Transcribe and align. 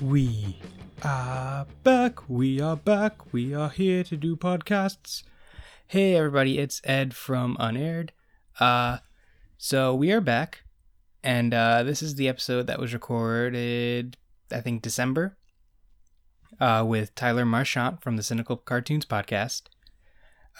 We 0.00 0.56
are 1.02 1.66
back. 1.82 2.26
We 2.26 2.58
are 2.58 2.76
back. 2.76 3.34
We 3.34 3.52
are 3.54 3.68
here 3.68 4.02
to 4.04 4.16
do 4.16 4.34
podcasts. 4.34 5.24
Hey 5.88 6.16
everybody, 6.16 6.58
it's 6.58 6.80
Ed 6.84 7.12
from 7.12 7.54
Unaired. 7.60 8.12
Uh 8.58 8.98
so 9.58 9.94
we 9.94 10.10
are 10.10 10.22
back 10.22 10.62
and 11.22 11.52
uh 11.52 11.82
this 11.82 12.02
is 12.02 12.14
the 12.14 12.28
episode 12.28 12.66
that 12.66 12.80
was 12.80 12.94
recorded 12.94 14.16
I 14.50 14.62
think 14.62 14.80
December 14.80 15.36
uh 16.58 16.82
with 16.86 17.14
Tyler 17.14 17.44
Marchant 17.44 18.02
from 18.02 18.16
the 18.16 18.22
Cynical 18.22 18.56
Cartoons 18.56 19.04
podcast. 19.04 19.64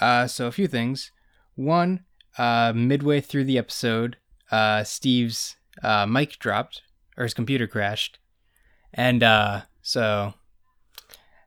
Uh 0.02 0.26
so 0.26 0.48
a 0.48 0.52
few 0.52 0.68
things. 0.68 1.12
One, 1.54 2.04
uh 2.36 2.74
midway 2.76 3.22
through 3.22 3.44
the 3.44 3.56
episode, 3.56 4.18
uh 4.50 4.84
Steve's 4.84 5.56
uh 5.82 6.04
mic 6.04 6.38
dropped 6.38 6.82
or 7.16 7.22
his 7.22 7.32
computer 7.32 7.66
crashed. 7.66 8.19
And 8.92 9.22
uh 9.22 9.62
so 9.82 10.34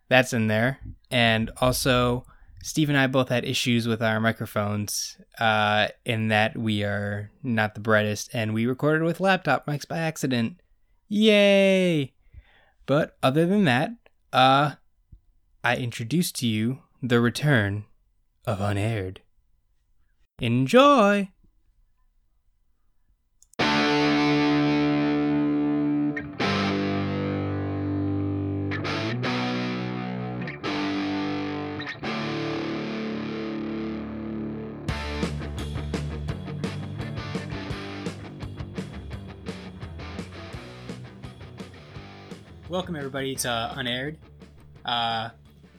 that's 0.10 0.34
in 0.34 0.48
there. 0.48 0.80
And 1.12 1.52
also 1.62 2.26
Steve 2.64 2.88
and 2.88 2.98
I 2.98 3.08
both 3.08 3.28
had 3.28 3.44
issues 3.44 3.90
with 3.90 4.02
our 4.02 4.22
microphones, 4.22 5.18
uh, 5.38 5.90
in 6.06 6.30
that 6.30 6.58
we 6.58 6.82
are 6.84 7.30
not 7.44 7.76
the 7.76 7.82
brightest, 7.82 8.30
and 8.34 8.54
we 8.54 8.66
recorded 8.66 9.04
with 9.04 9.20
laptop 9.20 9.68
mics 9.68 9.86
by 9.86 9.98
accident. 9.98 10.62
Yay! 11.10 12.14
But 12.86 13.18
other 13.22 13.46
than 13.46 13.66
that, 13.66 13.92
uh, 14.32 14.76
I 15.62 15.76
introduced 15.76 16.38
to 16.38 16.48
you 16.48 16.84
the 17.02 17.20
return 17.20 17.84
of 18.48 18.62
Unaired. 18.62 19.20
Enjoy! 20.40 21.33
Welcome 42.74 42.96
everybody 42.96 43.36
to 43.36 43.72
Unaired. 43.76 44.18
Uh, 44.84 45.30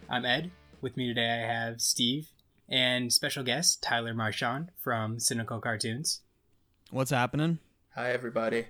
I'm 0.09 0.25
Ed. 0.25 0.53
With 0.81 0.97
me 0.97 1.09
today 1.09 1.42
I 1.42 1.53
have 1.53 1.81
Steve 1.81 2.28
and 2.69 3.12
special 3.12 3.42
guest 3.42 3.83
Tyler 3.83 4.14
Marchand 4.14 4.70
from 4.78 5.19
Cynical 5.19 5.59
Cartoons. 5.59 6.20
What's 6.92 7.11
happening? 7.11 7.59
Hi, 7.97 8.12
everybody. 8.12 8.67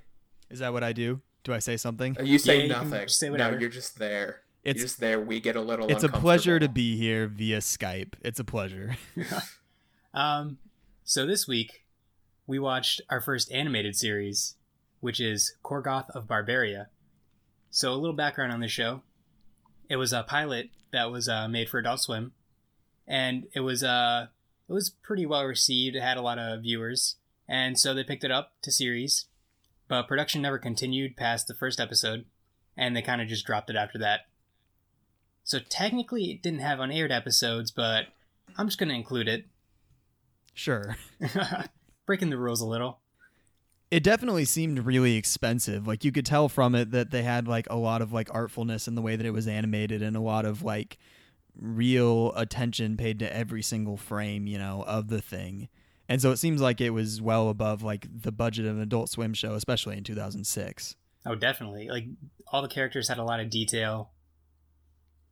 Is 0.49 0.61
that 0.61 0.73
what 0.73 0.83
I 0.83 0.95
do? 0.95 1.21
Do 1.43 1.53
I 1.53 1.59
say 1.59 1.77
something? 1.77 2.17
You 2.19 2.39
say 2.39 2.57
Yeah, 2.57 2.63
you 2.63 2.69
nothing. 2.71 3.09
say 3.09 3.29
whatever. 3.29 3.57
No, 3.57 3.61
you're 3.61 3.69
just 3.69 3.99
there. 3.99 4.41
It's 4.63 4.79
you're 4.79 4.87
just 4.87 5.01
there. 5.01 5.21
We 5.21 5.39
get 5.39 5.57
a 5.57 5.61
little. 5.61 5.91
it's 5.91 6.03
a 6.03 6.09
pleasure 6.09 6.59
to 6.59 6.69
be 6.71 6.97
here 6.97 7.27
via 7.27 7.59
Skype. 7.59 8.15
It's 8.23 8.41
a 8.41 8.45
pleasure. 8.45 8.97
Um, 10.15 10.57
so 11.03 11.27
this 11.27 11.47
week 11.47 11.85
we 12.47 12.59
watched 12.59 13.03
our 13.11 13.21
first 13.21 13.53
animated 13.53 13.97
series, 13.97 14.55
which 15.01 15.21
is 15.21 15.57
Korgoth 15.63 16.09
of 16.15 16.27
Barbaria. 16.27 16.87
So 17.75 17.93
a 17.93 17.99
little 17.99 18.15
background 18.15 18.53
on 18.53 18.61
the 18.61 18.69
show: 18.69 19.03
it 19.89 19.97
was 19.97 20.13
a 20.13 20.23
pilot 20.23 20.71
that 20.93 21.11
was 21.11 21.29
uh, 21.29 21.49
made 21.49 21.69
for 21.69 21.81
Adult 21.81 21.99
Swim, 21.99 22.31
and 23.05 23.49
it 23.53 23.61
was 23.61 23.83
uh 23.83 24.29
it 24.69 24.73
was 24.73 24.91
pretty 24.91 25.27
well 25.27 25.45
received. 25.45 25.97
It 25.97 26.03
had 26.03 26.17
a 26.17 26.23
lot 26.23 26.39
of 26.39 26.63
viewers, 26.63 27.17
and 27.49 27.77
so 27.77 27.93
they 27.93 28.05
picked 28.05 28.23
it 28.23 28.31
up 28.31 28.53
to 28.63 28.71
series, 28.71 29.27
but 29.89 30.07
production 30.07 30.41
never 30.41 30.57
continued 30.57 31.17
past 31.17 31.49
the 31.49 31.55
first 31.55 31.81
episode, 31.81 32.27
and 32.77 32.95
they 32.95 33.03
kind 33.03 33.21
of 33.21 33.27
just 33.27 33.45
dropped 33.45 33.71
it 33.71 33.77
after 33.77 33.99
that. 33.99 34.21
So 35.43 35.59
technically, 35.59 36.31
it 36.31 36.45
didn't 36.45 36.61
have 36.61 36.79
unaired 36.79 37.11
episodes, 37.11 37.73
but 37.73 38.07
I'm 38.57 38.69
just 38.69 38.79
gonna 38.79 38.95
include 38.95 39.27
it. 39.27 39.47
Sure. 40.55 40.95
breaking 42.07 42.31
the 42.31 42.39
rules 42.39 42.61
a 42.61 42.67
little. 42.67 43.01
It 43.95 44.03
definitely 44.03 44.45
seemed 44.45 44.85
really 44.85 45.15
expensive. 45.15 45.87
Like 45.87 46.03
you 46.05 46.11
could 46.11 46.27
tell 46.27 46.49
from 46.49 46.75
it 46.75 46.91
that 46.91 47.13
they 47.13 47.23
had 47.23 47.47
like 47.47 47.69
a 47.71 47.77
lot 47.77 48.03
of 48.03 48.13
like 48.13 48.29
artfulness 48.31 48.89
in 48.89 48.97
the 48.97 49.03
way 49.03 49.15
that 49.15 49.25
it 49.25 49.31
was 49.31 49.47
animated 49.47 50.03
and 50.03 50.17
a 50.17 50.21
lot 50.21 50.45
of 50.45 50.65
like 50.65 50.99
real 51.57 52.33
attention 52.35 52.97
paid 52.97 53.21
to 53.21 53.33
every 53.37 53.63
single 53.63 53.97
frame, 53.97 54.49
you 54.49 54.59
know, 54.59 54.83
of 54.89 55.07
the 55.07 55.23
thing. 55.23 55.69
And 56.09 56.21
so 56.21 56.33
it 56.33 56.39
seems 56.39 56.61
like 56.61 56.81
it 56.81 56.91
was 56.91 57.23
well 57.23 57.49
above 57.49 57.85
like 57.85 58.09
the 58.23 58.33
budget 58.33 58.67
of 58.67 58.75
an 58.75 58.83
adult 58.83 59.11
swim 59.11 59.33
show, 59.33 59.55
especially 59.55 59.97
in 59.97 60.03
2006. 60.03 60.97
Oh, 61.25 61.37
definitely. 61.37 61.89
Like 61.89 62.07
all 62.49 62.63
the 62.63 62.69
characters 62.69 63.07
had 63.07 63.19
a 63.19 63.25
lot 63.25 63.39
of 63.39 63.49
detail. 63.49 64.11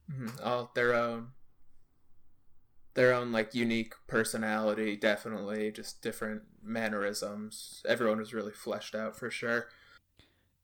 Mhm. 0.09 0.41
All 0.41 0.71
their 0.77 0.95
own, 0.95 1.33
their 2.95 3.13
own 3.15 3.33
like 3.33 3.55
unique 3.55 3.95
personality. 4.07 4.97
Definitely, 4.97 5.71
just 5.73 6.03
different 6.03 6.43
mannerisms. 6.63 7.83
Everyone 7.89 8.19
was 8.19 8.35
really 8.35 8.53
fleshed 8.53 8.95
out 8.95 9.17
for 9.17 9.31
sure. 9.31 9.69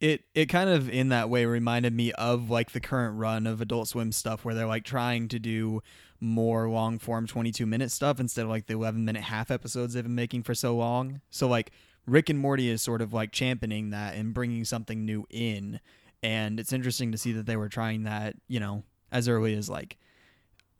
it 0.00 0.24
it 0.34 0.46
kind 0.46 0.70
of 0.70 0.88
in 0.88 1.08
that 1.08 1.28
way 1.28 1.44
reminded 1.44 1.92
me 1.92 2.12
of 2.12 2.50
like 2.50 2.70
the 2.72 2.80
current 2.80 3.18
run 3.18 3.46
of 3.46 3.60
adult 3.60 3.88
swim 3.88 4.12
stuff 4.12 4.44
where 4.44 4.54
they're 4.54 4.66
like 4.66 4.84
trying 4.84 5.28
to 5.28 5.38
do 5.38 5.82
more 6.20 6.68
long 6.68 6.98
form 6.98 7.26
22 7.26 7.66
minute 7.66 7.90
stuff 7.90 8.20
instead 8.20 8.42
of 8.44 8.48
like 8.48 8.66
the 8.66 8.74
11 8.74 9.04
minute 9.04 9.22
half 9.22 9.50
episodes 9.50 9.94
they've 9.94 10.04
been 10.04 10.14
making 10.14 10.42
for 10.42 10.54
so 10.54 10.76
long 10.76 11.20
so 11.30 11.48
like 11.48 11.70
rick 12.06 12.28
and 12.28 12.38
morty 12.38 12.68
is 12.68 12.82
sort 12.82 13.00
of 13.02 13.12
like 13.12 13.32
championing 13.32 13.90
that 13.90 14.14
and 14.14 14.34
bringing 14.34 14.64
something 14.64 15.04
new 15.04 15.24
in 15.30 15.80
and 16.22 16.58
it's 16.58 16.72
interesting 16.72 17.12
to 17.12 17.18
see 17.18 17.32
that 17.32 17.46
they 17.46 17.56
were 17.56 17.68
trying 17.68 18.02
that 18.04 18.34
you 18.48 18.58
know 18.60 18.82
as 19.12 19.28
early 19.28 19.54
as 19.54 19.68
like 19.68 19.96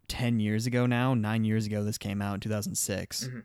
10 0.09 0.41
years 0.41 0.67
ago 0.67 0.87
now 0.87 1.15
9 1.15 1.45
years 1.45 1.67
ago 1.67 1.85
this 1.85 1.99
came 1.99 2.21
out 2.23 2.35
in 2.35 2.41
2006 2.41 3.25
Mhm. 3.29 3.43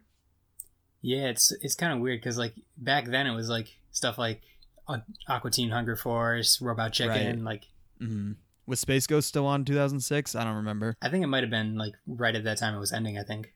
Yeah, 1.05 1.27
it's 1.27 1.51
it's 1.61 1.75
kind 1.75 1.91
of 1.91 1.99
weird 1.99 2.21
because 2.21 2.37
like 2.37 2.55
back 2.77 3.05
then 3.05 3.27
it 3.27 3.35
was 3.35 3.49
like 3.49 3.77
stuff 3.91 4.17
like 4.17 4.41
uh, 4.87 4.99
Aqua 5.27 5.51
Teen 5.51 5.69
Hunger 5.69 5.97
Force, 5.97 6.61
Robot 6.61 6.93
Chicken. 6.93 7.43
Like 7.43 7.67
hmm 7.99 8.31
was 8.65 8.79
space 8.79 9.05
ghost 9.05 9.27
still 9.27 9.45
on 9.45 9.65
2006 9.65 10.35
i 10.35 10.43
don't 10.45 10.55
remember 10.55 10.95
I 11.01 11.09
think 11.09 11.21
it 11.21 11.27
might 11.27 11.43
have 11.43 11.49
been 11.49 11.77
like 11.77 11.95
right 12.07 12.33
at 12.33 12.45
that 12.45 12.57
time 12.57 12.73
it 12.73 12.79
was 12.79 12.93
ending. 12.93 13.17
I 13.17 13.23
think 13.23 13.53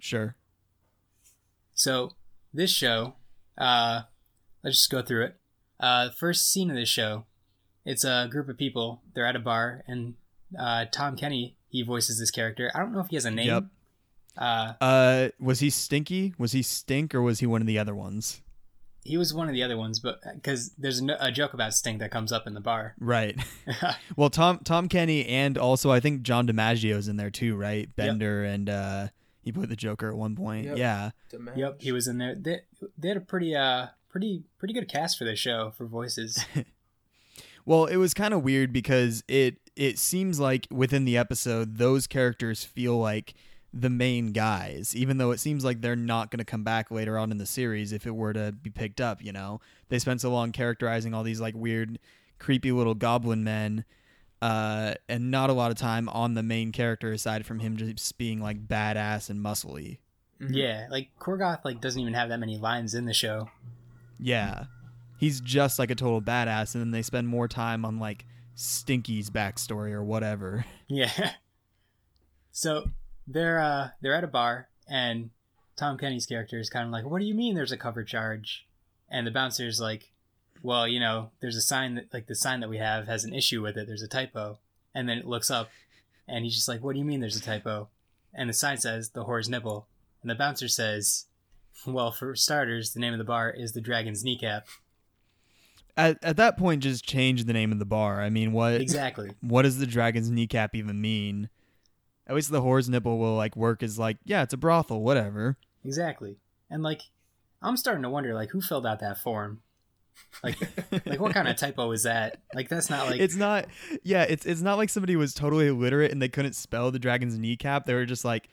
sure 0.00 0.34
so. 1.74 2.10
This 2.52 2.70
show, 2.70 3.14
uh, 3.58 4.02
let's 4.64 4.78
just 4.78 4.90
go 4.90 5.02
through 5.02 5.26
it. 5.26 5.36
Uh, 5.78 6.08
first 6.10 6.50
scene 6.50 6.70
of 6.70 6.76
this 6.76 6.88
show, 6.88 7.26
it's 7.84 8.02
a 8.02 8.28
group 8.30 8.48
of 8.48 8.56
people. 8.56 9.02
They're 9.14 9.26
at 9.26 9.36
a 9.36 9.40
bar, 9.40 9.84
and 9.86 10.14
uh, 10.58 10.86
Tom 10.90 11.16
Kenny 11.16 11.55
he 11.68 11.82
voices 11.82 12.18
this 12.18 12.30
character. 12.30 12.70
I 12.74 12.78
don't 12.80 12.92
know 12.92 13.00
if 13.00 13.08
he 13.08 13.16
has 13.16 13.24
a 13.24 13.30
name. 13.30 13.46
Yep. 13.48 13.64
Uh, 14.36 14.72
Uh, 14.80 15.28
was 15.40 15.60
he 15.60 15.70
Stinky? 15.70 16.34
Was 16.38 16.52
he 16.52 16.62
Stink, 16.62 17.14
or 17.14 17.22
was 17.22 17.40
he 17.40 17.46
one 17.46 17.60
of 17.60 17.66
the 17.66 17.78
other 17.78 17.94
ones? 17.94 18.42
he 19.04 19.16
was 19.16 19.32
one 19.32 19.46
of 19.48 19.54
the 19.54 19.62
other 19.62 19.76
ones, 19.76 20.00
but 20.00 20.18
because 20.34 20.70
there's 20.70 20.98
a, 20.98 21.04
no- 21.04 21.16
a 21.20 21.30
joke 21.30 21.54
about 21.54 21.72
Stink 21.72 22.00
that 22.00 22.10
comes 22.10 22.32
up 22.32 22.44
in 22.48 22.54
the 22.54 22.60
bar. 22.60 22.96
Right. 22.98 23.38
well, 24.16 24.30
Tom 24.30 24.58
Tom 24.64 24.88
Kenny 24.88 25.24
and 25.26 25.56
also 25.56 25.92
I 25.92 26.00
think 26.00 26.22
John 26.22 26.46
DiMaggio's 26.48 27.06
in 27.06 27.16
there 27.16 27.30
too, 27.30 27.54
right? 27.54 27.88
Bender 27.94 28.42
and 28.42 28.68
uh, 28.68 29.06
he 29.42 29.52
played 29.52 29.68
the 29.68 29.76
Joker 29.76 30.10
at 30.10 30.16
one 30.16 30.34
point. 30.34 30.66
Yep. 30.66 30.76
Yeah. 30.78 31.10
Dimash. 31.32 31.56
Yep, 31.56 31.76
he 31.82 31.92
was 31.92 32.08
in 32.08 32.18
there. 32.18 32.34
They, 32.34 32.62
they 32.98 33.06
had 33.08 33.16
a 33.16 33.20
pretty 33.20 33.54
uh 33.54 33.86
pretty 34.08 34.42
pretty 34.58 34.74
good 34.74 34.88
cast 34.88 35.18
for 35.18 35.24
this 35.24 35.38
show 35.38 35.72
for 35.78 35.86
voices. 35.86 36.44
Well, 37.64 37.86
it 37.86 37.96
was 37.96 38.14
kind 38.14 38.32
of 38.32 38.44
weird 38.44 38.72
because 38.72 39.24
it 39.26 39.56
it 39.76 39.98
seems 39.98 40.40
like 40.40 40.66
within 40.70 41.04
the 41.04 41.16
episode 41.16 41.76
those 41.76 42.06
characters 42.06 42.64
feel 42.64 42.98
like 42.98 43.34
the 43.72 43.90
main 43.90 44.32
guys, 44.32 44.96
even 44.96 45.18
though 45.18 45.32
it 45.32 45.38
seems 45.40 45.64
like 45.64 45.82
they're 45.82 45.94
not 45.94 46.30
going 46.30 46.38
to 46.38 46.44
come 46.44 46.64
back 46.64 46.90
later 46.90 47.18
on 47.18 47.30
in 47.30 47.36
the 47.36 47.44
series 47.46 47.92
if 47.92 48.06
it 48.06 48.14
were 48.14 48.32
to 48.32 48.52
be 48.52 48.70
picked 48.70 49.00
up. 49.02 49.22
You 49.22 49.32
know, 49.32 49.60
they 49.90 49.98
spent 49.98 50.22
so 50.22 50.30
long 50.30 50.50
characterizing 50.50 51.12
all 51.12 51.22
these 51.22 51.40
like 51.40 51.54
weird, 51.54 51.98
creepy 52.38 52.72
little 52.72 52.94
goblin 52.94 53.44
men, 53.44 53.84
uh, 54.40 54.94
and 55.10 55.30
not 55.30 55.50
a 55.50 55.52
lot 55.52 55.70
of 55.70 55.76
time 55.76 56.08
on 56.08 56.34
the 56.34 56.42
main 56.42 56.72
character 56.72 57.12
aside 57.12 57.44
from 57.44 57.58
him 57.58 57.76
just 57.76 58.16
being 58.16 58.40
like 58.40 58.66
badass 58.66 59.28
and 59.28 59.40
muscly. 59.44 59.98
Mhm. 60.40 60.54
yeah, 60.54 60.86
like 60.90 61.10
Korgoth 61.18 61.64
like 61.64 61.80
doesn't 61.80 62.00
even 62.00 62.14
have 62.14 62.28
that 62.28 62.38
many 62.38 62.58
lines 62.58 62.94
in 62.94 63.04
the 63.06 63.14
show. 63.14 63.50
Yeah, 64.18 64.64
he's 65.18 65.40
just 65.40 65.78
like 65.78 65.90
a 65.90 65.94
total 65.94 66.22
badass, 66.22 66.74
and 66.74 66.82
then 66.82 66.90
they 66.92 67.02
spend 67.02 67.28
more 67.28 67.48
time 67.48 67.84
on 67.84 67.98
like 67.98 68.24
Stinky's 68.56 69.30
backstory 69.30 69.92
or 69.92 70.02
whatever. 70.02 70.64
Yeah. 70.88 71.32
So 72.52 72.90
they're 73.26 73.58
uh 73.58 73.88
they're 74.00 74.14
at 74.14 74.22
a 74.22 74.28
bar 74.28 74.68
and 74.88 75.30
Tom 75.76 75.98
Kenny's 75.98 76.26
character 76.26 76.58
is 76.60 76.70
kind 76.70 76.86
of 76.86 76.92
like, 76.92 77.04
"What 77.04 77.18
do 77.18 77.26
you 77.26 77.34
mean 77.34 77.54
there's 77.54 77.72
a 77.72 77.76
cover 77.76 78.04
charge?" 78.04 78.66
And 79.10 79.26
the 79.26 79.32
bouncer's 79.32 79.80
like, 79.80 80.12
"Well, 80.62 80.86
you 80.86 81.00
know, 81.00 81.32
there's 81.40 81.56
a 81.56 81.60
sign 81.60 81.96
that 81.96 82.14
like 82.14 82.28
the 82.28 82.36
sign 82.36 82.60
that 82.60 82.70
we 82.70 82.78
have 82.78 83.08
has 83.08 83.24
an 83.24 83.34
issue 83.34 83.62
with 83.62 83.76
it. 83.76 83.86
There's 83.88 84.02
a 84.02 84.08
typo." 84.08 84.58
And 84.94 85.08
then 85.08 85.18
it 85.18 85.26
looks 85.26 85.50
up 85.50 85.70
and 86.28 86.44
he's 86.44 86.54
just 86.54 86.68
like, 86.68 86.82
"What 86.82 86.92
do 86.92 87.00
you 87.00 87.04
mean 87.04 87.20
there's 87.20 87.36
a 87.36 87.42
typo?" 87.42 87.88
And 88.32 88.48
the 88.48 88.54
sign 88.54 88.78
says 88.78 89.10
the 89.10 89.24
whore's 89.24 89.48
nipple. 89.48 89.88
And 90.22 90.30
the 90.30 90.34
bouncer 90.36 90.68
says, 90.68 91.26
"Well, 91.84 92.12
for 92.12 92.34
starters, 92.36 92.92
the 92.94 93.00
name 93.00 93.12
of 93.12 93.18
the 93.18 93.24
bar 93.24 93.50
is 93.50 93.72
the 93.72 93.80
Dragon's 93.80 94.22
Kneecap." 94.22 94.68
At 95.96 96.22
at 96.22 96.36
that 96.36 96.56
point, 96.56 96.82
just 96.82 97.04
change 97.04 97.44
the 97.44 97.52
name 97.52 97.72
of 97.72 97.78
the 97.78 97.84
bar. 97.84 98.20
I 98.20 98.30
mean, 98.30 98.52
what 98.52 98.74
Exactly. 98.74 99.30
what 99.40 99.62
does 99.62 99.78
the 99.78 99.86
dragon's 99.86 100.30
kneecap 100.30 100.74
even 100.74 101.00
mean? 101.00 101.48
At 102.26 102.34
least 102.34 102.50
the 102.50 102.60
whore's 102.60 102.88
nipple 102.88 103.18
will 103.18 103.36
like 103.36 103.56
work 103.56 103.82
as 103.82 103.98
like, 103.98 104.18
yeah, 104.24 104.42
it's 104.42 104.52
a 104.52 104.56
brothel, 104.56 105.02
whatever. 105.02 105.56
Exactly. 105.84 106.38
And 106.68 106.82
like, 106.82 107.02
I'm 107.62 107.76
starting 107.76 108.02
to 108.02 108.10
wonder 108.10 108.34
like 108.34 108.50
who 108.50 108.60
filled 108.60 108.86
out 108.86 109.00
that 109.00 109.18
form. 109.18 109.60
Like, 110.42 110.58
like 111.06 111.20
what 111.20 111.32
kind 111.34 111.46
of 111.46 111.56
typo 111.56 111.90
is 111.92 112.02
that? 112.02 112.40
Like, 112.54 112.68
that's 112.68 112.90
not 112.90 113.06
like 113.10 113.20
it's 113.20 113.36
not 113.36 113.66
yeah, 114.02 114.22
it's 114.22 114.44
it's 114.44 114.60
not 114.62 114.76
like 114.76 114.90
somebody 114.90 115.14
was 115.16 115.34
totally 115.34 115.68
illiterate 115.68 116.10
and 116.10 116.20
they 116.20 116.28
couldn't 116.28 116.54
spell 116.54 116.90
the 116.90 116.98
dragon's 116.98 117.38
kneecap. 117.38 117.86
They 117.86 117.94
were 117.94 118.06
just 118.06 118.24
like, 118.24 118.48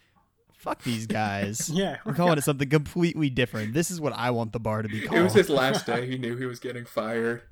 fuck 0.64 0.82
these 0.84 1.06
guys. 1.06 1.70
yeah. 1.74 1.98
I'm 2.06 2.16
calling 2.16 2.38
it 2.38 2.44
something 2.44 2.70
completely 2.70 3.30
different. 3.30 3.74
This 3.74 3.92
is 3.92 4.00
what 4.02 4.14
I 4.14 4.32
want 4.32 4.54
the 4.54 4.60
bar 4.60 4.82
to 4.82 4.88
be 4.90 5.02
called. 5.02 5.20
It 5.20 5.24
was 5.24 5.34
his 5.34 5.50
last 5.50 5.86
day. 5.88 6.08
He 6.08 6.18
knew 6.18 6.36
he 6.38 6.46
was 6.46 6.60
getting 6.60 6.86
fired. 6.86 7.44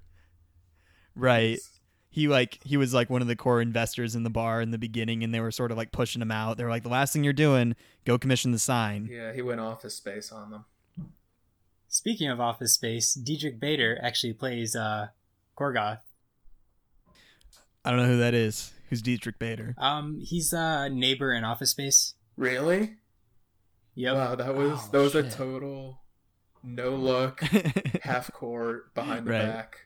right. 1.16 1.60
He 2.14 2.28
like 2.28 2.60
he 2.66 2.76
was 2.76 2.94
like 2.94 3.10
one 3.10 3.22
of 3.22 3.30
the 3.30 3.38
core 3.38 3.62
investors 3.62 4.16
in 4.16 4.24
the 4.24 4.30
bar 4.30 4.62
in 4.62 4.72
the 4.72 4.78
beginning 4.78 5.24
and 5.24 5.34
they 5.34 5.40
were 5.40 5.50
sort 5.52 5.72
of 5.72 5.78
like 5.78 5.94
pushing 5.94 6.22
him 6.22 6.32
out. 6.32 6.58
They 6.58 6.66
were 6.66 6.70
like, 6.70 6.84
The 6.84 6.90
last 6.90 7.14
thing 7.14 7.24
you're 7.24 7.32
doing, 7.32 7.74
go 8.04 8.18
commission 8.18 8.52
the 8.52 8.60
sign. 8.60 9.08
Yeah, 9.10 9.32
he 9.32 9.42
went 9.42 9.62
office 9.62 9.96
space 9.96 10.30
on 10.30 10.52
them. 10.52 10.66
Speaking 11.88 12.30
of 12.30 12.40
Office 12.40 12.74
Space, 12.74 13.14
Diedrich 13.14 13.60
Bader 13.60 13.98
actually 14.02 14.34
plays 14.34 14.76
uh, 14.78 15.08
Korgoth. 15.58 16.00
I 17.84 17.90
don't 17.90 18.00
know 18.00 18.08
who 18.08 18.18
that 18.18 18.34
is. 18.34 18.72
Who's 18.90 19.02
Diedrich 19.02 19.40
Bader? 19.40 19.74
Um, 19.78 20.20
he's 20.22 20.52
a 20.54 20.90
neighbor 20.90 21.34
in 21.34 21.44
Office 21.44 21.72
Space. 21.72 22.14
Really? 22.38 22.96
Yep. 23.96 24.16
Wow, 24.16 24.36
that 24.36 24.56
was 24.56 24.80
Oh, 24.84 24.90
that 24.92 25.00
was 25.00 25.16
a 25.16 25.30
total 25.30 26.02
no 26.64 26.92
look, 26.96 27.42
half 28.04 28.32
court, 28.32 28.94
behind 28.94 29.26
the 29.26 29.32
Right. 29.32 29.48
back. 29.48 29.78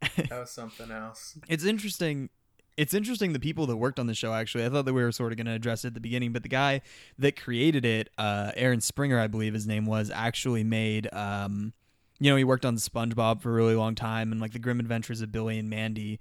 That 0.00 0.30
was 0.40 0.50
something 0.50 0.90
else. 0.90 1.38
it's 1.48 1.64
interesting 1.64 2.30
it's 2.78 2.94
interesting 2.94 3.34
the 3.34 3.38
people 3.40 3.66
that 3.66 3.76
worked 3.76 3.98
on 3.98 4.06
the 4.06 4.14
show 4.14 4.32
actually 4.32 4.64
i 4.64 4.68
thought 4.70 4.86
that 4.86 4.94
we 4.94 5.02
were 5.02 5.12
sort 5.12 5.30
of 5.30 5.36
going 5.36 5.46
to 5.46 5.52
address 5.52 5.84
it 5.84 5.88
at 5.88 5.94
the 5.94 6.00
beginning 6.00 6.32
but 6.32 6.42
the 6.42 6.48
guy 6.48 6.80
that 7.18 7.38
created 7.38 7.84
it 7.84 8.08
uh, 8.16 8.50
aaron 8.56 8.80
springer 8.80 9.20
i 9.20 9.26
believe 9.26 9.52
his 9.52 9.66
name 9.66 9.84
was 9.84 10.10
actually 10.10 10.64
made 10.64 11.12
um, 11.12 11.74
you 12.18 12.30
know 12.30 12.36
he 12.36 12.44
worked 12.44 12.64
on 12.64 12.76
spongebob 12.76 13.42
for 13.42 13.50
a 13.50 13.52
really 13.52 13.74
long 13.74 13.94
time 13.94 14.32
and 14.32 14.40
like 14.40 14.52
the 14.54 14.58
grim 14.58 14.80
adventures 14.80 15.20
of 15.20 15.30
billy 15.30 15.58
and 15.58 15.68
mandy 15.68 16.18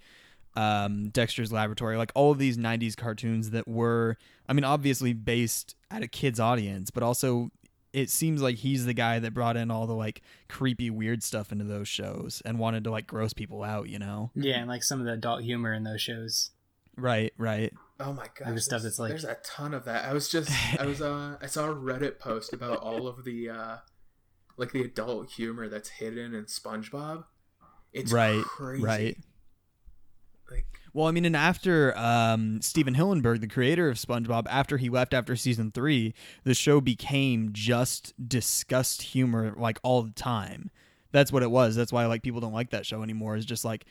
um, 0.55 1.09
dexter's 1.09 1.51
laboratory 1.51 1.95
like 1.97 2.11
all 2.15 2.31
of 2.31 2.37
these 2.37 2.57
90s 2.57 2.95
cartoons 2.97 3.51
that 3.51 3.67
were 3.67 4.17
i 4.49 4.53
mean 4.53 4.65
obviously 4.65 5.13
based 5.13 5.75
at 5.89 6.03
a 6.03 6.07
kid's 6.07 6.39
audience 6.39 6.91
but 6.91 7.03
also 7.03 7.49
it 7.93 8.09
seems 8.09 8.41
like 8.41 8.57
he's 8.57 8.85
the 8.85 8.93
guy 8.93 9.19
that 9.19 9.33
brought 9.33 9.55
in 9.57 9.69
all 9.71 9.85
the 9.87 9.93
like 9.95 10.21
creepy 10.49 10.89
weird 10.89 11.23
stuff 11.23 11.51
into 11.51 11.63
those 11.65 11.87
shows 11.87 12.41
and 12.45 12.57
wanted 12.59 12.83
to 12.83 12.91
like 12.91 13.07
gross 13.07 13.33
people 13.33 13.63
out 13.63 13.87
you 13.89 13.99
know 13.99 14.31
Yeah, 14.35 14.59
and 14.59 14.67
like 14.69 14.83
some 14.83 14.99
of 14.99 15.05
the 15.05 15.13
adult 15.13 15.43
humor 15.43 15.73
in 15.73 15.83
those 15.83 16.01
shows. 16.01 16.51
Right, 16.97 17.33
right. 17.37 17.73
Oh 18.01 18.11
my 18.13 18.27
god! 18.37 18.47
Like 18.47 18.55
the 18.55 18.61
stuff 18.61 18.81
there's- 18.81 18.97
that's 18.97 18.99
like- 18.99 19.09
there's 19.09 19.23
a 19.23 19.37
ton 19.45 19.73
of 19.73 19.85
that. 19.85 20.03
I 20.05 20.11
was 20.13 20.29
just 20.29 20.51
I 20.79 20.85
was 20.85 21.01
uh 21.01 21.37
I 21.41 21.47
saw 21.47 21.69
a 21.69 21.75
Reddit 21.75 22.19
post 22.19 22.51
about 22.53 22.77
all 22.81 23.07
of 23.07 23.23
the 23.23 23.49
uh 23.49 23.77
like 24.57 24.71
the 24.73 24.81
adult 24.83 25.31
humor 25.31 25.67
that's 25.69 25.87
hidden 25.89 26.33
in 26.35 26.45
SpongeBob. 26.45 27.23
It's 27.93 28.11
right, 28.11 28.41
crazy. 28.43 28.83
right. 28.83 29.17
Like 30.51 30.65
Well, 30.93 31.07
I 31.07 31.11
mean, 31.11 31.25
and 31.25 31.35
after 31.35 31.97
um, 31.97 32.61
Stephen 32.61 32.95
Hillenburg, 32.95 33.41
the 33.41 33.47
creator 33.47 33.89
of 33.89 33.97
SpongeBob, 33.97 34.45
after 34.49 34.77
he 34.77 34.89
left 34.89 35.13
after 35.13 35.35
season 35.35 35.71
three, 35.71 36.13
the 36.43 36.53
show 36.53 36.81
became 36.81 37.49
just 37.53 38.13
disgust 38.27 39.01
humor 39.01 39.53
like 39.57 39.79
all 39.83 40.03
the 40.03 40.11
time. 40.11 40.69
That's 41.11 41.31
what 41.31 41.43
it 41.43 41.51
was. 41.51 41.75
That's 41.75 41.91
why 41.91 42.05
like 42.05 42.23
people 42.23 42.41
don't 42.41 42.53
like 42.53 42.71
that 42.71 42.85
show 42.85 43.03
anymore. 43.03 43.35
Is 43.35 43.45
just 43.45 43.65
like 43.65 43.85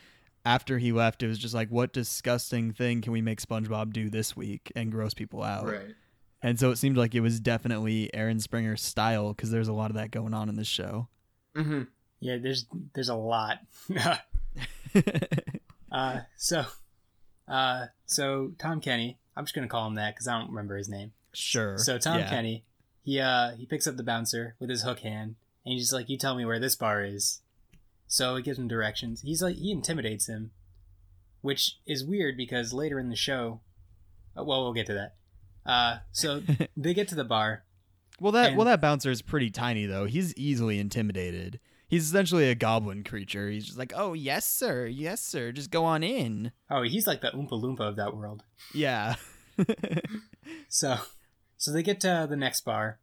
after 0.45 0.79
he 0.79 0.93
left, 0.93 1.23
it 1.23 1.29
was 1.29 1.39
just 1.39 1.55
like, 1.55 1.69
what 1.71 1.93
disgusting 1.93 2.73
thing 2.73 3.01
can 3.01 3.13
we 3.13 3.21
make 3.21 3.41
SpongeBob 3.41 3.93
do 3.93 4.09
this 4.09 4.37
week 4.37 4.73
and 4.77 4.93
gross 4.93 5.15
people 5.15 5.43
out? 5.43 5.67
right. 5.67 5.95
And 6.43 6.59
so 6.59 6.71
it 6.71 6.77
seemed 6.77 6.97
like 6.97 7.15
it 7.15 7.21
was 7.21 7.39
definitely 7.39 8.13
Aaron 8.15 8.41
Springer's 8.41 8.81
style 8.81 9.35
because 9.35 9.51
there's 9.51 9.69
a 9.69 9.75
lot 9.75 9.91
of 9.91 9.97
that 9.97 10.11
going 10.11 10.33
on 10.33 10.49
in 10.49 10.57
this 10.57 10.67
show. 10.67 11.09
Mm-hmm. 11.55 11.83
Yeah, 12.21 12.39
there's 12.39 12.67
there's 12.95 13.11
a 13.11 13.15
lot. 13.15 13.59
uh, 15.91 16.21
so, 16.37 16.65
uh, 17.49 17.87
so 18.07 18.53
Tom 18.59 18.81
Kenny, 18.81 19.19
I'm 19.37 19.45
just 19.45 19.55
gonna 19.55 19.69
call 19.69 19.87
him 19.87 19.95
that 19.97 20.15
because 20.15 20.29
I 20.29 20.39
don't 20.39 20.51
remember 20.51 20.77
his 20.77 20.89
name. 20.89 21.13
sure. 21.33 21.79
So 21.79 21.99
Tom 21.99 22.19
yeah. 22.21 22.31
Kenny, 22.31 22.65
he 23.03 23.21
uh 23.21 23.53
he 23.53 23.67
picks 23.67 23.87
up 23.87 23.97
the 23.97 24.03
bouncer 24.03 24.55
with 24.59 24.71
his 24.71 24.83
hook 24.83 25.01
hand, 25.01 25.37
and 25.65 25.73
he's 25.73 25.83
just 25.83 25.93
like, 25.93 26.09
"You 26.09 26.19
tell 26.19 26.35
me 26.35 26.45
where 26.45 26.59
this 26.59 26.77
bar 26.77 27.03
is." 27.05 27.41
So 28.07 28.35
he 28.37 28.43
gives 28.43 28.59
him 28.59 28.67
directions. 28.67 29.23
He's 29.23 29.41
like, 29.41 29.55
he 29.55 29.71
intimidates 29.71 30.29
him, 30.29 30.51
which 31.43 31.79
is 31.87 32.05
weird 32.05 32.37
because 32.37 32.73
later 32.73 32.99
in 32.99 33.09
the 33.09 33.15
show, 33.15 33.61
uh, 34.37 34.43
well, 34.43 34.65
we'll 34.65 34.73
get 34.73 34.87
to 34.87 34.95
that. 34.95 35.15
Uh, 35.65 35.99
so 36.11 36.43
they 36.77 36.93
get 36.93 37.07
to 37.09 37.15
the 37.15 37.23
bar. 37.25 37.63
Well, 38.19 38.33
that 38.33 38.49
And- 38.49 38.57
well 38.57 38.67
that 38.67 38.81
bouncer 38.81 39.13
is 39.13 39.23
pretty 39.23 39.51
tiny 39.51 39.87
though. 39.87 40.07
He's 40.07 40.35
easily 40.37 40.79
intimidated. 40.81 41.61
He's 41.91 42.07
essentially 42.07 42.49
a 42.49 42.55
goblin 42.55 43.05
creature. 43.05 43.51
He's 43.51 43.67
just 43.67 43.79
like, 43.79 43.93
"Oh 43.95 44.13
yes, 44.15 44.47
sir, 44.47 44.87
yes, 44.87 45.21
sir. 45.21 45.53
Just 45.53 45.71
go 45.71 45.85
on 45.85 46.03
in." 46.03 46.53
Oh, 46.71 46.83
he's 46.83 47.07
like 47.07 47.21
the 47.21 47.29
Oompa 47.33 47.51
Loompa 47.51 47.81
of 47.81 47.97
that 47.97 48.17
world. 48.17 48.45
Yeah. 48.73 49.17
So, 50.69 50.97
so 51.57 51.73
they 51.73 51.83
get 51.83 52.01
to 52.01 52.27
the 52.29 52.37
next 52.37 52.65
bar, 52.65 52.99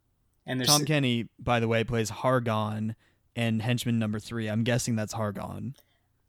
and 0.46 0.58
there's 0.58 0.68
Tom 0.68 0.84
Kenny, 0.84 1.28
by 1.38 1.60
the 1.60 1.68
way, 1.68 1.84
plays 1.84 2.08
Hargon 2.10 2.96
and 3.36 3.62
henchman 3.62 3.98
number 3.98 4.18
three. 4.18 4.48
I'm 4.48 4.64
guessing 4.64 4.96
that's 4.96 5.12
Hargon. 5.12 5.74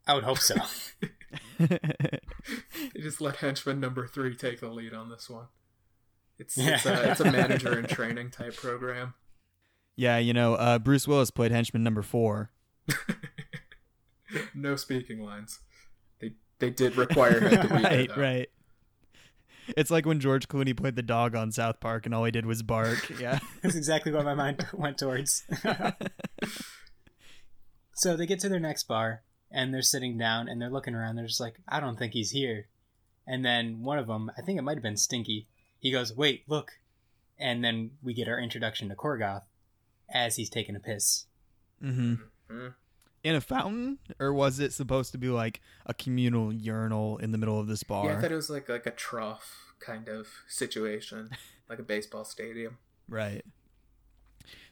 I 0.05 0.13
would 0.13 0.23
hope 0.23 0.39
so. 0.39 0.55
They 2.93 3.01
just 3.01 3.21
let 3.21 3.37
henchman 3.37 3.79
number 3.79 4.07
three 4.07 4.35
take 4.35 4.59
the 4.59 4.69
lead 4.69 4.93
on 4.93 5.09
this 5.09 5.29
one. 5.29 5.47
It's 6.37 6.57
it's, 6.57 6.85
a, 6.85 7.11
it's 7.11 7.19
a 7.19 7.31
manager 7.31 7.77
in 7.77 7.85
training 7.85 8.31
type 8.31 8.55
program. 8.55 9.13
Yeah, 9.95 10.17
you 10.17 10.33
know, 10.33 10.55
uh, 10.55 10.79
Bruce 10.79 11.07
Willis 11.07 11.31
played 11.31 11.51
henchman 11.51 11.83
number 11.83 12.01
four. 12.01 12.51
no 14.53 14.75
speaking 14.75 15.23
lines. 15.23 15.59
They 16.19 16.33
they 16.59 16.69
did 16.69 16.97
require 16.97 17.39
him 17.39 17.61
to 17.61 17.67
be 17.67 17.67
there, 17.81 17.81
right, 17.81 18.09
though. 18.15 18.21
right. 18.21 18.49
It's 19.77 19.91
like 19.91 20.05
when 20.05 20.19
George 20.19 20.47
Clooney 20.47 20.75
played 20.75 20.95
the 20.95 21.03
dog 21.03 21.35
on 21.35 21.51
South 21.51 21.79
Park, 21.79 22.05
and 22.05 22.15
all 22.15 22.23
he 22.23 22.31
did 22.31 22.45
was 22.45 22.63
bark. 22.63 23.09
Yeah. 23.19 23.39
That's 23.61 23.75
exactly 23.75 24.11
what 24.11 24.25
my 24.25 24.33
mind 24.33 24.65
went 24.73 24.97
towards. 24.97 25.43
so 27.93 28.15
they 28.15 28.25
get 28.25 28.39
to 28.39 28.49
their 28.49 28.59
next 28.59 28.83
bar 28.87 29.23
and 29.51 29.73
they're 29.73 29.81
sitting 29.81 30.17
down 30.17 30.47
and 30.47 30.61
they're 30.61 30.69
looking 30.69 30.95
around. 30.95 31.15
They're 31.15 31.27
just 31.27 31.41
like, 31.41 31.59
I 31.67 31.79
don't 31.79 31.97
think 31.97 32.13
he's 32.13 32.31
here. 32.31 32.67
And 33.27 33.45
then 33.45 33.81
one 33.81 33.99
of 33.99 34.07
them, 34.07 34.31
I 34.37 34.41
think 34.41 34.57
it 34.57 34.63
might 34.63 34.77
have 34.77 34.83
been 34.83 34.97
Stinky, 34.97 35.47
he 35.79 35.91
goes, 35.91 36.15
Wait, 36.15 36.43
look. 36.47 36.71
And 37.37 37.63
then 37.63 37.91
we 38.01 38.13
get 38.13 38.27
our 38.27 38.39
introduction 38.39 38.89
to 38.89 38.95
Korgoth 38.95 39.43
as 40.13 40.35
he's 40.35 40.49
taking 40.49 40.75
a 40.75 40.79
piss. 40.79 41.25
mm-hmm. 41.83 42.15
Mhm. 42.51 42.73
in 43.23 43.35
a 43.35 43.41
fountain 43.41 43.99
or 44.19 44.33
was 44.33 44.59
it 44.59 44.73
supposed 44.73 45.11
to 45.11 45.17
be 45.17 45.27
like 45.29 45.61
a 45.85 45.93
communal 45.93 46.51
urinal 46.53 47.17
in 47.17 47.31
the 47.31 47.37
middle 47.37 47.59
of 47.59 47.67
this 47.67 47.83
bar 47.83 48.05
Yeah, 48.05 48.17
I 48.17 48.21
thought 48.21 48.31
it 48.31 48.35
was 48.35 48.49
like 48.49 48.67
like 48.69 48.85
a 48.85 48.91
trough 48.91 49.73
kind 49.79 50.09
of 50.09 50.27
situation, 50.47 51.29
like 51.69 51.79
a 51.79 51.83
baseball 51.83 52.25
stadium. 52.25 52.77
right 53.07 53.43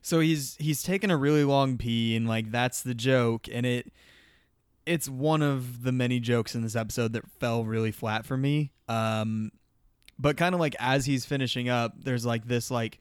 so 0.01 0.19
he's 0.21 0.55
he's 0.59 0.81
taken 0.83 1.11
a 1.11 1.17
really 1.17 1.43
long 1.43 1.77
pee 1.77 2.15
and 2.15 2.27
like 2.27 2.51
that's 2.51 2.81
the 2.81 2.93
joke 2.95 3.47
and 3.51 3.65
it 3.65 3.91
it's 4.85 5.09
one 5.09 5.41
of 5.41 5.83
the 5.83 5.91
many 5.91 6.19
jokes 6.19 6.55
in 6.55 6.61
this 6.61 6.75
episode 6.75 7.13
that 7.13 7.29
fell 7.39 7.63
really 7.65 7.91
flat 7.91 8.25
for 8.25 8.37
me 8.37 8.71
um 8.87 9.51
but 10.17 10.37
kind 10.37 10.55
of 10.55 10.61
like 10.61 10.75
as 10.79 11.05
he's 11.05 11.25
finishing 11.25 11.67
up 11.69 11.93
there's 12.03 12.25
like 12.25 12.47
this 12.47 12.71
like 12.71 12.99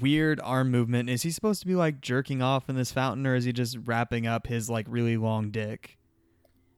weird 0.00 0.40
arm 0.42 0.70
movement 0.70 1.08
is 1.08 1.22
he 1.22 1.30
supposed 1.30 1.60
to 1.60 1.66
be 1.66 1.74
like 1.76 2.00
jerking 2.00 2.42
off 2.42 2.68
in 2.68 2.74
this 2.76 2.90
fountain 2.90 3.26
or 3.26 3.34
is 3.36 3.44
he 3.44 3.52
just 3.52 3.78
wrapping 3.84 4.26
up 4.26 4.48
his 4.48 4.68
like 4.68 4.84
really 4.88 5.16
long 5.16 5.50
dick 5.50 5.96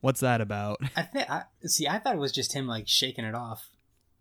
what's 0.01 0.21
that 0.21 0.41
about 0.43 0.79
I 0.97 1.03
think, 1.03 1.31
I, 1.31 1.45
see, 1.65 1.89
I 1.89 1.99
thought 1.99 2.15
it 2.15 2.19
was 2.19 2.33
just 2.33 2.53
him 2.53 2.67
like 2.67 2.87
shaking 2.87 3.25
it 3.25 3.35
off. 3.35 3.69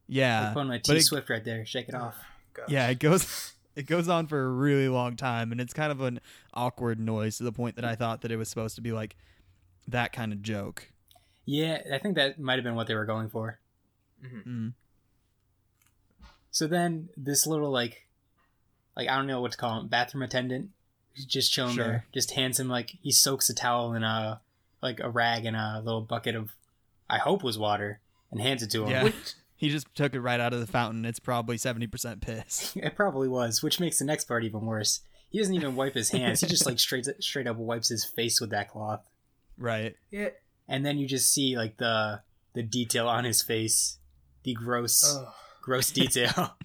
yeah 0.07 0.45
like 0.45 0.53
putting 0.53 0.69
my 0.69 0.77
T 0.79 0.95
it- 0.95 1.01
Swift 1.01 1.29
right 1.29 1.43
there, 1.43 1.65
shake 1.65 1.89
it 1.89 1.95
off. 1.95 2.15
Gosh. 2.53 2.69
Yeah, 2.69 2.87
it 2.87 2.99
goes 2.99 3.53
it 3.75 3.85
goes 3.87 4.07
on 4.09 4.25
for 4.27 4.43
a 4.43 4.49
really 4.49 4.87
long 4.87 5.15
time 5.17 5.51
and 5.51 5.59
it's 5.61 5.73
kind 5.73 5.91
of 5.91 6.01
an 6.01 6.19
awkward 6.53 6.99
noise 6.99 7.37
to 7.37 7.43
the 7.43 7.51
point 7.51 7.75
that 7.75 7.85
I 7.85 7.95
thought 7.95 8.21
that 8.21 8.31
it 8.31 8.37
was 8.37 8.47
supposed 8.49 8.75
to 8.77 8.81
be 8.81 8.91
like 8.93 9.15
that 9.87 10.13
kind 10.13 10.31
of 10.33 10.41
joke. 10.41 10.91
Yeah, 11.45 11.81
I 11.93 11.99
think 11.99 12.15
that 12.15 12.39
might 12.39 12.55
have 12.55 12.63
been 12.63 12.75
what 12.75 12.87
they 12.87 12.95
were 12.95 13.05
going 13.05 13.29
for. 13.29 13.59
Mhm. 14.25 14.47
Mm. 14.47 14.73
So 16.51 16.65
then 16.67 17.09
this 17.15 17.45
little 17.45 17.69
like 17.71 18.06
like 18.97 19.07
I 19.07 19.15
don't 19.15 19.27
know 19.27 19.39
what 19.39 19.51
to 19.53 19.57
call 19.57 19.79
him, 19.79 19.87
bathroom 19.87 20.23
attendant 20.23 20.71
who's 21.15 21.25
just 21.25 21.53
chilling 21.53 21.75
Sure. 21.75 21.83
there, 21.85 22.05
just 22.13 22.31
hands 22.31 22.59
him 22.59 22.67
like 22.67 22.95
he 23.01 23.11
soaks 23.11 23.49
a 23.49 23.53
towel 23.53 23.93
in 23.93 24.03
a 24.03 24.41
like 24.81 24.99
a 24.99 25.09
rag 25.09 25.45
in 25.45 25.55
a 25.55 25.81
little 25.85 26.01
bucket 26.01 26.35
of 26.35 26.55
I 27.09 27.19
hope 27.19 27.43
was 27.43 27.57
water 27.57 28.01
and 28.31 28.41
hands 28.41 28.61
it 28.63 28.71
to 28.71 28.83
him. 28.85 28.89
Yeah. 28.89 29.11
He 29.59 29.69
just 29.71 29.87
took 29.95 30.13
it 30.13 30.21
right 30.21 30.39
out 30.39 30.53
of 30.53 30.59
the 30.59 30.67
fountain. 30.67 31.03
It's 31.03 31.19
probably 31.19 31.57
70% 31.57 32.21
piss. 32.21 32.73
It 32.79 32.95
probably 32.95 33.27
was, 33.27 33.63
which 33.63 33.79
makes 33.79 33.97
the 33.97 34.05
next 34.05 34.25
part 34.25 34.43
even 34.43 34.61
worse. 34.67 34.99
He 35.31 35.39
doesn't 35.39 35.55
even 35.55 35.75
wipe 35.75 35.95
his 35.95 36.11
hands. 36.11 36.41
He 36.41 36.45
just 36.47 36.67
like 36.67 36.77
straight 36.77 37.07
straight 37.21 37.47
up 37.47 37.57
wipes 37.57 37.89
his 37.89 38.05
face 38.05 38.39
with 38.39 38.51
that 38.51 38.69
cloth. 38.69 39.01
Right. 39.57 39.95
Yeah. 40.11 40.29
and 40.67 40.85
then 40.85 40.99
you 40.99 41.07
just 41.07 41.33
see 41.33 41.57
like 41.57 41.77
the 41.77 42.21
the 42.53 42.61
detail 42.61 43.07
on 43.09 43.23
his 43.23 43.41
face, 43.41 43.97
the 44.43 44.53
gross 44.53 45.03
Oh, 45.17 45.33
gross 45.63 45.89
detail. 45.89 46.55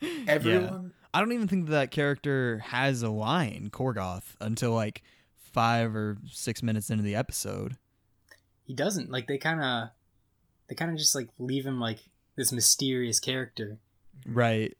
everyone. 0.26 0.92
I 1.16 1.20
don't 1.20 1.32
even 1.32 1.48
think 1.48 1.68
that 1.68 1.90
character 1.90 2.58
has 2.66 3.02
a 3.02 3.08
line, 3.08 3.70
Korgoth, 3.72 4.34
until 4.38 4.72
like 4.72 5.02
five 5.34 5.96
or 5.96 6.18
six 6.30 6.62
minutes 6.62 6.90
into 6.90 7.02
the 7.02 7.14
episode. 7.14 7.78
he 8.64 8.74
doesn't 8.74 9.10
like 9.10 9.26
they 9.26 9.38
kind 9.38 9.62
of 9.62 9.88
they 10.68 10.74
kind 10.74 10.90
of 10.90 10.98
just 10.98 11.14
like 11.14 11.28
leave 11.38 11.64
him 11.64 11.80
like 11.80 12.00
this 12.36 12.52
mysterious 12.52 13.18
character. 13.18 13.78
Right. 14.26 14.76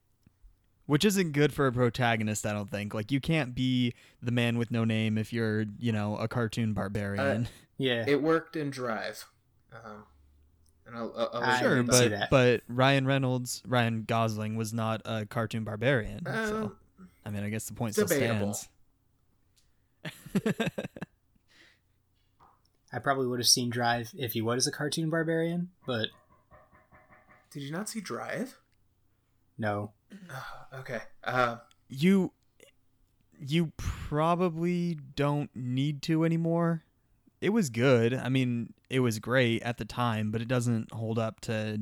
Which 0.84 1.06
isn't 1.06 1.32
good 1.32 1.54
for 1.54 1.66
a 1.68 1.72
protagonist, 1.72 2.44
I 2.44 2.52
don't 2.52 2.70
think. 2.70 2.92
Like 2.92 3.10
you 3.10 3.18
can't 3.18 3.54
be 3.54 3.94
the 4.20 4.30
man 4.30 4.58
with 4.58 4.70
no 4.70 4.84
name 4.84 5.16
if 5.16 5.32
you're, 5.32 5.64
you 5.78 5.90
know, 5.90 6.18
a 6.18 6.28
cartoon 6.28 6.74
barbarian. 6.74 7.48
Yeah, 7.78 8.04
It 8.06 8.20
worked 8.20 8.56
in 8.56 8.68
Drive. 8.68 9.24
Um, 9.72 10.04
and 10.86 10.96
I'll, 10.96 11.12
I'll, 11.16 11.42
I'll 11.42 11.58
sure, 11.58 11.76
didn't 11.76 11.92
see 11.92 12.08
but 12.08 12.10
that. 12.10 12.30
but 12.30 12.62
Ryan 12.68 13.06
Reynolds, 13.06 13.62
Ryan 13.66 14.04
Gosling 14.04 14.56
was 14.56 14.72
not 14.72 15.02
a 15.04 15.26
cartoon 15.26 15.64
barbarian. 15.64 16.26
Uh, 16.26 16.46
so 16.46 16.72
I 17.24 17.30
mean, 17.30 17.42
I 17.44 17.50
guess 17.50 17.66
the 17.66 17.74
point 17.74 17.94
debatable. 17.94 18.54
still 18.54 18.68
stands. 20.44 20.62
I 22.92 22.98
probably 22.98 23.26
would 23.26 23.40
have 23.40 23.48
seen 23.48 23.68
Drive 23.68 24.12
if 24.16 24.32
he 24.32 24.40
was 24.40 24.66
a 24.66 24.72
cartoon 24.72 25.10
barbarian, 25.10 25.70
but 25.86 26.08
Did 27.50 27.62
you 27.62 27.72
not 27.72 27.88
see 27.88 28.00
Drive? 28.00 28.58
no. 29.58 29.92
Oh, 30.30 30.78
okay. 30.80 31.00
Uh, 31.24 31.56
you 31.88 32.32
you 33.38 33.72
probably 33.76 34.98
don't 35.16 35.50
need 35.54 36.00
to 36.02 36.24
anymore. 36.24 36.84
It 37.40 37.50
was 37.50 37.70
good. 37.70 38.14
I 38.14 38.28
mean, 38.28 38.72
it 38.88 39.00
was 39.00 39.18
great 39.18 39.62
at 39.62 39.78
the 39.78 39.84
time, 39.84 40.30
but 40.30 40.40
it 40.40 40.48
doesn't 40.48 40.92
hold 40.92 41.18
up 41.18 41.40
to 41.42 41.80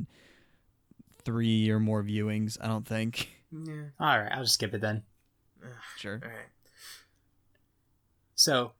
three 1.25 1.71
or 1.71 1.81
more 1.81 2.03
viewings, 2.03 2.57
I 2.61 2.69
don't 2.69 2.87
think. 2.87 3.31
yeah. 3.53 3.85
All 4.01 4.19
right, 4.19 4.33
I'll 4.33 4.43
just 4.43 4.55
skip 4.55 4.75
it 4.75 4.81
then. 4.81 5.03
Sure. 5.97 6.21
All 6.23 6.29
right. 6.29 6.39
So, 8.35 8.73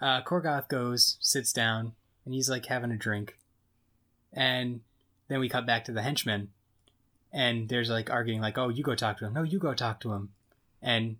uh, 0.00 0.22
Korgoth 0.22 0.68
goes, 0.68 1.16
sits 1.20 1.52
down, 1.52 1.92
and 2.24 2.34
he's 2.34 2.48
like 2.48 2.66
having 2.66 2.90
a 2.92 2.96
drink. 2.96 3.36
And 4.32 4.80
then 5.28 5.40
we 5.40 5.48
cut 5.48 5.66
back 5.66 5.84
to 5.84 5.92
the 5.92 6.02
henchmen. 6.02 6.50
And 7.32 7.68
there's 7.68 7.90
like 7.90 8.10
arguing, 8.10 8.40
like, 8.40 8.56
oh, 8.58 8.68
you 8.68 8.82
go 8.82 8.94
talk 8.94 9.18
to 9.18 9.26
him. 9.26 9.34
No, 9.34 9.42
you 9.42 9.58
go 9.58 9.74
talk 9.74 10.00
to 10.00 10.12
him. 10.12 10.30
And 10.80 11.16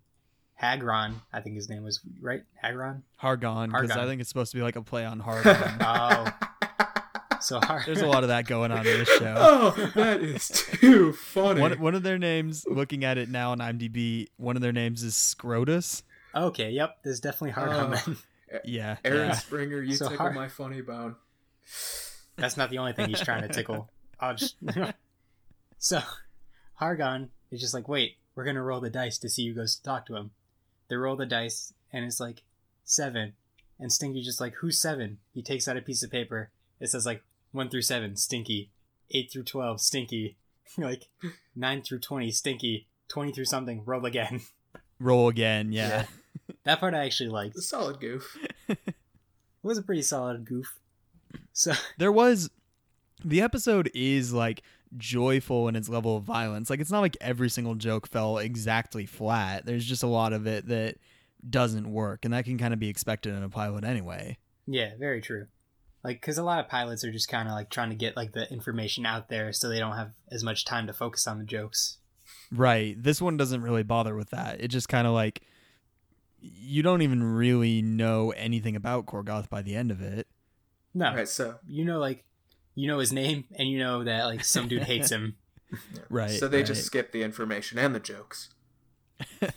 Hagron, 0.61 1.15
I 1.33 1.41
think 1.41 1.55
his 1.55 1.69
name 1.69 1.83
was, 1.83 1.99
right? 2.21 2.43
Hagron? 2.63 3.01
Hargon, 3.17 3.69
because 3.71 3.91
I 3.91 4.05
think 4.05 4.21
it's 4.21 4.29
supposed 4.29 4.51
to 4.51 4.57
be 4.57 4.63
like 4.63 4.75
a 4.75 4.81
play 4.81 5.05
on 5.05 5.19
Hargon. 5.25 5.55
Oh. 5.81 6.31
So 7.49 7.59
Har- 7.59 7.81
There's 7.83 8.01
a 8.01 8.05
lot 8.05 8.21
of 8.21 8.29
that 8.29 8.45
going 8.45 8.71
on 8.71 8.85
in 8.85 8.99
this 8.99 9.09
show. 9.09 9.33
oh, 9.39 9.91
that 9.95 10.21
is 10.21 10.49
too 10.49 11.13
funny. 11.13 11.59
One, 11.59 11.79
one 11.79 11.95
of 11.95 12.03
their 12.03 12.19
names, 12.19 12.63
looking 12.69 13.03
at 13.03 13.17
it 13.17 13.27
now 13.27 13.53
on 13.53 13.57
IMDb, 13.57 14.27
one 14.37 14.55
of 14.55 14.61
their 14.61 14.71
names 14.71 15.01
is 15.01 15.15
Scrotus. 15.15 16.03
Okay, 16.35 16.69
yep, 16.69 16.97
there's 17.03 17.19
definitely 17.19 17.49
Hargon 17.51 17.75
Oh. 17.75 17.95
then. 18.05 18.17
Yeah. 18.65 18.97
Aaron 19.03 19.29
yeah. 19.29 19.33
Springer, 19.33 19.81
you 19.81 19.95
So 19.95 20.09
tickle 20.09 20.25
Har- 20.27 20.33
my 20.33 20.47
funny 20.47 20.81
bone. 20.81 21.15
That's 22.35 22.55
not 22.55 22.69
the 22.69 22.77
only 22.77 22.93
thing 22.93 23.09
he's 23.09 23.21
trying 23.21 23.41
to 23.41 23.47
tickle. 23.47 23.89
I'll 24.19 24.35
just... 24.35 24.55
so, 25.79 26.01
Hargon 26.75 27.29
is 27.49 27.61
just 27.61 27.73
like, 27.73 27.87
wait, 27.87 28.17
we're 28.35 28.45
gonna 28.45 28.61
roll 28.61 28.79
the 28.79 28.91
dice 28.91 29.17
to 29.19 29.29
see 29.29 29.47
who 29.47 29.55
goes 29.55 29.75
to 29.75 29.81
talk 29.83 30.05
to 30.05 30.15
him. 30.15 30.31
They 30.87 30.97
roll 30.97 31.15
the 31.15 31.25
dice, 31.25 31.73
and 31.91 32.05
it's 32.05 32.19
like 32.19 32.43
seven. 32.83 33.33
And 33.79 33.91
Stinky 33.91 34.21
just 34.21 34.39
like, 34.39 34.53
who's 34.61 34.79
seven? 34.79 35.17
He 35.33 35.41
takes 35.41 35.67
out 35.67 35.77
a 35.77 35.81
piece 35.81 36.03
of 36.03 36.11
paper. 36.11 36.51
It 36.79 36.89
says 36.89 37.07
like 37.07 37.23
one 37.51 37.69
through 37.69 37.81
seven, 37.83 38.15
Stinky. 38.15 38.71
Eight 39.11 39.31
through 39.31 39.43
twelve, 39.43 39.81
Stinky. 39.81 40.37
like 40.77 41.07
nine 41.55 41.81
through 41.81 41.99
twenty, 41.99 42.31
Stinky. 42.31 42.87
Twenty 43.07 43.31
through 43.31 43.45
something, 43.45 43.83
roll 43.85 44.05
again. 44.05 44.41
Roll 45.01 45.29
again, 45.29 45.71
yeah. 45.71 46.05
That 46.65 46.81
part 46.81 46.93
I 46.93 47.05
actually 47.05 47.29
liked. 47.29 47.55
A 47.55 47.61
solid 47.61 48.01
goof. 48.01 48.37
It 48.67 48.77
was 49.63 49.77
a 49.77 49.81
pretty 49.81 50.01
solid 50.01 50.43
goof. 50.43 50.77
So 51.53 51.71
there 51.97 52.11
was 52.11 52.49
the 53.23 53.41
episode 53.41 53.89
is 53.93 54.33
like 54.33 54.61
joyful 54.97 55.67
in 55.67 55.75
its 55.75 55.89
level 55.89 56.17
of 56.17 56.23
violence. 56.23 56.69
Like 56.69 56.79
it's 56.79 56.91
not 56.91 56.99
like 56.99 57.17
every 57.21 57.49
single 57.49 57.75
joke 57.75 58.07
fell 58.07 58.39
exactly 58.39 59.05
flat. 59.05 59.65
There's 59.65 59.85
just 59.85 60.03
a 60.03 60.07
lot 60.07 60.33
of 60.33 60.47
it 60.47 60.67
that 60.67 60.97
doesn't 61.47 61.91
work, 61.91 62.25
and 62.25 62.33
that 62.33 62.45
can 62.45 62.57
kind 62.57 62.73
of 62.73 62.79
be 62.79 62.89
expected 62.89 63.33
in 63.33 63.43
a 63.43 63.49
pilot 63.49 63.83
anyway. 63.83 64.37
Yeah, 64.67 64.91
very 64.99 65.21
true. 65.21 65.47
Like, 66.03 66.21
because 66.21 66.37
a 66.37 66.43
lot 66.43 66.59
of 66.59 66.69
pilots 66.69 67.03
are 67.03 67.11
just 67.11 67.27
kind 67.27 67.47
of 67.47 67.53
like 67.53 67.69
trying 67.69 67.89
to 67.89 67.95
get 67.95 68.15
like 68.15 68.31
the 68.31 68.49
information 68.51 69.05
out 69.05 69.29
there, 69.29 69.51
so 69.51 69.67
they 69.67 69.79
don't 69.79 69.97
have 69.97 70.11
as 70.31 70.43
much 70.43 70.65
time 70.65 70.87
to 70.87 70.93
focus 70.93 71.27
on 71.27 71.39
the 71.39 71.45
jokes. 71.45 71.97
Right. 72.51 73.01
This 73.01 73.21
one 73.21 73.37
doesn't 73.37 73.61
really 73.61 73.83
bother 73.83 74.15
with 74.15 74.29
that. 74.29 74.61
It 74.61 74.69
just 74.69 74.87
kind 74.89 75.07
of 75.07 75.13
like 75.13 75.41
you 76.41 76.81
don't 76.81 77.01
even 77.01 77.21
really 77.23 77.81
know 77.81 78.31
anything 78.31 78.75
about 78.75 79.05
Korgoth 79.05 79.49
by 79.49 79.61
the 79.61 79.75
end 79.75 79.91
of 79.91 80.01
it. 80.01 80.27
No, 80.93 81.09
All 81.09 81.15
right, 81.15 81.27
so 81.27 81.55
you 81.67 81.85
know, 81.85 81.99
like, 81.99 82.23
you 82.75 82.87
know 82.87 82.99
his 82.99 83.11
name, 83.13 83.43
and 83.55 83.67
you 83.69 83.77
know 83.79 84.03
that 84.05 84.23
like 84.25 84.43
some 84.43 84.67
dude 84.67 84.83
hates 84.83 85.11
him. 85.11 85.35
yeah. 85.71 85.99
Right, 86.09 86.31
So 86.31 86.47
they 86.47 86.57
right. 86.57 86.65
just 86.65 86.83
skip 86.83 87.11
the 87.11 87.21
information 87.21 87.77
and 87.77 87.93
the 87.93 87.99
jokes. 87.99 88.49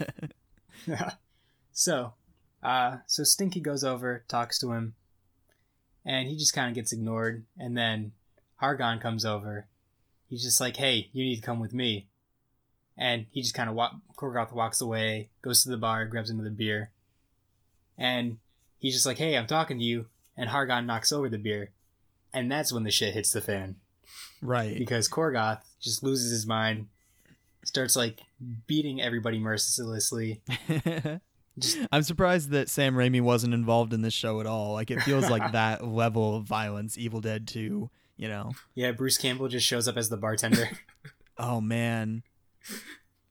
so, 1.73 2.15
uh, 2.63 2.97
so 3.07 3.25
Stinky 3.25 3.61
goes 3.61 3.83
over, 3.83 4.25
talks 4.29 4.59
to 4.59 4.73
him, 4.73 4.95
and 6.05 6.29
he 6.29 6.37
just 6.37 6.55
kind 6.55 6.69
of 6.69 6.75
gets 6.75 6.93
ignored. 6.93 7.45
And 7.59 7.77
then 7.77 8.13
Hargon 8.57 8.99
comes 8.99 9.25
over. 9.25 9.67
He's 10.29 10.43
just 10.43 10.61
like, 10.61 10.77
"Hey, 10.77 11.11
you 11.13 11.25
need 11.25 11.37
to 11.37 11.43
come 11.43 11.61
with 11.61 11.75
me." 11.75 12.07
And 12.97 13.27
he 13.31 13.43
just 13.43 13.55
kind 13.55 13.69
of 13.69 13.75
walk. 13.75 13.95
Korgoth 14.17 14.53
walks 14.53 14.81
away, 14.81 15.29
goes 15.43 15.63
to 15.63 15.71
the 15.71 15.77
bar, 15.77 16.07
grabs 16.07 16.31
another 16.31 16.51
beer, 16.51 16.91
and 17.99 18.39
he's 18.79 18.95
just 18.95 19.07
like, 19.07 19.19
"Hey, 19.19 19.37
I'm 19.37 19.47
talking 19.47 19.79
to 19.79 19.85
you." 19.85 20.07
And 20.37 20.49
Hargon 20.49 20.87
knocks 20.87 21.13
over 21.13 21.29
the 21.29 21.39
beer, 21.39 21.71
and 22.33 22.51
that's 22.51 22.73
when 22.73 22.85
the 22.85 22.91
shit 22.91 23.15
hits 23.15 23.31
the 23.31 23.41
fan 23.41 23.77
right. 24.41 24.79
because 24.79 25.09
Korgoth 25.09 25.63
just 25.81 26.03
loses 26.03 26.31
his 26.31 26.47
mind, 26.47 26.89
starts 27.65 27.97
like 27.97 28.21
beating 28.67 29.01
everybody 29.01 29.39
mercilessly. 29.39 30.43
Just 31.59 31.79
I'm 31.93 32.03
surprised 32.03 32.51
that 32.51 32.69
Sam 32.69 32.95
Raimi 32.95 33.21
wasn't 33.21 33.55
involved 33.55 33.93
in 33.93 34.03
this 34.03 34.15
show 34.15 34.41
at 34.41 34.47
all. 34.47 34.73
Like 34.73 34.91
it 34.91 35.01
feels 35.03 35.29
like 35.31 35.53
that 35.53 35.85
level 35.87 36.37
of 36.37 36.45
violence, 36.45 36.97
Evil 36.99 37.21
Dead 37.21 37.47
2, 37.47 37.91
you 38.17 38.29
know. 38.29 38.53
Yeah, 38.75 38.93
Bruce 38.93 39.19
Campbell 39.19 39.49
just 39.49 39.67
shows 39.67 39.87
up 39.89 39.97
as 39.97 40.09
the 40.09 40.17
bartender. 40.17 40.69
Oh 41.39 41.63
man. 41.63 42.23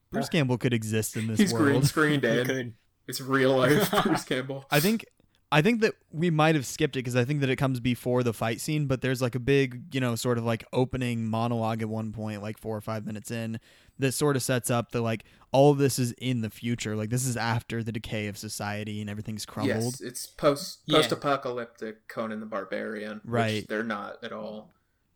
Bruce 0.09 0.27
Campbell 0.27 0.57
could 0.57 0.73
exist 0.73 1.15
in 1.15 1.27
this 1.27 1.39
He's 1.39 1.53
green 1.53 1.73
world. 1.75 1.85
screened 1.85 2.23
he 2.23 2.29
in. 2.39 2.73
It's 3.07 3.21
real 3.21 3.55
life 3.55 3.89
Bruce 4.03 4.23
Campbell. 4.25 4.65
I 4.71 4.79
think 4.79 5.05
I 5.53 5.61
think 5.61 5.81
that 5.81 5.95
we 6.11 6.29
might 6.29 6.55
have 6.55 6.65
skipped 6.65 6.95
it 6.95 6.99
because 6.99 7.15
I 7.15 7.25
think 7.25 7.41
that 7.41 7.49
it 7.49 7.57
comes 7.57 7.79
before 7.81 8.23
the 8.23 8.31
fight 8.31 8.61
scene, 8.61 8.85
but 8.85 9.01
there's 9.01 9.21
like 9.21 9.35
a 9.35 9.39
big, 9.39 9.93
you 9.93 9.99
know, 9.99 10.15
sort 10.15 10.37
of 10.37 10.45
like 10.45 10.63
opening 10.71 11.25
monologue 11.25 11.81
at 11.81 11.89
one 11.89 12.13
point, 12.13 12.41
like 12.41 12.57
four 12.57 12.77
or 12.77 12.81
five 12.81 13.05
minutes 13.05 13.31
in, 13.31 13.59
that 13.99 14.13
sort 14.13 14.37
of 14.37 14.43
sets 14.43 14.71
up 14.71 14.91
that 14.93 15.01
like 15.01 15.25
all 15.51 15.71
of 15.71 15.77
this 15.77 15.99
is 15.99 16.13
in 16.13 16.39
the 16.39 16.49
future. 16.49 16.95
Like 16.95 17.09
this 17.09 17.25
is 17.25 17.35
after 17.35 17.83
the 17.83 17.91
decay 17.91 18.27
of 18.27 18.37
society 18.37 19.01
and 19.01 19.09
everything's 19.09 19.45
crumbled. 19.45 19.83
Yes, 19.83 20.01
it's 20.01 20.25
post 20.25 20.87
post 20.89 21.11
apocalyptic 21.11 22.07
Conan 22.07 22.39
the 22.39 22.45
Barbarian. 22.45 23.19
which 23.23 23.31
Right. 23.31 23.65
they're 23.67 23.83
not 23.83 24.23
at 24.23 24.31
all 24.31 24.71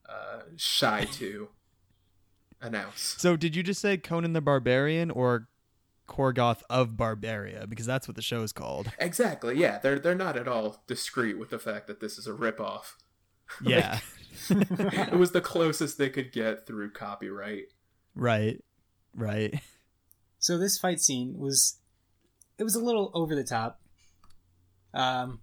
uh, 0.09 0.41
shy 0.57 1.05
to 1.13 1.47
announce. 2.61 3.15
So 3.17 3.35
did 3.37 3.55
you 3.55 3.63
just 3.63 3.79
say 3.81 3.97
Conan 3.97 4.33
the 4.33 4.41
Barbarian 4.41 5.11
or 5.11 5.47
Korgoth 6.07 6.61
of 6.69 6.91
Barbaria? 6.91 7.67
Because 7.69 7.85
that's 7.85 8.07
what 8.07 8.15
the 8.15 8.21
show 8.21 8.43
is 8.43 8.51
called. 8.51 8.91
Exactly. 8.99 9.57
Yeah, 9.57 9.79
they're 9.79 9.99
they're 9.99 10.15
not 10.15 10.37
at 10.37 10.47
all 10.47 10.83
discreet 10.87 11.37
with 11.39 11.49
the 11.49 11.59
fact 11.59 11.87
that 11.87 11.99
this 11.99 12.17
is 12.17 12.27
a 12.27 12.31
ripoff. 12.33 12.93
Yeah. 13.61 13.99
it 14.49 15.13
was 15.13 15.31
the 15.31 15.41
closest 15.41 15.97
they 15.97 16.09
could 16.09 16.31
get 16.31 16.65
through 16.67 16.91
copyright. 16.91 17.65
right. 18.15 18.63
Right. 19.15 19.61
So 20.39 20.57
this 20.57 20.77
fight 20.77 20.99
scene 20.99 21.35
was 21.37 21.79
it 22.57 22.63
was 22.63 22.75
a 22.75 22.83
little 22.83 23.11
over 23.13 23.33
the 23.35 23.43
top. 23.43 23.79
Um 24.93 25.39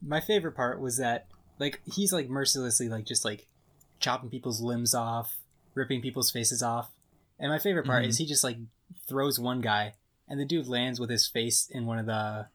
my 0.00 0.20
favorite 0.20 0.52
part 0.54 0.80
was 0.80 0.96
that 0.98 1.26
like 1.58 1.80
he's 1.92 2.12
like 2.12 2.28
mercilessly 2.28 2.88
like 2.88 3.04
just 3.04 3.24
like 3.24 3.46
chopping 4.00 4.30
people's 4.30 4.60
limbs 4.60 4.94
off, 4.94 5.36
ripping 5.74 6.00
people's 6.00 6.30
faces 6.30 6.62
off. 6.62 6.90
And 7.38 7.50
my 7.50 7.58
favorite 7.58 7.86
part 7.86 8.04
Mhm. 8.04 8.08
is 8.08 8.18
he 8.18 8.26
just 8.26 8.44
like 8.44 8.56
throws 9.06 9.38
one 9.38 9.60
guy 9.60 9.94
and 10.28 10.38
the 10.38 10.44
dude 10.44 10.66
lands 10.66 11.00
with 11.00 11.10
his 11.10 11.26
face 11.26 11.68
in 11.70 11.86
one 11.86 11.98
of 11.98 12.06
the 12.06 12.46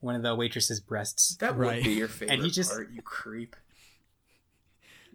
one 0.00 0.14
of 0.14 0.22
the 0.22 0.34
waitress's 0.34 0.80
breasts. 0.80 1.36
That 1.36 1.56
Right. 1.56 1.76
would 1.76 1.84
be 1.84 1.92
your 1.92 2.08
favorite 2.08 2.34
and 2.34 2.42
he 2.42 2.50
just- 2.50 2.70
part, 2.72 2.90
you 2.90 3.00
creep. 3.02 3.56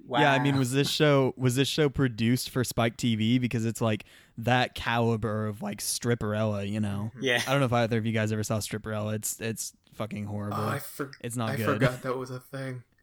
wow. 0.06 0.20
Yeah, 0.22 0.34
I 0.34 0.40
mean, 0.40 0.58
was 0.58 0.72
this 0.72 0.90
show 0.90 1.34
was 1.38 1.56
this 1.56 1.68
show 1.68 1.90
produced 1.90 2.50
for 2.50 2.64
Spike 2.64 2.98
TV 2.98 3.40
because 3.40 3.66
it's 3.66 3.82
like 3.82 4.06
that 4.38 4.74
caliber 4.74 5.46
of 5.48 5.62
like 5.62 5.80
stripperella, 5.80 6.68
you 6.68 6.80
know? 6.80 7.12
Mm-hmm. 7.14 7.24
yeah. 7.24 7.42
I 7.48 7.52
don't 7.52 7.60
know 7.60 7.68
if 7.68 7.74
either 7.74 7.98
of 7.98 8.06
you 8.06 8.14
guys 8.14 8.32
ever 8.32 8.44
saw 8.44 8.58
stripperella. 8.58 9.14
It's 9.16 9.40
it's 9.40 9.74
fucking 9.94 10.26
horrible. 10.26 10.58
Oh, 10.60 10.68
I, 10.70 10.80
for- 10.80 11.12
it's 11.22 11.36
not 11.36 11.50
I 11.50 11.56
good. 11.58 11.66
forgot 11.66 12.02
that 12.04 12.18
was 12.18 12.32
a 12.32 12.40
thing. 12.40 12.84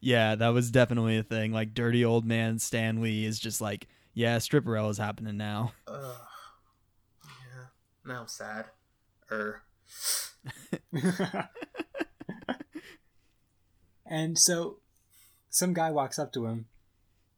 Yeah, 0.00 0.34
that 0.36 0.48
was 0.48 0.70
definitely 0.70 1.18
a 1.18 1.22
thing. 1.22 1.52
Like 1.52 1.74
dirty 1.74 2.06
old 2.06 2.24
man 2.24 2.58
Stan 2.58 3.02
Lee 3.02 3.26
is 3.26 3.38
just 3.38 3.60
like, 3.60 3.86
yeah, 4.14 4.38
stripperella 4.38 4.88
is 4.90 4.96
happening 4.96 5.36
now. 5.36 5.72
Ugh. 5.86 6.16
Yeah. 8.06 8.12
Now 8.12 8.20
I'm 8.22 8.28
sad. 8.28 8.66
Er. 9.30 9.62
and 14.06 14.38
so 14.38 14.78
some 15.50 15.72
guy 15.72 15.90
walks 15.90 16.18
up 16.18 16.32
to 16.32 16.46
him 16.46 16.66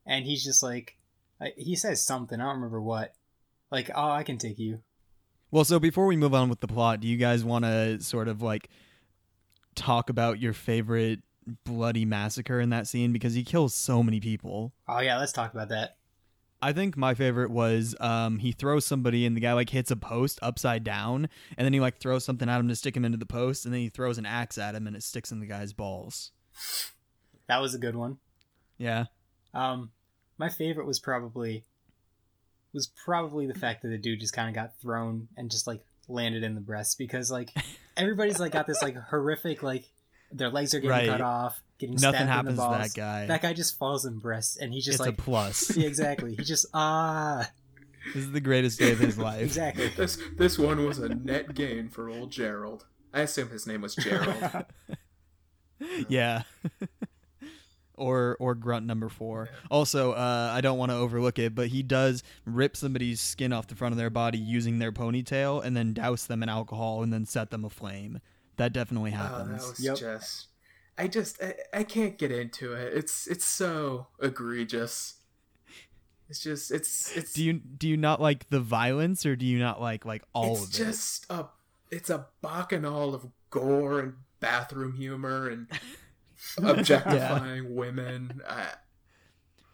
and 0.07 0.25
he's 0.25 0.45
just 0.45 0.63
like 0.63 0.97
uh, 1.41 1.47
he 1.57 1.77
says 1.77 2.05
something 2.05 2.41
i 2.41 2.45
don't 2.45 2.57
remember 2.57 2.81
what 2.81 3.13
like 3.71 3.91
oh 3.95 4.11
i 4.11 4.23
can 4.23 4.39
take 4.39 4.59
you 4.59 4.81
Well, 5.51 5.65
so 5.65 5.79
before 5.79 6.07
we 6.07 6.17
move 6.17 6.35
on 6.35 6.49
with 6.49 6.61
the 6.61 6.67
plot, 6.67 7.01
do 7.01 7.07
you 7.09 7.17
guys 7.17 7.45
want 7.45 7.65
to 7.65 8.01
sort 8.03 8.27
of 8.29 8.43
like 8.43 8.69
talk 9.75 10.11
about 10.11 10.41
your 10.41 10.53
favorite 10.53 11.21
bloody 11.65 12.05
massacre 12.05 12.59
in 12.61 12.71
that 12.71 12.89
scene 12.89 13.13
because 13.13 13.35
he 13.35 13.45
kills 13.45 13.75
so 13.75 14.03
many 14.03 14.19
people? 14.21 14.73
oh 14.89 15.01
yeah 15.01 15.19
let's 15.19 15.33
talk 15.33 15.53
about 15.55 15.69
that 15.69 15.97
I 16.67 16.73
think 16.73 16.97
my 16.97 17.15
favorite 17.15 17.51
was 17.51 17.95
um, 18.01 18.39
he 18.39 18.51
throws 18.51 18.85
somebody 18.85 19.25
and 19.25 19.37
the 19.37 19.41
guy 19.41 19.53
like 19.53 19.71
hits 19.71 19.91
a 19.93 19.97
post 19.97 20.39
upside 20.43 20.83
down 20.83 21.29
and 21.57 21.65
then 21.65 21.73
he 21.73 21.79
like 21.81 21.99
throws 21.99 22.25
something 22.25 22.49
at 22.49 22.59
him 22.59 22.67
to 22.69 22.75
stick 22.75 22.97
him 22.97 23.05
into 23.05 23.19
the 23.19 23.27
post 23.27 23.65
and 23.65 23.73
then 23.73 23.81
he 23.83 23.89
throws 23.89 24.19
an 24.19 24.27
axe 24.27 24.59
at 24.59 24.75
him 24.75 24.87
and 24.89 24.97
it 24.97 25.03
sticks 25.05 25.31
in 25.31 25.39
the 25.39 25.47
guy's 25.47 25.73
balls. 25.73 26.33
that 27.47 27.61
was 27.61 27.75
a 27.75 27.79
good 27.79 27.95
one 27.95 28.19
Yeah. 28.79 29.05
um 29.55 29.91
my 30.39 30.49
favorite 30.49 30.87
was 30.87 30.99
probably 30.99 31.65
was 32.75 32.89
probably 32.89 33.47
the 33.47 33.55
fact 33.59 33.83
that 33.83 33.89
the 33.89 33.99
dude 33.99 34.21
just 34.21 34.35
kind 34.35 34.49
of 34.49 34.55
got 34.55 34.79
thrown 34.81 35.29
and 35.37 35.51
just 35.51 35.67
like 35.67 35.83
landed 36.09 36.43
in 36.43 36.55
the 36.55 36.61
breast 36.61 36.99
because 36.99 37.31
like 37.31 37.51
everybody's 37.97 38.39
like 38.41 38.53
got 38.53 38.67
this 38.67 38.83
like 38.83 38.97
horrific 38.97 39.63
like 39.63 39.85
their 40.33 40.51
legs 40.51 40.75
are 40.75 40.81
getting 40.81 40.91
Right. 40.91 41.09
cut 41.09 41.21
off 41.21 41.63
getting 41.79 41.95
Nothing 41.97 42.21
stabbed 42.21 42.31
happens 42.31 42.49
in 42.51 42.55
to 42.57 42.61
the 42.63 42.67
balls. 42.69 42.93
that 42.95 43.01
guy. 43.01 43.27
that 43.27 43.43
guy 43.43 43.53
just 43.53 43.79
falls 43.79 44.05
in 44.05 44.19
breast 44.19 44.59
and 44.61 44.73
he 44.73 44.81
just 44.81 44.95
it's 44.99 45.01
like 45.01 45.19
a 45.19 45.23
plus. 45.23 45.77
yeah, 45.77 45.87
exactly 45.87 46.35
he 46.35 46.43
just 46.45 46.67
ah 46.75 47.49
this 48.15 48.25
is 48.25 48.33
the 48.33 48.41
greatest 48.41 48.79
day 48.79 48.93
of 48.93 48.99
his 48.99 49.19
life. 49.19 49.43
exactly 49.43 49.89
This 49.97 50.19
this 50.37 50.59
one 50.59 50.85
was 50.87 50.99
a 50.99 51.09
net 51.09 51.55
gain 51.55 51.89
for 51.89 52.09
old 52.09 52.31
Gerald. 52.31 52.87
I 53.13 53.21
assume 53.23 53.51
his 53.51 53.67
name 53.67 53.81
was 53.83 53.95
Gerald. 53.95 54.65
yeah. 56.09 56.43
or 57.95 58.37
or 58.41 58.55
grunt 58.55 58.85
number 58.87 59.09
four. 59.09 59.49
Also, 59.71 60.13
uh, 60.13 60.51
I 60.53 60.61
don't 60.61 60.77
want 60.79 60.91
to 60.93 60.97
overlook 60.97 61.39
it, 61.39 61.55
but 61.55 61.69
he 61.69 61.83
does 61.83 62.23
rip 62.45 62.77
somebody's 62.77 63.21
skin 63.21 63.53
off 63.53 63.67
the 63.69 63.75
front 63.75 63.93
of 63.93 63.99
their 63.99 64.11
body 64.11 64.39
using 64.39 64.79
their 64.79 64.93
ponytail 64.93 65.65
and 65.65 65.77
then 65.77 65.95
douse 65.95 66.27
them 66.27 66.43
in 66.43 66.49
alcohol 66.49 67.03
and 67.03 67.13
then 67.13 67.25
set 67.25 67.51
them 67.51 67.65
aflame. 67.65 68.21
That 68.57 68.73
definitely 68.73 69.13
Oh, 69.15 69.19
that 69.19 69.31
happens. 69.31 69.67
was 69.69 69.81
Yep. 69.81 69.97
just. 69.97 70.49
I 70.99 71.09
just 71.09 71.43
I, 71.43 71.55
I 71.73 71.83
can't 71.83 72.17
get 72.19 72.31
into 72.31 72.73
it. 72.73 72.95
It's 72.95 73.27
it's 73.27 73.45
so 73.45 74.09
egregious. 74.21 75.15
It's 76.29 76.41
just 76.41 76.71
it's 76.71 77.17
it's 77.17 77.33
do 77.33 77.45
you 77.45 77.55
do 77.55 77.89
you 77.89 77.97
not 77.97 78.21
like 78.21 78.49
the 78.51 78.61
violence 78.61 79.25
or 79.25 79.37
do 79.37 79.47
you 79.47 79.59
not 79.59 79.81
like 79.81 80.05
like 80.05 80.25
all 80.33 80.57
it's 80.57 80.71
just 80.71 81.27
a 81.31 81.47
it's 81.91 82.11
a 82.11 82.27
bacchanal 82.43 83.15
of 83.15 83.29
gore 83.51 84.01
and 84.01 84.15
bathroom 84.41 84.93
humor 84.95 85.49
and 85.49 85.69
objectifying 86.63 87.75
women. 87.75 88.41
I, 88.49 88.67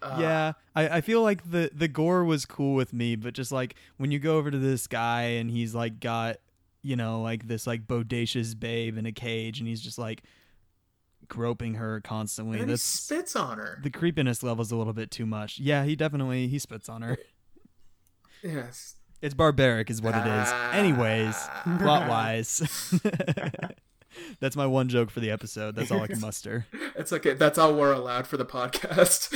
uh, 0.03 0.17
yeah, 0.21 0.53
I, 0.75 0.89
I 0.89 1.01
feel 1.01 1.23
like 1.23 1.51
the 1.51 1.71
the 1.73 1.89
gore 1.89 2.25
was 2.25 2.45
cool 2.45 2.75
with 2.75 2.93
me, 2.93 3.17
but 3.17 3.35
just 3.35 3.53
like 3.53 3.77
when 3.97 4.11
you 4.11 4.19
go 4.19 4.37
over 4.37 4.51
to 4.51 4.59
this 4.59 4.87
guy 4.87 5.23
and 5.23 5.51
he's 5.51 5.75
like 5.75 6.01
got 6.01 6.37
you 6.83 6.97
know 6.97 7.23
like 7.23 7.47
this 7.47 7.67
like 7.67 7.87
bodacious 7.87 8.59
babe 8.59 8.99
in 8.99 9.07
a 9.07 9.13
cage 9.13 9.61
and 9.61 9.69
he's 9.69 9.81
just 9.81 9.99
like 9.99 10.23
groping 11.33 11.75
her 11.75 12.01
constantly. 12.03 12.61
And 12.61 12.69
he 12.71 12.77
spits 12.77 13.35
on 13.35 13.57
her. 13.59 13.81
the 13.83 13.89
creepiness 13.91 14.43
level's 14.43 14.71
a 14.71 14.77
little 14.77 14.93
bit 14.93 15.11
too 15.11 15.25
much. 15.25 15.59
Yeah, 15.59 15.85
he 15.85 15.97
definitely 15.97 16.47
he 16.49 16.59
spits 16.59 16.89
on 16.91 17.01
her. 17.03 17.17
yes. 18.43 18.97
It's 19.23 19.35
barbaric, 19.35 19.89
is 19.89 20.03
what 20.03 20.15
it 20.15 20.27
is. 20.27 20.53
Anyways, 20.73 21.35
Ah. 21.37 21.77
plot 21.81 22.09
wise, 22.09 22.61
that's 24.41 24.57
my 24.57 24.67
one 24.67 24.89
joke 24.89 25.11
for 25.11 25.21
the 25.21 25.31
episode. 25.31 25.75
That's 25.77 25.91
all 25.91 26.01
I 26.03 26.09
can 26.09 26.21
muster. 26.21 26.67
It's 26.97 27.13
okay. 27.13 27.35
That's 27.35 27.57
all 27.57 27.75
we're 27.75 27.93
allowed 27.93 28.27
for 28.27 28.37
the 28.37 28.45
podcast. 28.45 29.33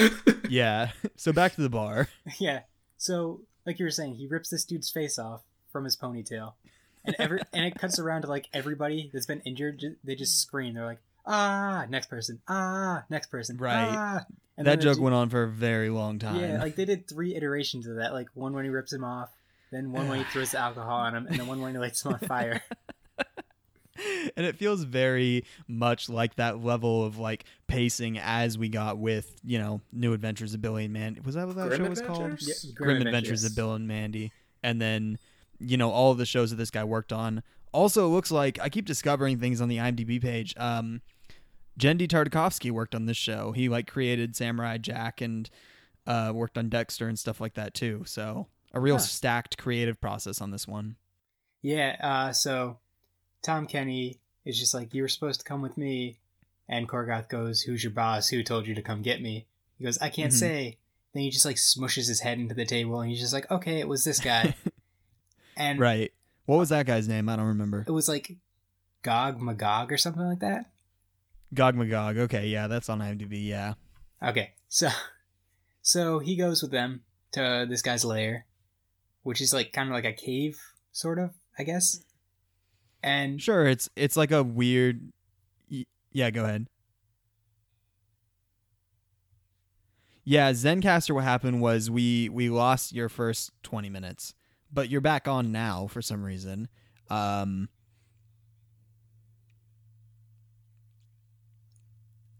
Yeah. 0.50 0.90
So 1.16 1.32
back 1.32 1.54
to 1.54 1.62
the 1.62 1.70
bar. 1.70 2.08
yeah. 2.38 2.60
So, 2.98 3.42
like 3.64 3.78
you 3.78 3.84
were 3.84 3.90
saying, 3.90 4.16
he 4.16 4.26
rips 4.26 4.48
this 4.50 4.64
dude's 4.64 4.90
face 4.90 5.18
off 5.18 5.42
from 5.70 5.84
his 5.84 5.96
ponytail, 5.96 6.54
and 7.04 7.14
every 7.18 7.40
and 7.52 7.64
it 7.64 7.76
cuts 7.78 7.98
around 7.98 8.22
to 8.22 8.28
like 8.28 8.48
everybody 8.52 9.10
that's 9.12 9.26
been 9.26 9.40
injured. 9.42 9.82
They 10.02 10.14
just 10.16 10.40
scream. 10.40 10.74
They're 10.74 10.84
like, 10.84 11.00
ah, 11.26 11.86
next 11.88 12.08
person, 12.08 12.40
ah, 12.48 13.04
next 13.10 13.28
person, 13.30 13.56
Right. 13.56 13.88
ah. 13.88 14.24
And 14.58 14.66
that 14.66 14.78
then 14.78 14.80
joke 14.80 14.96
du- 14.96 15.02
went 15.02 15.14
on 15.14 15.28
for 15.28 15.42
a 15.42 15.48
very 15.48 15.90
long 15.90 16.18
time. 16.18 16.40
Yeah, 16.40 16.62
like 16.62 16.76
they 16.76 16.84
did 16.86 17.06
three 17.06 17.34
iterations 17.34 17.86
of 17.86 17.96
that. 17.96 18.12
Like 18.14 18.28
one 18.34 18.54
when 18.54 18.64
he 18.64 18.70
rips 18.70 18.92
him 18.92 19.04
off, 19.04 19.30
then 19.70 19.92
one 19.92 20.08
when 20.08 20.18
he 20.18 20.24
throws 20.32 20.52
the 20.52 20.58
alcohol 20.58 20.96
on 20.96 21.14
him, 21.14 21.26
and 21.26 21.38
then 21.38 21.46
one 21.46 21.60
when 21.60 21.72
he 21.72 21.78
lights 21.78 22.04
him 22.04 22.14
on 22.14 22.20
fire. 22.20 22.62
and 24.36 24.44
it 24.46 24.56
feels 24.56 24.82
very 24.84 25.44
much 25.68 26.08
like 26.08 26.36
that 26.36 26.62
level 26.62 27.04
of 27.04 27.18
like 27.18 27.44
pacing 27.66 28.18
as 28.18 28.56
we 28.58 28.68
got 28.68 28.98
with 28.98 29.38
you 29.44 29.58
know 29.58 29.80
New 29.92 30.12
Adventures 30.12 30.54
of 30.54 30.62
Billy 30.62 30.84
and 30.84 30.92
Mandy. 30.92 31.20
Was 31.20 31.34
that 31.34 31.46
what 31.46 31.56
that 31.56 31.68
Grim 31.68 31.84
show 31.84 31.90
was 31.90 32.00
called? 32.00 32.22
Adventures? 32.22 32.64
Yeah, 32.68 32.74
Grim, 32.74 33.02
Adventures 33.02 33.44
of 33.44 33.54
Bill 33.54 33.74
and 33.74 33.86
Mandy, 33.88 34.32
and 34.62 34.80
then 34.80 35.18
you 35.58 35.76
know 35.76 35.90
all 35.90 36.12
of 36.12 36.18
the 36.18 36.26
shows 36.26 36.50
that 36.50 36.56
this 36.56 36.70
guy 36.70 36.84
worked 36.84 37.12
on. 37.12 37.42
Also, 37.72 38.06
it 38.06 38.10
looks 38.10 38.30
like 38.30 38.58
I 38.60 38.68
keep 38.70 38.86
discovering 38.86 39.38
things 39.38 39.60
on 39.60 39.68
the 39.68 39.76
IMDb 39.78 40.20
page. 40.20 40.54
Um, 40.56 41.02
Genndy 41.78 42.08
Tartakovsky 42.08 42.70
worked 42.70 42.94
on 42.94 43.06
this 43.06 43.16
show. 43.16 43.52
He 43.52 43.68
like 43.68 43.86
created 43.90 44.34
Samurai 44.36 44.78
Jack 44.78 45.20
and 45.20 45.48
uh, 46.06 46.32
worked 46.34 46.56
on 46.56 46.68
Dexter 46.68 47.08
and 47.08 47.18
stuff 47.18 47.40
like 47.40 47.54
that 47.54 47.74
too. 47.74 48.02
So 48.06 48.46
a 48.72 48.80
real 48.80 48.96
Huh. 48.96 49.02
stacked 49.02 49.58
creative 49.58 50.00
process 50.00 50.40
on 50.40 50.50
this 50.50 50.66
one. 50.68 50.96
Yeah, 51.62 51.96
uh, 52.00 52.32
so 52.32 52.78
Tom 53.42 53.66
Kenny 53.66 54.18
is 54.44 54.58
just 54.58 54.72
like, 54.74 54.94
You 54.94 55.02
were 55.02 55.08
supposed 55.08 55.40
to 55.40 55.44
come 55.46 55.62
with 55.62 55.76
me. 55.76 56.18
And 56.68 56.88
Korgoth 56.88 57.28
goes, 57.28 57.60
Who's 57.62 57.82
your 57.84 57.92
boss? 57.92 58.28
Who 58.28 58.42
told 58.42 58.66
you 58.66 58.74
to 58.74 58.82
come 58.82 59.02
get 59.02 59.20
me? 59.22 59.46
He 59.78 59.84
goes, 59.84 59.98
I 59.98 60.08
can't 60.08 60.32
Mhm. 60.32 60.36
say. 60.38 60.78
Then 61.12 61.22
he 61.22 61.30
just 61.30 61.44
like 61.44 61.56
smushes 61.56 62.08
his 62.08 62.20
head 62.20 62.38
into 62.38 62.54
the 62.54 62.64
table 62.66 63.00
and 63.00 63.10
he's 63.10 63.20
just 63.20 63.32
like, 63.32 63.50
Okay, 63.50 63.80
it 63.80 63.88
was 63.88 64.04
this 64.04 64.20
guy. 64.20 64.54
and 65.56 65.78
Right. 65.80 66.12
What 66.46 66.58
was 66.58 66.68
that 66.68 66.86
guy's 66.86 67.08
name? 67.08 67.28
I 67.28 67.36
don't 67.36 67.46
remember. 67.46 67.84
it 67.86 67.90
was 67.90 68.08
like 68.08 68.36
Gog 69.02 69.40
Magog 69.42 69.90
or 69.92 69.96
something 69.98 70.22
like 70.22 70.38
that. 70.40 70.66
Gog 71.54 71.74
Magog. 71.74 72.18
Okay, 72.18 72.48
yeah, 72.48 72.66
that's 72.66 72.88
on 72.88 73.00
IMDb. 73.00 73.46
Yeah. 73.46 73.74
Okay, 74.22 74.52
so 74.68 74.88
so 75.82 76.18
he 76.18 76.36
goes 76.36 76.62
with 76.62 76.70
them 76.70 77.02
to 77.32 77.66
this 77.68 77.82
guy's 77.82 78.04
lair, 78.04 78.46
which 79.22 79.40
is 79.40 79.52
like 79.52 79.72
kind 79.72 79.88
of 79.88 79.94
like 79.94 80.04
a 80.04 80.12
cave, 80.12 80.58
sort 80.92 81.18
of, 81.18 81.30
I 81.58 81.62
guess. 81.62 82.02
And 83.02 83.40
Sure, 83.40 83.66
it's 83.66 83.88
it's 83.96 84.16
like 84.16 84.32
a 84.32 84.42
weird. 84.42 85.12
Yeah, 86.12 86.30
go 86.30 86.44
ahead. 86.44 86.66
Yeah, 90.24 90.50
Zencastr. 90.52 91.14
What 91.14 91.24
happened 91.24 91.60
was 91.60 91.90
we 91.90 92.28
we 92.30 92.48
lost 92.48 92.92
your 92.92 93.08
first 93.08 93.52
twenty 93.62 93.90
minutes, 93.90 94.34
but 94.72 94.88
you're 94.88 95.00
back 95.00 95.28
on 95.28 95.52
now 95.52 95.86
for 95.86 96.02
some 96.02 96.24
reason. 96.24 96.68
Um. 97.10 97.68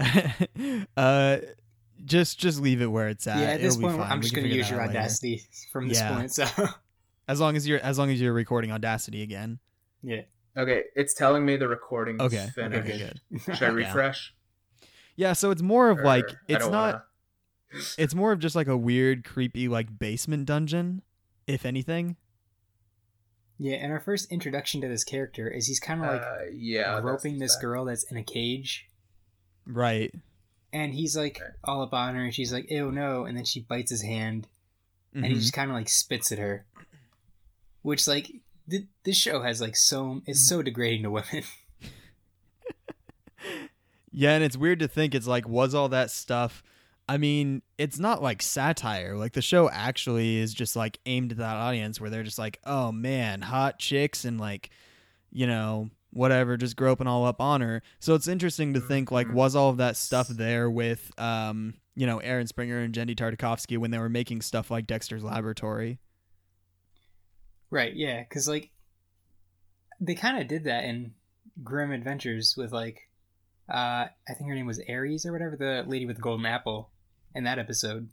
uh, 0.96 1.38
just 2.04 2.38
just 2.38 2.60
leave 2.60 2.82
it 2.82 2.86
where 2.86 3.08
it's 3.08 3.26
at. 3.26 3.38
yeah, 3.38 3.44
at 3.46 3.60
this 3.60 3.76
It'll 3.76 3.88
point. 3.90 4.00
I'm 4.10 4.18
We 4.18 4.22
just 4.22 4.34
gonna 4.34 4.48
use 4.48 4.70
your 4.70 4.80
out 4.80 4.88
later. 4.88 4.98
audacity 5.00 5.42
from 5.72 5.88
this 5.88 5.98
Yeah. 5.98 6.14
point. 6.16 6.32
So 6.32 6.44
As 7.28 7.40
long 7.40 7.56
as 7.56 7.66
you're 7.66 7.80
as 7.80 7.98
long 7.98 8.10
as 8.10 8.20
you're 8.20 8.32
recording 8.32 8.70
Audacity 8.70 9.22
again. 9.22 9.58
yeah, 10.02 10.22
Okay, 10.56 10.84
it's 10.94 11.12
telling 11.14 11.44
me 11.44 11.56
the 11.56 11.66
recording 11.68 12.20
Okay. 12.22 12.36
is 12.36 12.50
finished. 12.52 12.88
Okay. 12.88 13.10
Good. 13.32 13.56
Should 13.56 13.62
I 13.68 13.68
refresh? 13.72 14.32
Yeah. 15.16 15.32
So 15.32 15.50
it's 15.50 15.62
more 15.62 15.90
of 15.90 15.98
Or 15.98 16.04
like 16.04 16.24
it's 16.46 16.60
don't 16.64 16.72
wanna- 16.72 17.02
It's 17.98 18.14
more 18.14 18.30
of 18.32 18.38
just 18.38 18.54
like 18.54 18.68
a 18.68 18.76
weird, 18.76 19.24
creepy, 19.24 19.66
like 19.66 19.98
basement 19.98 20.46
dungeon, 20.46 21.02
if 21.48 21.66
anything. 21.66 22.16
yeah. 23.58 23.76
And 23.76 23.90
our 23.92 24.00
first 24.00 24.30
introduction 24.30 24.80
to 24.82 24.88
this 24.88 25.02
character 25.02 25.48
is 25.48 25.66
he's 25.66 25.80
kind 25.80 26.00
of 26.04 26.06
like 26.06 26.22
uh, 26.22 26.44
yeah, 26.54 26.98
roping 27.00 27.38
this 27.38 27.56
that. 27.56 27.60
girl 27.62 27.84
that's 27.86 28.04
in 28.10 28.16
a 28.16 28.22
cage, 28.22 28.88
Right. 29.66 30.14
and 30.72 30.92
he's 30.94 31.16
like 31.16 31.40
all 31.64 31.82
up 31.82 31.92
on 31.94 32.14
her, 32.14 32.24
and 32.24 32.34
she's 32.34 32.52
like, 32.52 32.70
"Ew, 32.70 32.90
no!" 32.92 33.24
And 33.24 33.36
then 33.36 33.44
she 33.44 33.60
bites 33.60 33.90
his 33.90 34.02
hand, 34.02 34.46
and 35.14 35.24
he 35.26 35.32
Mhm. 35.34 35.40
just 35.40 35.52
kind 35.52 35.70
of 35.70 35.76
like 35.76 35.88
spits 35.88 36.30
at 36.32 36.38
her, 36.38 36.66
which 37.82 38.06
like 38.06 38.30
th- 38.70 38.86
this 39.04 39.16
show 39.16 39.42
has 39.42 39.60
like 39.60 39.76
so 39.76 40.22
it's 40.26 40.46
so 40.48 40.62
degrading 40.62 41.02
to 41.04 41.10
women. 41.10 41.44
Yeah, 44.18 44.32
and 44.32 44.42
it's 44.42 44.56
weird 44.56 44.78
to 44.78 44.88
think 44.88 45.14
it's 45.14 45.26
like, 45.26 45.46
was 45.46 45.74
all 45.74 45.90
that 45.90 46.10
stuff 46.10 46.62
I 47.08 47.18
mean, 47.18 47.62
it's 47.78 48.00
not 48.00 48.20
like 48.20 48.42
satire. 48.42 49.16
Like 49.16 49.32
the 49.32 49.40
show 49.42 49.70
actually 49.70 50.38
is 50.38 50.52
just 50.52 50.74
like 50.74 50.98
aimed 51.06 51.30
at 51.30 51.38
that 51.38 51.54
audience 51.54 52.00
where 52.00 52.10
they're 52.10 52.24
just 52.24 52.38
like, 52.38 52.58
oh 52.64 52.90
man, 52.90 53.42
hot 53.42 53.78
chicks 53.78 54.24
and 54.24 54.40
like, 54.40 54.70
you 55.30 55.46
know, 55.46 55.88
whatever, 56.16 56.56
just 56.56 56.76
groping 56.76 57.06
all 57.06 57.24
up 57.24 57.40
on 57.40 57.60
her. 57.60 57.82
So 58.00 58.14
it's 58.14 58.26
interesting 58.28 58.74
to 58.74 58.80
think 58.80 59.10
like, 59.12 59.26
Mhm. 59.28 59.34
was 59.34 59.54
all 59.54 59.70
of 59.70 59.76
that 59.76 59.96
stuff 59.96 60.28
there 60.28 60.70
with, 60.70 61.10
um, 61.18 61.74
you 61.94 62.06
know, 62.06 62.18
Aaron 62.18 62.46
Springer 62.46 62.78
and 62.80 62.94
Genndy 62.94 63.14
Tartakovsky 63.14 63.78
when 63.78 63.90
they 63.90 63.98
were 63.98 64.08
making 64.08 64.42
stuff 64.42 64.70
like 64.70 64.86
Dexter's 64.86 65.22
Laboratory? 65.22 65.98
Right, 67.70 67.94
yeah, 67.94 68.22
because 68.22 68.48
like 68.48 68.70
they 70.00 70.14
kind 70.14 70.38
of 70.40 70.46
did 70.48 70.64
that 70.64 70.84
in 70.84 71.14
Grim 71.62 71.90
Adventures 71.92 72.54
with 72.56 72.72
like 72.72 73.08
uh 73.68 74.06
I 74.28 74.34
think 74.36 74.48
her 74.48 74.54
name 74.54 74.66
was 74.66 74.80
Aries 74.86 75.26
or 75.26 75.32
whatever, 75.32 75.56
the 75.56 75.84
lady 75.86 76.06
with 76.06 76.16
the 76.16 76.22
golden 76.22 76.46
apple 76.46 76.90
in 77.34 77.44
that 77.44 77.58
episode. 77.58 78.10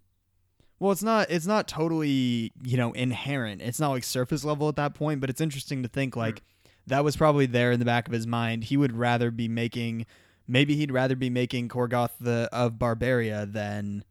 Well, 0.80 0.92
it's 0.92 1.04
not 1.04 1.30
it's 1.30 1.46
not 1.46 1.68
totally, 1.68 2.52
you 2.64 2.78
know, 2.78 2.92
inherent. 2.94 3.62
It's 3.62 3.80
not 3.80 3.90
like 3.92 4.04
surface 4.04 4.44
level 4.44 4.68
at 4.70 4.76
that 4.78 4.96
point, 4.96 5.22
but 5.22 5.30
it's 5.30 5.42
interesting 5.42 5.84
to 5.84 5.90
think 5.90 6.16
like 6.16 6.42
that 6.88 7.04
was 7.04 7.16
probably 7.16 7.46
there 7.46 7.72
in 7.72 7.80
the 7.80 7.86
back 7.86 8.08
of 8.08 8.14
his 8.14 8.28
mind. 8.28 8.66
He 8.66 8.78
would 8.78 8.96
rather 8.96 9.32
be 9.32 9.48
making 9.48 10.06
maybe 10.48 10.76
he'd 10.76 10.92
rather 10.92 11.16
be 11.16 11.30
making 11.30 11.70
Korgoth 11.70 12.12
the 12.20 12.50
of 12.52 12.74
Barbaria 12.74 13.52
than 13.52 14.04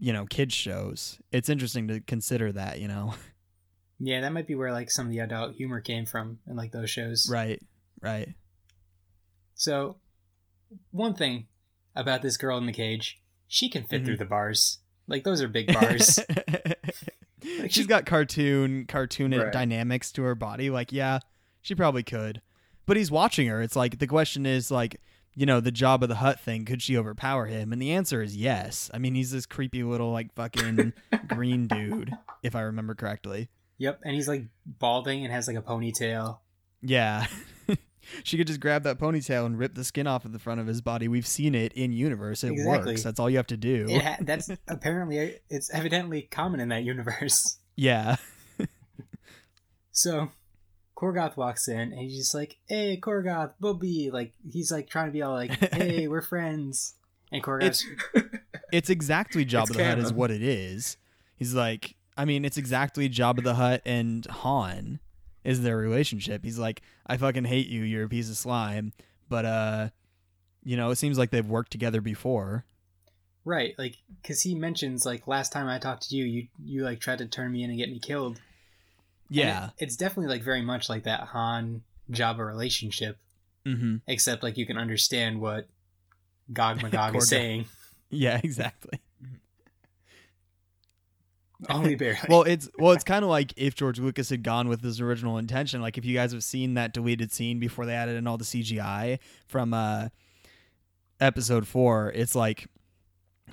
you 0.00 0.12
know, 0.12 0.26
kids 0.26 0.54
shows. 0.54 1.18
It's 1.32 1.48
interesting 1.48 1.88
to 1.88 1.98
consider 2.00 2.52
that, 2.52 2.80
you 2.80 2.88
know. 2.88 3.14
Yeah, 4.00 4.20
that 4.20 4.32
might 4.32 4.46
be 4.46 4.54
where 4.54 4.70
like 4.70 4.92
some 4.92 5.06
of 5.06 5.10
the 5.10 5.18
adult 5.18 5.56
humor 5.56 5.80
came 5.80 6.06
from 6.06 6.38
in 6.46 6.54
like 6.54 6.70
those 6.70 6.88
shows. 6.88 7.28
right. 7.28 7.60
Right. 8.00 8.36
So, 9.54 9.96
one 10.92 11.14
thing 11.14 11.48
about 11.96 12.22
this 12.22 12.36
girl 12.36 12.58
in 12.58 12.66
the 12.66 12.72
cage, 12.72 13.20
she 13.48 13.68
can 13.68 13.82
fit 13.82 14.02
Mhm. 14.02 14.04
through 14.04 14.16
the 14.18 14.24
bars. 14.24 14.78
Like 15.08 15.24
those 15.24 15.42
are 15.42 15.48
big 15.48 15.66
bars. 15.74 16.20
She's 17.42 17.72
she- 17.72 17.84
got 17.86 18.06
cartoon 18.06 18.86
cartoon 18.86 19.32
Right. 19.36 19.52
dynamics 19.52 20.12
to 20.12 20.22
her 20.22 20.36
body. 20.36 20.70
Like, 20.70 20.92
yeah, 20.92 21.18
she 21.62 21.74
probably 21.74 22.02
could. 22.02 22.40
But 22.86 22.96
he's 22.96 23.10
watching 23.10 23.46
her. 23.48 23.60
It's 23.62 23.76
like 23.76 23.98
the 23.98 24.06
question 24.06 24.46
is 24.46 24.70
like, 24.70 25.00
you 25.34 25.44
know, 25.46 25.60
the 25.60 25.70
Jabba 25.72 26.08
the 26.08 26.16
Hutt 26.16 26.40
thing, 26.40 26.64
could 26.64 26.80
she 26.82 26.96
overpower 26.96 27.46
him? 27.46 27.72
And 27.72 27.80
the 27.80 27.92
answer 27.92 28.22
is 28.22 28.36
yes. 28.36 28.90
I 28.94 28.98
mean, 28.98 29.14
he's 29.14 29.30
this 29.30 29.46
creepy 29.46 29.82
little 29.82 30.10
like 30.10 30.34
fucking 30.34 30.92
green 31.28 31.66
dude, 31.66 32.12
if 32.42 32.56
I 32.56 32.62
remember 32.62 32.94
correctly. 32.94 33.48
yep, 33.76 34.00
and 34.04 34.14
he's 34.14 34.26
like 34.28 34.46
balding 34.66 35.24
and 35.24 35.32
has 35.32 35.46
like 35.46 35.56
a 35.56 35.62
ponytail. 35.62 36.38
Yeah. 36.82 37.26
she 38.24 38.38
could 38.38 38.46
just 38.46 38.58
grab 38.60 38.84
that 38.84 38.98
ponytail 38.98 39.44
and 39.46 39.58
rip 39.58 39.74
the 39.74 39.84
skin 39.84 40.06
off 40.06 40.24
of 40.24 40.32
the 40.32 40.38
front 40.38 40.60
of 40.60 40.66
his 40.66 40.80
body. 40.80 41.08
We've 41.08 41.26
seen 41.26 41.54
it 41.54 41.72
in 41.74 41.92
universe. 41.92 42.42
It 42.42 42.52
Exactly. 42.52 42.92
works. 42.92 43.02
That's 43.02 43.20
all 43.20 43.28
you 43.28 43.36
have 43.36 43.46
to 43.48 43.56
do. 43.56 43.86
Ha- 44.00 44.16
that's 44.22 44.48
apparently 44.68 45.36
it's 45.50 45.70
evidently 45.74 46.22
common 46.22 46.58
in 46.60 46.70
that 46.70 46.84
universe. 46.84 47.58
yeah. 47.76 48.16
So, 49.92 50.30
Korgoth 50.98 51.36
walks 51.36 51.68
in 51.68 51.78
and 51.78 51.98
he's 51.98 52.16
just 52.16 52.34
like, 52.34 52.56
"Hey, 52.66 52.98
Korgoth, 53.00 53.52
Bobby!" 53.60 54.10
Like 54.12 54.32
he's 54.50 54.72
like 54.72 54.88
trying 54.88 55.06
to 55.06 55.12
be 55.12 55.22
all 55.22 55.32
like, 55.32 55.52
"Hey, 55.74 56.08
we're 56.08 56.22
friends." 56.22 56.94
And 57.30 57.42
Korgoth, 57.42 57.84
it's 58.72 58.90
exactly 58.90 59.44
Job 59.44 59.64
It's 59.64 59.70
of 59.70 59.76
the 59.76 59.84
Hut 59.84 59.98
is 59.98 60.12
what 60.12 60.30
it 60.30 60.42
is. 60.42 60.96
He's 61.36 61.54
like, 61.54 61.94
I 62.16 62.24
mean, 62.24 62.44
it's 62.44 62.56
exactly 62.56 63.08
Jabba 63.08 63.44
the 63.44 63.54
Hutt 63.54 63.82
and 63.84 64.26
Han 64.26 64.98
is 65.44 65.62
their 65.62 65.76
relationship. 65.76 66.42
He's 66.42 66.58
like, 66.58 66.82
I 67.06 67.16
fucking 67.16 67.44
hate 67.44 67.68
you. 67.68 67.82
You're 67.82 68.04
a 68.04 68.08
piece 68.08 68.28
of 68.28 68.36
slime. 68.36 68.92
But 69.28 69.44
uh, 69.44 69.88
you 70.64 70.76
know, 70.76 70.90
it 70.90 70.96
seems 70.96 71.16
like 71.16 71.30
they've 71.30 71.46
worked 71.46 71.70
together 71.70 72.00
before. 72.00 72.64
right? 73.44 73.74
Like, 73.78 73.96
because 74.20 74.42
he 74.42 74.56
mentions 74.56 75.06
like 75.06 75.28
last 75.28 75.52
time 75.52 75.68
I 75.68 75.78
talked 75.78 76.08
to 76.08 76.16
you, 76.16 76.24
you 76.24 76.48
you 76.64 76.82
like 76.82 76.98
tried 76.98 77.18
to 77.18 77.26
turn 77.26 77.52
me 77.52 77.62
in 77.62 77.70
and 77.70 77.78
get 77.78 77.90
me 77.90 78.00
killed. 78.00 78.40
Yeah. 79.28 79.66
it- 79.66 79.72
it's 79.84 79.96
definitely 79.96 80.32
like 80.32 80.42
very 80.42 80.62
much 80.62 80.88
like 80.88 81.04
that 81.04 81.20
Han 81.28 81.82
Jabba 82.10 82.46
relationship, 82.46 83.18
Mm-hmm. 83.66 83.96
except 84.06 84.42
like 84.42 84.56
you 84.56 84.64
can 84.66 84.78
understand 84.78 85.40
what 85.40 85.68
Gog 86.52 86.82
Magog 86.82 87.16
is 87.16 87.28
saying. 87.28 87.66
Yeah. 88.10 88.40
Exactly. 88.42 89.00
Only 91.68 91.94
barely. 91.96 92.18
well, 92.28 92.42
it's 92.44 92.68
well, 92.78 92.92
it's 92.92 93.02
kind 93.04 93.24
of 93.24 93.30
like 93.30 93.52
if 93.56 93.74
George 93.74 93.98
Lucas 93.98 94.30
had 94.30 94.42
gone 94.44 94.68
with 94.68 94.80
his 94.82 95.00
original 95.00 95.38
intention. 95.38 95.82
Like 95.82 95.98
if 95.98 96.04
you 96.04 96.14
guys 96.14 96.32
have 96.32 96.44
seen 96.44 96.74
that 96.74 96.92
deleted 96.94 97.32
scene 97.32 97.58
before 97.58 97.84
they 97.84 97.94
added 97.94 98.16
in 98.16 98.26
all 98.28 98.38
the 98.38 98.44
CGI 98.44 99.18
from 99.48 99.74
uh 99.74 100.08
episode 101.20 101.66
four, 101.66 102.12
it's 102.14 102.36
like 102.36 102.68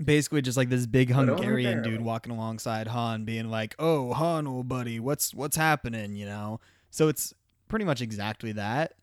basically 0.03 0.41
just 0.41 0.57
like 0.57 0.69
this 0.69 0.85
big 0.85 1.11
Hungarian 1.11 1.81
dude 1.83 2.01
walking 2.01 2.31
alongside 2.31 2.87
Han, 2.87 3.25
being 3.25 3.49
like, 3.49 3.75
"Oh, 3.79 4.13
Han, 4.13 4.47
old 4.47 4.67
buddy, 4.67 4.99
what's 4.99 5.33
what's 5.33 5.55
happening?" 5.55 6.15
You 6.15 6.25
know. 6.25 6.59
So 6.91 7.07
it's 7.07 7.33
pretty 7.67 7.85
much 7.85 8.01
exactly 8.01 8.51
that. 8.53 8.93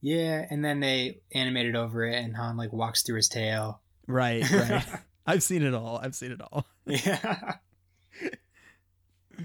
yeah, 0.00 0.46
and 0.50 0.64
then 0.64 0.80
they 0.80 1.20
animated 1.34 1.76
over 1.76 2.04
it, 2.04 2.16
and 2.16 2.36
Han 2.36 2.56
like 2.56 2.72
walks 2.72 3.02
through 3.02 3.16
his 3.16 3.28
tail. 3.28 3.80
Right. 4.06 4.48
Right. 4.50 4.84
I've 5.26 5.42
seen 5.42 5.62
it 5.62 5.74
all. 5.74 5.98
I've 6.02 6.14
seen 6.14 6.32
it 6.32 6.40
all. 6.40 6.66
Yeah. 6.86 7.54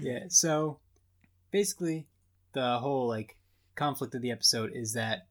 yeah. 0.00 0.24
So 0.28 0.78
basically, 1.50 2.06
the 2.52 2.78
whole 2.78 3.06
like 3.08 3.36
conflict 3.74 4.14
of 4.14 4.22
the 4.22 4.30
episode 4.32 4.72
is 4.74 4.94
that 4.94 5.26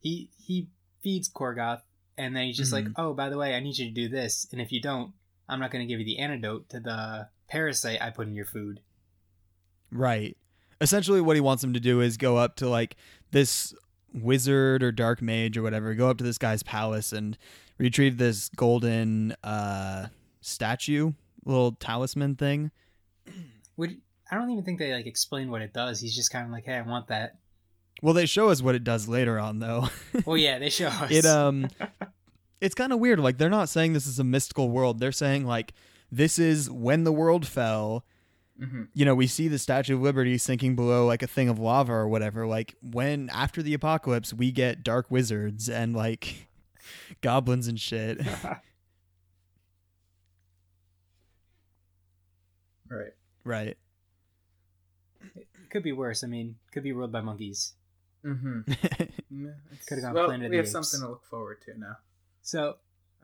he 0.00 0.30
he 0.38 0.68
feeds 1.02 1.28
Korgoth, 1.28 1.82
and 2.18 2.34
then 2.36 2.46
he's 2.46 2.56
just 2.56 2.72
like, 2.72 2.84
Mhm. 2.86 2.94
"Oh, 2.96 3.14
by 3.14 3.28
the 3.28 3.38
way, 3.38 3.54
I 3.54 3.60
need 3.60 3.78
you 3.78 3.86
to 3.86 3.90
do 3.92 4.08
this, 4.08 4.46
and 4.52 4.60
if 4.60 4.72
you 4.72 4.80
don't, 4.80 5.12
I'm 5.48 5.60
not 5.60 5.70
going 5.70 5.86
to 5.86 5.92
give 5.92 6.00
you 6.00 6.06
the 6.06 6.18
antidote 6.18 6.68
to 6.70 6.80
the 6.80 7.28
parasite 7.48 8.00
I 8.02 8.10
put 8.10 8.26
in 8.28 8.34
your 8.34 8.46
food." 8.46 8.80
Right. 9.90 10.36
Essentially, 10.80 11.20
what 11.20 11.36
he 11.36 11.40
wants 11.40 11.62
him 11.64 11.72
to 11.72 11.80
do 11.80 12.00
is 12.00 12.16
go 12.16 12.36
up 12.36 12.56
to 12.56 12.68
like 12.68 12.96
this 13.30 13.74
wizard 14.12 14.82
or 14.82 14.92
dark 14.92 15.20
mage 15.22 15.56
or 15.56 15.62
whatever, 15.62 15.94
go 15.94 16.10
up 16.10 16.18
to 16.18 16.24
this 16.24 16.38
guy's 16.38 16.62
palace 16.62 17.12
and 17.12 17.36
retrieve 17.78 18.18
this 18.18 18.48
golden 18.50 19.34
uh, 19.44 20.08
statue, 20.40 21.12
little 21.44 21.72
talisman 21.72 22.34
thing. 22.34 22.70
Which 23.76 23.92
I 24.30 24.36
don't 24.36 24.50
even 24.50 24.64
think 24.64 24.78
they 24.78 24.92
like 24.92 25.06
explain 25.06 25.50
what 25.50 25.62
it 25.62 25.72
does. 25.72 26.00
He's 26.00 26.14
just 26.16 26.30
kind 26.30 26.44
of 26.44 26.50
like, 26.50 26.64
"Hey, 26.64 26.74
I 26.74 26.82
want 26.82 27.08
that." 27.08 27.38
Well, 28.02 28.14
they 28.14 28.26
show 28.26 28.48
us 28.50 28.60
what 28.62 28.74
it 28.74 28.84
does 28.84 29.08
later 29.08 29.38
on, 29.38 29.58
though. 29.58 29.88
well, 30.26 30.36
yeah, 30.36 30.58
they 30.58 30.70
show 30.70 30.86
us. 30.88 31.10
it 31.10 31.24
um, 31.26 31.68
it's 32.60 32.74
kind 32.74 32.92
of 32.92 32.98
weird. 33.00 33.18
Like 33.20 33.38
they're 33.38 33.48
not 33.50 33.68
saying 33.68 33.92
this 33.92 34.06
is 34.06 34.18
a 34.18 34.24
mystical 34.24 34.68
world. 34.70 35.00
They're 35.00 35.12
saying 35.12 35.46
like 35.46 35.72
this 36.12 36.38
is 36.38 36.70
when 36.70 37.04
the 37.04 37.12
world 37.12 37.46
fell. 37.46 38.04
hmm 38.58 38.84
you 38.94 39.04
know, 39.04 39.14
we 39.14 39.26
see 39.26 39.48
the 39.48 39.58
Statue 39.58 39.94
of 39.96 40.02
Liberty 40.02 40.38
sinking 40.38 40.76
below 40.76 41.06
like 41.06 41.22
a 41.22 41.26
thing 41.26 41.48
of 41.48 41.58
lava 41.58 41.92
or 41.92 42.08
whatever. 42.08 42.46
Like 42.46 42.74
when 42.82 43.28
after 43.32 43.62
the 43.62 43.74
apocalypse, 43.74 44.32
we 44.32 44.52
get 44.52 44.82
dark 44.84 45.10
wizards 45.10 45.68
and 45.68 45.94
like 45.96 46.48
goblins 47.22 47.66
and 47.66 47.80
shit. 47.80 48.20
Right. 52.88 53.12
right. 53.44 53.76
It 55.34 55.70
could 55.70 55.82
be 55.82 55.92
worse. 55.92 56.22
I 56.22 56.28
mean, 56.28 56.56
could 56.72 56.84
be 56.84 56.92
ruled 56.92 57.10
by 57.12 57.20
monkeys. 57.20 57.72
Mm-hmm. 58.26 58.72
Could've 59.88 60.02
gone 60.04 60.14
well, 60.14 60.26
Planet 60.26 60.50
we 60.50 60.56
have 60.56 60.64
Apes. 60.66 60.72
something 60.72 61.00
to 61.00 61.08
look 61.08 61.24
forward 61.26 61.58
to 61.66 61.78
now. 61.78 61.96
So 62.42 62.76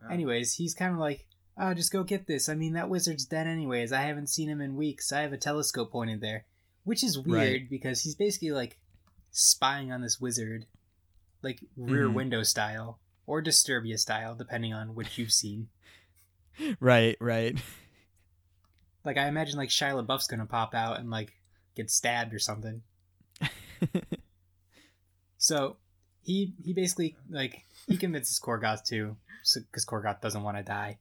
Uh, 0.03 0.11
Anyways, 0.11 0.53
he's 0.53 0.73
kind 0.73 0.93
of 0.93 0.99
like, 0.99 1.25
oh, 1.57 1.73
just 1.73 1.91
go 1.91 2.03
get 2.03 2.25
this. 2.27 2.47
I 2.49 2.55
mean, 2.55 2.73
that 2.73 2.89
wizard's 2.89 3.25
dead 3.25 3.47
anyways. 3.47 3.91
I 3.91 4.01
haven't 4.03 4.27
seen 4.27 4.49
him 4.49 4.61
in 4.61 4.75
weeks. 4.75 5.11
I 5.11 5.21
have 5.21 5.33
a 5.33 5.37
telescope 5.37 5.91
pointed 5.91 6.21
there. 6.21 6.45
Which 6.85 7.03
is 7.03 7.17
weird 7.17 7.61
Right. 7.61 7.69
because 7.69 8.01
he's 8.01 8.15
basically 8.15 8.51
like 8.51 8.77
spying 9.31 9.91
on 9.91 10.01
this 10.01 10.19
wizard, 10.19 10.65
like 11.41 11.59
rear 11.77 12.07
Mhm. 12.07 12.13
window 12.13 12.43
style 12.43 12.99
or 13.25 13.41
Disturbia 13.41 13.97
style, 13.97 14.35
depending 14.35 14.73
on 14.73 14.93
which 14.95 15.17
you've 15.17 15.31
seen. 15.31 15.69
right, 16.81 17.15
right. 17.21 17.57
Like, 19.05 19.17
I 19.17 19.27
imagine 19.27 19.57
like 19.57 19.69
Shia 19.69 20.05
LaBeouf's 20.05 20.27
gonna 20.27 20.45
pop 20.45 20.73
out 20.75 20.99
and 20.99 21.09
like 21.09 21.33
get 21.75 21.89
stabbed 21.89 22.33
or 22.33 22.39
something. 22.39 22.81
So 25.43 25.75
he 26.21 26.53
he 26.63 26.71
basically 26.73 27.17
like 27.29 27.63
he 27.85 27.97
convinces 27.97 28.39
Korgoth 28.39 28.85
to 28.85 29.17
because 29.55 29.85
Korgoth 29.85 30.21
doesn't 30.21 30.41
want 30.41 30.55
to 30.55 30.63
die, 30.63 30.99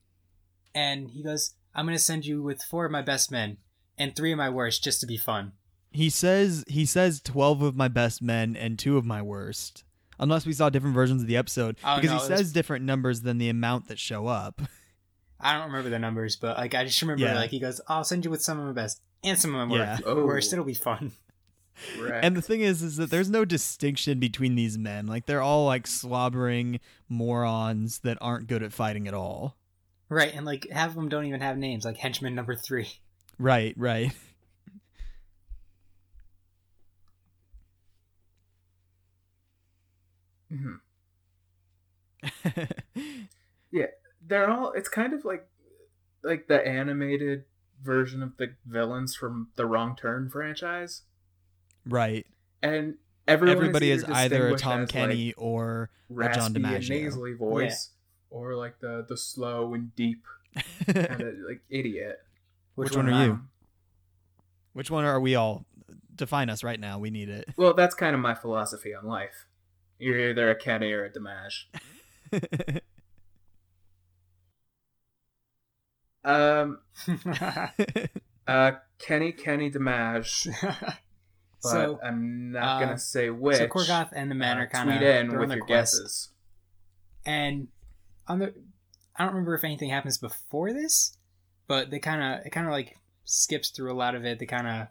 and 0.75 1.09
he 1.11 1.23
goes, 1.23 1.55
"I'm 1.77 1.87
gonna 1.87 2.01
send 2.01 2.27
you 2.27 2.43
with 2.43 2.61
four 2.61 2.85
of 2.85 2.91
my 2.91 3.03
best 3.03 3.31
men 3.31 3.59
and 3.97 4.17
three 4.17 4.33
of 4.33 4.39
my 4.39 4.51
worst 4.51 4.83
just 4.83 5.01
to 5.01 5.07
be 5.07 5.17
fun." 5.17 5.53
he 5.93 6.09
says 6.11 6.65
he 6.67 6.85
says 6.87 7.21
12 7.21 7.61
of 7.63 7.77
my 7.77 7.87
best 7.87 8.21
men 8.23 8.57
and 8.57 8.79
two 8.81 8.97
of 8.97 9.05
my 9.05 9.23
worst. 9.23 9.85
Unless 10.19 10.45
we 10.47 10.53
saw 10.55 10.71
different 10.71 10.95
versions 10.95 11.23
of 11.23 11.29
the 11.29 11.37
episode 11.37 11.77
Oh, 11.85 11.97
because 12.01 12.11
no, 12.11 12.17
he 12.19 12.25
it 12.25 12.29
was- 12.31 12.39
says 12.41 12.53
different 12.53 12.85
numbers 12.85 13.21
than 13.23 13.39
the 13.39 13.49
amount 13.49 13.87
that 13.89 13.99
show 14.01 14.27
up. 14.27 14.61
I 15.41 15.53
don't 15.53 15.67
remember 15.69 15.91
the 15.91 15.99
numbers, 16.01 16.35
but 16.35 16.57
like 16.57 16.75
I 16.75 16.85
just 16.85 17.01
remember 17.03 17.23
Yeah. 17.25 17.35
like 17.37 17.51
he 17.51 17.61
goes, 17.61 17.81
"I'll 17.87 18.03
send 18.05 18.25
you 18.25 18.31
with 18.33 18.43
some 18.43 18.59
of 18.59 18.67
my 18.67 18.73
best 18.73 19.01
and 19.23 19.39
some 19.39 19.55
of 19.55 19.69
my 19.69 19.77
Yeah. 19.77 19.91
worst. 19.93 20.03
Oh. 20.07 20.27
Worst, 20.27 20.53
it'll 20.53 20.65
be 20.65 20.75
fun." 20.75 21.13
Wreck. 21.99 22.21
And 22.23 22.37
the 22.37 22.43
thing 22.43 22.61
is, 22.61 22.83
is 22.83 22.97
that 22.97 23.11
there's 23.11 23.31
no 23.31 23.45
distinction 23.45 24.19
between 24.21 24.55
these 24.55 24.77
men. 24.79 25.07
Like 25.07 25.27
they're 25.27 25.43
all 25.43 25.67
like 25.67 25.87
slobbering 25.87 26.81
morons 27.09 28.01
that 28.01 28.19
aren't 28.21 28.47
good 28.47 28.63
at 28.63 28.73
fighting 28.73 29.09
at 29.09 29.15
all. 29.15 29.57
Right, 30.09 30.35
and 30.35 30.45
like 30.45 30.69
half 30.71 30.91
of 30.91 30.95
them 30.95 31.09
don't 31.09 31.25
even 31.25 31.41
have 31.41 31.57
names, 31.57 31.85
like 31.85 31.97
henchman 31.97 32.35
number 32.35 32.55
three. 32.55 32.89
Right, 33.39 33.75
right. 33.77 34.13
Mhm. 40.53 40.81
Yeah, 43.75 43.87
they're 44.27 44.51
all. 44.51 44.73
It's 44.73 44.91
kind 44.91 45.15
of 45.15 45.25
like 45.25 45.47
like 46.23 46.47
the 46.47 46.65
animated 46.67 47.45
version 47.83 48.23
of 48.23 48.37
the 48.37 48.55
villains 48.67 49.17
from 49.17 49.49
the 49.57 49.65
Wrong 49.65 49.97
Turn 49.97 50.29
franchise, 50.29 51.03
right. 51.87 52.27
and 52.63 52.95
everyone 53.27 53.57
Everybody 53.57 53.91
is 53.91 54.05
either 54.05 54.15
either 54.15 54.55
a 54.55 54.59
Tom 54.59 54.83
as, 54.83 54.91
Kenny 54.91 55.27
like, 55.27 55.35
or 55.39 55.91
a 56.11 56.15
raspy 56.15 56.41
John 56.41 56.57
and 56.57 56.65
DiMaggio. 56.65 56.89
nasally 56.89 57.35
voice, 57.35 57.91
or 58.31 58.55
like 58.55 58.81
the 58.81 59.05
the 59.09 59.17
slow 59.17 59.75
and 59.75 59.95
deep 59.97 60.25
kind 60.87 61.21
of 61.21 61.35
like 61.49 61.61
idiot. 61.71 62.21
Which 62.75 62.97
one 62.97 63.09
are 63.09 63.25
you? 63.25 63.33
Um, 63.33 63.51
Which 64.73 64.91
one 64.91 65.05
are 65.05 65.21
we 65.21 65.35
all? 65.35 65.67
Define 66.15 66.51
us 66.51 66.63
right 66.63 66.79
now. 66.79 66.99
We 66.99 67.11
need 67.11 67.29
it. 67.29 67.49
Well, 67.57 67.75
that's 67.75 67.95
kind 67.95 68.15
of 68.15 68.21
my 68.21 68.35
philosophy 68.35 68.95
on 68.95 69.07
life. 69.07 69.47
You're 69.99 70.31
either 70.31 70.51
a 70.51 70.55
Kenny 70.55 70.93
or 70.93 71.05
a 71.05 71.11
Dimash. 71.11 71.65
Um, 76.25 76.79
uh, 78.47 78.73
Kenny, 78.99 79.33
Kenny, 79.33 79.71
Dimash. 79.71 80.47
But 81.63 81.71
so, 81.71 82.01
I'm 82.03 82.53
not 82.53 82.83
uh, 82.83 82.85
gonna 82.87 82.99
say 82.99 83.31
which. 83.31 83.57
so 83.57 83.69
Korgoth 83.69 84.11
and 84.13 84.31
the 84.31 84.35
men 84.35 84.59
Uh, 84.59 84.63
are 84.63 84.67
kind 84.67 84.91
of 84.91 84.97
tweet 84.97 85.09
in 85.09 85.39
with 85.39 85.51
your 85.53 85.65
guesses. 85.67 86.31
and 87.25 87.69
on 88.27 88.39
the, 88.41 88.55
I 89.17 89.25
don't 89.25 89.35
remember 89.35 89.55
if 89.55 89.65
anything 89.65 89.91
happens 89.91 90.19
before 90.19 90.73
this, 90.73 91.17
but 91.69 91.91
they 91.91 91.99
kind 91.99 92.23
of 92.23 92.47
it 92.47 92.51
kind 92.51 92.67
of 92.67 92.73
like 92.73 92.99
skips 93.25 93.71
through 93.71 93.93
a 93.93 93.95
lot 93.95 94.15
of 94.15 94.25
it. 94.25 94.39
They 94.39 94.47
kind 94.47 94.67
of 94.67 94.89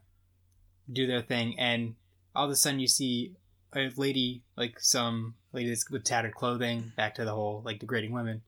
do 0.91 1.07
their 1.07 1.21
thing, 1.21 1.59
and 1.59 1.95
all 2.35 2.45
of 2.45 2.51
a 2.51 2.55
sudden 2.55 2.79
you 2.79 2.87
see 2.87 3.35
a 3.75 3.89
lady, 3.95 4.43
like 4.57 4.79
some 4.79 5.35
lady 5.53 5.69
that's 5.69 5.89
with 5.89 6.03
tattered 6.03 6.35
clothing, 6.35 6.93
back 6.95 7.15
to 7.15 7.25
the 7.25 7.33
whole 7.33 7.61
like 7.65 7.79
degrading 7.79 8.11
women, 8.13 8.41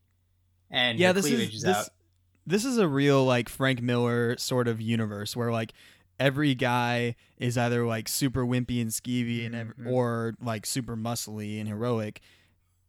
and 0.72 1.00
yeah, 1.00 1.12
this 1.12 1.26
is 1.26 1.54
is, 1.54 1.66
out. 1.66 1.76
this, 1.76 1.90
this 2.46 2.66
is 2.66 2.78
a 2.78 2.88
real 2.88 3.26
like 3.26 3.50
Frank 3.50 3.82
Miller 3.82 4.38
sort 4.38 4.68
of 4.68 4.82
universe 4.82 5.36
where 5.36 5.52
like 5.52 5.74
every 6.20 6.56
guy 6.56 7.16
is 7.38 7.58
either 7.58 7.86
like 7.86 8.08
super 8.08 8.46
wimpy 8.46 8.82
and 8.82 8.92
skeevy 8.92 9.46
and 9.46 9.56
ev- 9.56 9.74
Mhm. 9.80 9.92
or 9.92 10.36
like 10.42 10.66
super 10.66 10.96
muscly 10.96 11.60
and 11.60 11.68
heroic, 11.68 12.22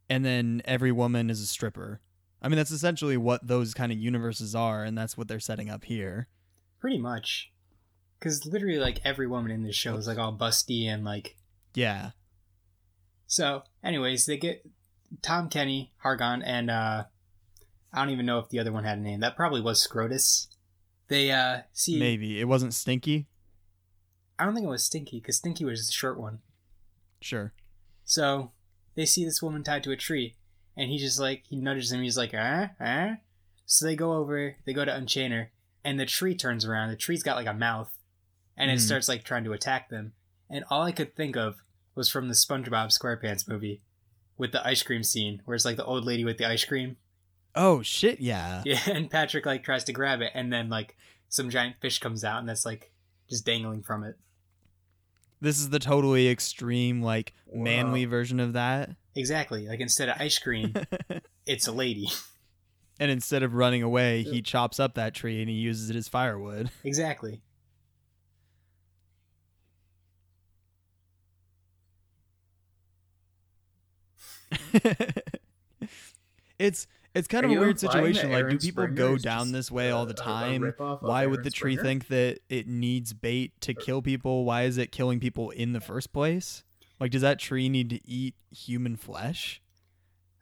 and 0.09 0.25
then 0.25 0.63
every 0.65 0.93
woman 0.93 1.31
is 1.31 1.41
a 1.41 1.47
stripper. 1.47 2.01
I 2.43 2.49
mean, 2.49 2.57
that's 2.57 2.71
essentially 2.71 3.17
what 3.17 3.47
those 3.47 3.73
kind 3.75 3.91
of 3.91 3.99
universes 3.99 4.55
are, 4.55 4.85
and 4.85 4.97
that's 4.99 5.17
what 5.17 5.29
they're 5.29 5.41
setting 5.41 5.71
up 5.71 5.85
here. 5.85 6.29
Pretty 6.79 6.99
much, 6.99 7.51
because 8.19 8.45
literally 8.45 8.79
like 8.79 9.01
every 9.05 9.27
woman 9.27 9.51
in 9.51 9.63
this 9.63 9.75
show 9.77 9.97
is 9.97 10.07
like 10.07 10.19
all 10.19 10.37
busty 10.37 10.85
and 10.87 11.05
like 11.05 11.37
Yeah, 11.75 12.11
So, 13.27 13.63
anyways, 13.83 14.27
they 14.27 14.37
get 14.37 14.65
Tom 15.23 15.49
Kenny, 15.49 15.93
Hargon, 15.99 16.43
and 16.43 16.71
uh 16.71 17.05
I 17.93 17.99
don't 18.01 18.11
even 18.11 18.27
know 18.27 18.39
if 18.41 18.49
the 18.49 18.59
other 18.59 18.73
one 18.73 18.85
had 18.85 18.99
a 18.99 19.01
name. 19.01 19.21
That 19.21 19.37
probably 19.37 19.61
was 19.61 19.81
Scrotus. 19.87 20.49
They 21.09 21.31
uh 21.31 21.63
see 21.73 21.99
maybe 21.99 22.41
it 22.41 22.49
wasn't 22.49 22.75
Stinky. 22.75 23.27
I 24.39 24.45
don't 24.45 24.55
think 24.55 24.67
it 24.67 24.71
was 24.71 24.85
Stinky 24.85 25.21
because 25.21 25.37
Stinky 25.37 25.65
was 25.65 25.87
the 25.87 25.93
short 25.93 26.19
one. 26.19 26.41
Sure. 27.21 27.53
So 28.05 28.53
they 28.95 29.07
see 29.07 29.25
this 29.25 29.43
woman 29.43 29.63
tied 29.63 29.83
to 29.85 29.91
a 29.93 29.97
tree, 29.97 30.37
and 30.77 30.91
he 30.91 30.99
just 30.99 31.19
like 31.21 31.45
he 31.49 31.57
nudges 31.57 31.93
him. 31.93 32.03
He's 32.03 32.17
like, 32.19 32.33
ah, 32.37 32.71
ah. 32.81 33.17
So 33.67 33.87
they 33.87 33.97
go 33.97 34.13
over, 34.15 34.57
they 34.67 34.73
go 34.73 34.85
to 34.85 34.95
unchain 34.95 35.31
her, 35.33 35.51
and 35.85 35.99
the 35.99 36.07
tree 36.07 36.35
turns 36.35 36.65
around. 36.65 36.91
The 36.91 36.97
tree's 36.97 37.23
got 37.23 37.37
like 37.37 37.47
a 37.47 37.55
mouth, 37.55 37.97
and 38.57 38.71
it 38.71 38.75
Hmm. 38.75 38.81
starts 38.81 39.09
like 39.09 39.25
trying 39.25 39.45
to 39.45 39.53
attack 39.53 39.89
them. 39.89 40.13
And 40.51 40.65
all 40.71 40.83
I 40.83 40.93
could 40.93 41.15
think 41.17 41.37
of 41.37 41.63
was 41.95 42.11
from 42.11 42.29
the 42.29 42.35
SpongeBob 42.35 42.91
SquarePants 42.97 43.49
movie 43.49 43.81
with 44.37 44.53
the 44.53 44.67
ice 44.67 44.83
cream 44.83 45.03
scene, 45.03 45.41
where 45.45 45.55
it's 45.55 45.65
like 45.65 45.77
the 45.77 45.85
old 45.85 46.05
lady 46.05 46.25
with 46.25 46.39
the 46.39 46.47
ice 46.49 46.65
cream. 46.65 46.97
Oh 47.55 47.83
shit! 47.83 48.21
Yeah. 48.21 48.63
Yeah, 48.65 48.81
and 48.87 49.11
Patrick 49.11 49.47
like 49.47 49.63
tries 49.65 49.85
to 49.85 49.93
grab 49.93 50.21
it, 50.21 50.33
and 50.35 50.53
then 50.53 50.69
like 50.69 50.97
some 51.29 51.51
giant 51.51 51.77
fish 51.81 51.99
comes 51.99 52.25
out, 52.25 52.39
and 52.41 52.49
that's 52.49 52.65
like 52.67 52.93
just 53.29 53.45
dangling 53.47 53.83
from 53.83 54.05
it. 54.05 54.17
This 55.41 55.59
is 55.59 55.71
the 55.71 55.79
totally 55.79 56.29
extreme, 56.29 57.03
like 57.03 57.35
Wow. 57.47 57.65
manly 57.65 58.05
version 58.07 58.41
of 58.41 58.55
that. 58.55 58.91
Exactly. 59.15 59.69
Like 59.69 59.81
instead 59.81 60.09
of 60.09 60.17
ice 60.19 60.39
cream, 60.39 60.75
it's 61.47 61.67
a 61.69 61.73
lady. 61.73 62.09
and 63.01 63.11
instead 63.11 63.43
of 63.43 63.55
running 63.55 63.83
away, 63.83 64.23
he 64.23 64.41
chops 64.43 64.81
up 64.81 64.95
that 64.95 65.15
tree 65.15 65.41
and 65.41 65.49
he 65.49 65.55
uses 65.57 65.91
it 65.91 65.97
as 65.97 66.09
firewood. 66.09 66.71
Exactly. 66.83 67.43
it's 76.59 76.87
it's 77.15 77.29
kind 77.29 77.45
Are 77.47 77.51
of 77.51 77.57
a 77.57 77.61
weird 77.61 77.79
situation. 77.79 78.33
Like, 78.33 78.49
do 78.49 78.59
people 78.59 78.85
Springer 78.85 78.95
go 78.95 79.17
down 79.17 79.53
this 79.53 79.71
way 79.71 79.91
all 79.91 80.05
the 80.07 80.11
a- 80.19 80.23
a 80.23 80.25
time? 80.25 80.63
ripoff 80.63 81.03
of 81.03 81.03
Why 81.03 81.27
would 81.27 81.45
the 81.45 81.51
tree 81.51 81.75
Springer? 81.75 81.83
think 81.89 82.09
that 82.09 82.41
it 82.49 82.67
needs 82.67 83.13
bait 83.13 83.53
to 83.61 83.75
kill 83.75 84.03
people? 84.03 84.45
Why 84.45 84.63
is 84.63 84.79
it 84.79 84.91
killing 84.93 85.21
people 85.21 85.51
in 85.51 85.73
the 85.73 85.81
first 85.81 86.13
place? 86.13 86.65
Like, 87.01 87.11
does 87.11 87.23
that 87.23 87.39
tree 87.39 87.69
need 87.69 87.91
to 87.91 88.01
eat 88.09 88.35
human 88.51 88.97
flesh? 88.97 89.61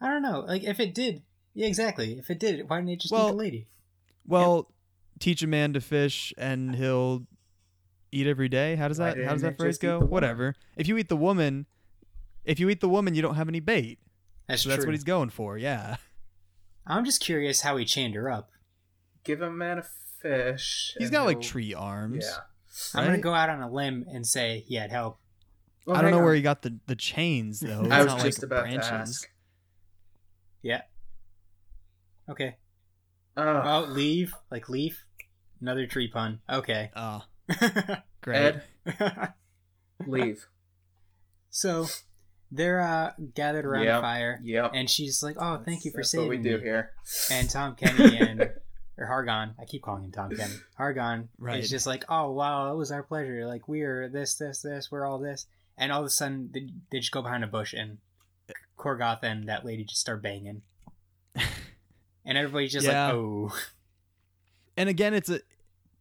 I 0.01 0.07
don't 0.09 0.21
know. 0.21 0.41
Like 0.41 0.63
if 0.63 0.79
it 0.79 0.93
did, 0.93 1.21
yeah, 1.53 1.67
exactly. 1.67 2.17
If 2.19 2.29
it 2.29 2.39
did, 2.39 2.67
why 2.69 2.77
didn't 2.79 2.89
it 2.91 2.99
just 3.01 3.13
eat 3.13 3.15
Well- 3.15 3.27
the 3.29 3.33
lady? 3.35 3.67
Well, 4.25 4.71
teach 5.19 5.43
a 5.43 5.47
man 5.47 5.73
to 5.73 5.81
fish 5.81 6.33
and 6.37 6.75
he'll 6.75 7.25
eat 8.11 8.25
every 8.27 8.49
day. 8.49 8.75
How 8.75 8.87
does 8.87 8.97
that 8.97 9.17
how 9.23 9.33
does 9.33 9.41
that 9.41 9.57
phrase 9.57 9.77
go? 9.77 9.99
Whatever. 9.99 10.55
If 10.77 10.87
you 10.87 10.97
eat 10.97 11.09
the 11.09 11.17
woman, 11.17 11.65
if 12.45 12.59
you 12.59 12.69
eat 12.69 12.79
the 12.81 12.89
woman, 12.89 13.15
you 13.15 13.21
don't 13.21 13.35
have 13.35 13.47
any 13.49 13.59
bait. 13.59 13.99
That's 14.47 14.61
So 14.63 14.69
true. 14.69 14.75
that's 14.75 14.85
what 14.85 14.93
he's 14.95 15.03
going 15.03 15.29
for. 15.29 15.57
Yeah. 15.57 15.97
I'm 16.87 17.05
just 17.05 17.21
curious 17.21 17.61
how 17.61 17.77
he 17.77 17.85
chained 17.85 18.15
her 18.15 18.29
up. 18.29 18.49
Give 19.23 19.41
a 19.41 19.49
man 19.49 19.79
a 19.79 19.83
fish. 20.21 20.93
He's 20.97 21.09
got 21.09 21.25
like 21.25 21.37
he'll- 21.41 21.49
tree 21.49 21.73
arms. 21.73 22.25
Yeah. 22.27 22.99
I'm 22.99 23.05
gonna 23.05 23.19
go 23.19 23.33
out 23.33 23.49
on 23.49 23.61
a 23.61 23.71
limb 23.71 24.05
and 24.11 24.25
say 24.25 24.63
he 24.67 24.75
had 24.75 24.89
help. 24.91 25.19
Well, 25.85 25.95
I 25.97 26.01
don't 26.01 26.11
know 26.11 26.17
on. 26.19 26.23
where 26.23 26.33
he 26.33 26.41
got 26.41 26.61
the, 26.63 26.79
the 26.87 26.95
chains 26.95 27.59
though. 27.59 27.81
I 27.89 27.97
It's 28.01 28.05
was 28.05 28.05
not 28.07 28.21
just 28.21 28.39
like 28.39 28.43
about 28.45 28.63
branches. 28.63 28.87
to 28.87 28.93
ask. 28.95 29.29
Yeah. 30.63 30.81
Okay. 32.29 32.55
Oh, 33.37 33.43
Well, 33.45 33.87
leave 33.87 34.33
like 34.49 34.69
leaf. 34.69 35.05
Another 35.61 35.85
tree 35.87 36.07
pun. 36.09 36.39
Okay. 36.49 36.89
Oh, 36.95 37.21
great. 38.21 38.55
Ed, 38.55 38.63
leave. 40.07 40.47
so 41.49 41.85
they're 42.55 42.79
uh, 42.81 43.11
gathered 43.33 43.65
around 43.65 43.83
Yep. 43.83 43.97
the 43.97 44.01
fire, 44.01 44.39
Yep. 44.43 44.71
and 44.75 44.89
she's 44.89 45.21
like, 45.23 45.35
"Oh, 45.39 45.61
thank 45.65 45.85
you 45.85 45.91
for 45.91 45.97
That's 45.97 46.11
saving 46.11 46.27
what 46.27 46.37
we 46.37 46.43
do 46.43 46.57
me." 46.57 46.63
here. 46.63 46.91
And 47.31 47.49
Tom 47.49 47.75
Kenny 47.75 48.17
and 48.17 48.41
or 48.97 49.05
Hargon, 49.07 49.55
I 49.59 49.65
keep 49.65 49.81
calling 49.81 50.03
him 50.03 50.11
Tom 50.11 50.29
Kenny. 50.35 50.53
Hargon 50.77 51.29
Right. 51.37 51.59
is 51.63 51.69
just 51.69 51.87
like, 51.87 52.05
"Oh 52.09 52.31
wow, 52.31 52.71
it 52.71 52.77
was 52.77 52.91
our 52.91 53.03
pleasure. 53.03 53.45
Like 53.47 53.67
we 53.67 53.81
are 53.81 54.07
this, 54.09 54.35
this, 54.35 54.61
this. 54.61 54.91
We're 54.91 55.05
all 55.05 55.17
this." 55.19 55.47
And 55.77 55.91
all 55.91 56.01
of 56.01 56.05
a 56.05 56.09
sudden, 56.11 56.51
they, 56.53 56.67
they 56.91 56.99
just 56.99 57.11
go 57.11 57.21
behind 57.23 57.43
a 57.43 57.47
bush, 57.47 57.73
and 57.73 57.97
Korgoth 58.77 59.23
and 59.23 59.49
that 59.49 59.65
lady 59.65 59.83
just 59.83 60.01
start 60.01 60.21
banging, 60.21 60.61
and 62.25 62.37
everybody's 62.37 62.71
just 62.71 62.85
Yeah. 62.87 63.05
like, 63.07 63.13
"Oh." 63.15 63.57
and 64.77 64.89
again 64.89 65.13
it's 65.13 65.29
a 65.29 65.39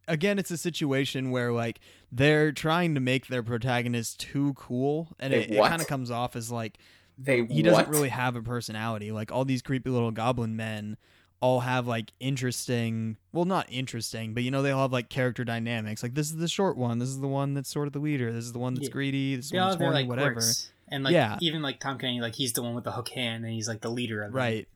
again 0.08 0.38
it's 0.38 0.50
a 0.50 0.56
situation 0.56 1.30
where 1.30 1.52
like 1.52 1.80
they're 2.14 2.52
trying 2.52 2.94
to 2.94 3.00
make 3.00 3.26
their 3.28 3.42
protagonist 3.42 4.20
too 4.20 4.52
cool 4.54 5.08
and 5.18 5.32
They 5.32 5.44
it, 5.44 5.50
it 5.52 5.58
kind 5.64 5.80
of 5.80 5.88
comes 5.88 6.10
off 6.10 6.36
as 6.36 6.52
like 6.52 6.76
They 7.18 7.44
he 7.46 7.62
doesn't 7.62 7.88
really 7.88 8.10
have 8.10 8.36
a 8.36 8.42
personality 8.42 9.10
like 9.12 9.32
all 9.32 9.44
these 9.44 9.62
creepy 9.62 9.88
little 9.90 10.10
goblin 10.10 10.54
men 10.54 10.96
all 11.40 11.60
have 11.60 11.86
like 11.88 12.12
interesting 12.20 13.16
well 13.32 13.44
not 13.46 13.66
interesting 13.70 14.34
but 14.34 14.42
you 14.42 14.50
know 14.50 14.62
they 14.62 14.70
all 14.70 14.82
have 14.82 14.92
like 14.92 15.08
character 15.08 15.44
dynamics 15.44 16.02
like 16.02 16.14
this 16.14 16.30
is 16.30 16.36
the 16.36 16.46
short 16.48 16.76
one 16.76 16.98
this 16.98 17.08
is 17.08 17.20
the 17.20 17.26
one 17.28 17.54
that's 17.54 17.70
sort 17.70 17.86
of 17.86 17.92
the 17.92 17.98
leader 17.98 18.30
this 18.32 18.44
is 18.44 18.52
the 18.52 18.58
one 18.58 18.74
that's 18.74 18.86
Yeah. 18.88 18.92
greedy 18.92 19.36
this 19.36 19.46
is 19.46 19.50
They 19.50 19.58
the 19.58 19.62
one 19.62 19.70
that's 19.70 19.80
horny 19.82 19.94
like 20.00 20.08
whatever 20.08 20.32
quirks. 20.34 20.68
And 20.88 21.04
like 21.04 21.14
Yeah. 21.14 21.38
even 21.40 21.62
like 21.62 21.80
Tom 21.80 21.96
Kenny, 21.96 22.20
like 22.20 22.34
he's 22.34 22.52
the 22.52 22.62
one 22.62 22.74
with 22.74 22.84
the 22.84 22.92
hook 22.92 23.08
hand, 23.08 23.44
and 23.46 23.54
he's 23.54 23.66
like 23.66 23.80
the 23.80 23.88
leader 23.88 24.22
of 24.22 24.32
them. 24.32 24.36
Right. 24.36 24.68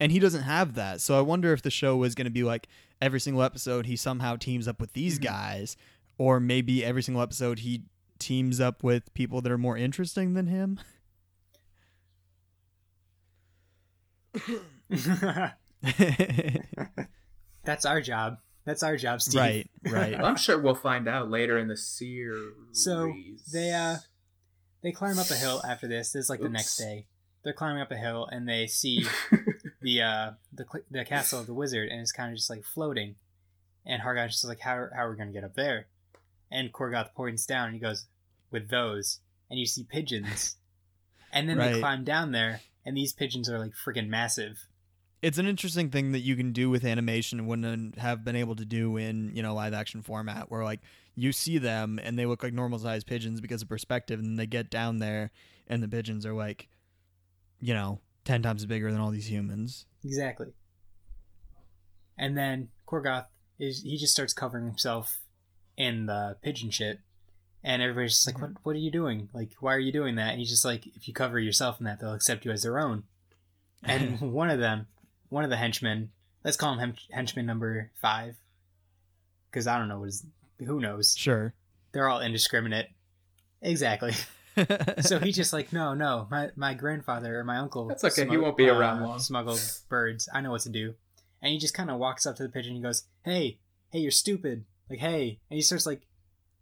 And 0.00 0.10
he 0.10 0.18
doesn't 0.18 0.44
have 0.44 0.74
that. 0.76 1.02
So 1.02 1.18
I 1.18 1.20
wonder 1.20 1.52
if 1.52 1.60
the 1.60 1.70
show 1.70 2.02
is 2.04 2.14
going 2.14 2.24
to 2.24 2.30
be 2.30 2.42
like 2.42 2.68
every 3.02 3.20
single 3.20 3.42
episode 3.42 3.84
he 3.84 3.94
somehow 3.94 4.36
teams 4.36 4.66
up 4.66 4.80
with 4.80 4.94
these 4.94 5.18
Mhm. 5.18 5.24
guys 5.24 5.76
or 6.18 6.40
maybe 6.40 6.84
every 6.84 7.02
single 7.02 7.22
episode 7.22 7.60
he 7.60 7.84
teams 8.18 8.60
up 8.60 8.82
with 8.82 9.12
people 9.14 9.40
that 9.40 9.50
are 9.52 9.58
more 9.58 9.76
interesting 9.76 10.34
than 10.34 10.48
him. 10.48 10.78
That's 17.64 17.84
our 17.84 18.00
job. 18.00 18.38
That's 18.64 18.82
our 18.82 18.96
job, 18.96 19.22
Steve. 19.22 19.40
right, 19.40 19.70
right. 19.86 20.14
I'm 20.14 20.36
sure 20.36 20.58
we'll 20.58 20.74
find 20.74 21.08
out 21.08 21.30
later 21.30 21.56
in 21.58 21.68
the 21.68 21.76
series. 21.76 22.52
So, 22.72 23.12
they, 23.52 23.72
uh, 23.72 23.96
They 24.82 24.92
climb 24.92 25.18
up 25.18 25.30
a 25.30 25.34
hill 25.34 25.62
after 25.66 25.88
this. 25.88 26.12
This 26.12 26.24
is 26.24 26.30
like 26.30 26.40
the 26.40 26.48
next 26.50 26.76
day. 26.76 27.06
They're 27.44 27.52
climbing 27.54 27.80
up 27.80 27.90
a 27.90 27.96
hill 27.96 28.28
and 28.30 28.46
they 28.48 28.66
see 28.66 29.06
the 29.80 30.02
uh 30.02 30.30
the 30.52 30.66
the 30.90 31.04
castle 31.04 31.40
of 31.40 31.46
the 31.46 31.54
wizard, 31.54 31.88
and 31.88 32.00
it's 32.00 32.12
kind 32.12 32.30
of 32.30 32.36
just 32.36 32.50
like 32.50 32.64
floating. 32.64 33.14
And 33.86 34.02
Hargon's 34.02 34.32
just 34.32 34.44
like, 34.44 34.60
how 34.60 34.88
how 34.94 35.06
are 35.06 35.10
we 35.10 35.16
gonna 35.16 35.32
get 35.32 35.44
up 35.44 35.54
there? 35.54 35.86
And 36.50 36.72
Korgoth 36.72 37.14
points 37.14 37.44
down, 37.46 37.66
and 37.66 37.74
he 37.74 37.80
goes, 37.80 38.06
with 38.50 38.70
those, 38.70 39.20
and 39.50 39.58
you 39.58 39.66
see 39.66 39.84
pigeons, 39.84 40.56
and 41.32 41.48
then 41.48 41.58
they 41.58 41.78
climb 41.78 42.04
down 42.04 42.32
there, 42.32 42.60
and 42.86 42.96
these 42.96 43.12
pigeons 43.12 43.50
are 43.50 43.58
like 43.58 43.72
freaking 43.72 44.08
massive. 44.08 44.66
It's 45.20 45.38
an 45.38 45.46
interesting 45.46 45.90
thing 45.90 46.12
that 46.12 46.20
you 46.20 46.36
can 46.36 46.52
do 46.52 46.70
with 46.70 46.84
animation 46.84 47.40
and 47.40 47.48
wouldn't 47.48 47.98
have 47.98 48.24
been 48.24 48.36
able 48.36 48.54
to 48.56 48.64
do 48.64 48.96
in, 48.96 49.34
you 49.34 49.42
know, 49.42 49.52
live 49.52 49.74
action 49.74 50.00
format 50.00 50.48
where 50.48 50.62
like 50.62 50.80
you 51.16 51.32
see 51.32 51.58
them 51.58 51.98
and 52.00 52.16
they 52.16 52.24
look 52.24 52.44
like 52.44 52.52
normal 52.52 52.78
sized 52.78 53.08
pigeons 53.08 53.40
because 53.40 53.60
of 53.60 53.68
perspective 53.68 54.20
and 54.20 54.38
they 54.38 54.46
get 54.46 54.70
down 54.70 55.00
there 55.00 55.32
and 55.66 55.82
the 55.82 55.88
pigeons 55.88 56.24
are 56.24 56.34
like 56.34 56.68
you 57.60 57.74
know, 57.74 58.00
ten 58.24 58.42
times 58.42 58.64
bigger 58.66 58.90
than 58.90 59.00
all 59.00 59.10
these 59.10 59.30
humans. 59.30 59.86
Exactly. 60.04 60.48
And 62.16 62.36
then 62.36 62.68
Korgoth 62.86 63.26
is 63.58 63.82
he 63.82 63.96
just 63.96 64.12
starts 64.12 64.32
covering 64.32 64.66
himself 64.66 65.20
in 65.78 66.06
the 66.06 66.36
pigeon 66.42 66.70
shit. 66.70 67.00
And 67.64 67.80
everybody's 67.80 68.12
just 68.12 68.26
like, 68.26 68.36
mm-hmm. 68.36 68.52
What 68.52 68.64
what 68.64 68.76
are 68.76 68.80
you 68.80 68.90
doing? 68.90 69.30
Like, 69.32 69.52
why 69.60 69.74
are 69.74 69.78
you 69.78 69.92
doing 69.92 70.16
that? 70.16 70.30
And 70.30 70.38
he's 70.38 70.50
just 70.50 70.64
like, 70.64 70.86
If 70.88 71.08
you 71.08 71.14
cover 71.14 71.38
yourself 71.38 71.80
in 71.80 71.86
that, 71.86 72.00
they'll 72.00 72.12
accept 72.12 72.44
you 72.44 72.50
as 72.50 72.62
their 72.62 72.78
own. 72.78 73.04
And 73.82 74.20
one 74.32 74.50
of 74.50 74.58
them, 74.58 74.86
one 75.30 75.44
of 75.44 75.50
the 75.50 75.56
henchmen, 75.56 76.10
let's 76.44 76.56
call 76.56 76.74
him 76.74 76.92
hench- 76.92 77.10
henchman 77.10 77.46
number 77.46 77.90
five. 78.02 78.36
Because 79.50 79.66
I 79.66 79.78
don't 79.78 79.88
know 79.88 80.00
what 80.00 80.08
is 80.08 80.26
who 80.58 80.80
knows. 80.80 81.14
Sure. 81.16 81.54
They're 81.92 82.08
all 82.08 82.20
indiscriminate. 82.20 82.88
Exactly. 83.62 84.12
so 85.00 85.18
he's 85.18 85.36
just 85.36 85.52
like, 85.52 85.72
no, 85.72 85.94
no, 85.94 86.26
my, 86.30 86.50
my 86.56 86.74
grandfather 86.74 87.38
or 87.38 87.44
my 87.44 87.58
uncle. 87.58 87.86
That's 87.86 88.04
okay, 88.04 88.28
he 88.28 88.36
won't 88.36 88.56
be 88.56 88.68
uh, 88.68 88.74
around 88.74 89.02
long." 89.02 89.18
Smuggled 89.20 89.60
birds. 89.88 90.28
I 90.32 90.40
know 90.40 90.50
what 90.50 90.62
to 90.62 90.68
do. 90.68 90.94
And 91.40 91.52
he 91.52 91.58
just 91.58 91.74
kind 91.74 91.90
of 91.90 91.98
walks 91.98 92.26
up 92.26 92.36
to 92.36 92.42
the 92.42 92.48
pigeon. 92.48 92.70
and 92.70 92.78
He 92.78 92.82
goes, 92.82 93.04
"Hey, 93.24 93.58
hey, 93.90 94.00
you're 94.00 94.10
stupid." 94.10 94.64
Like, 94.90 94.98
hey, 95.00 95.38
and 95.50 95.56
he 95.56 95.62
starts 95.62 95.86
like, 95.86 96.06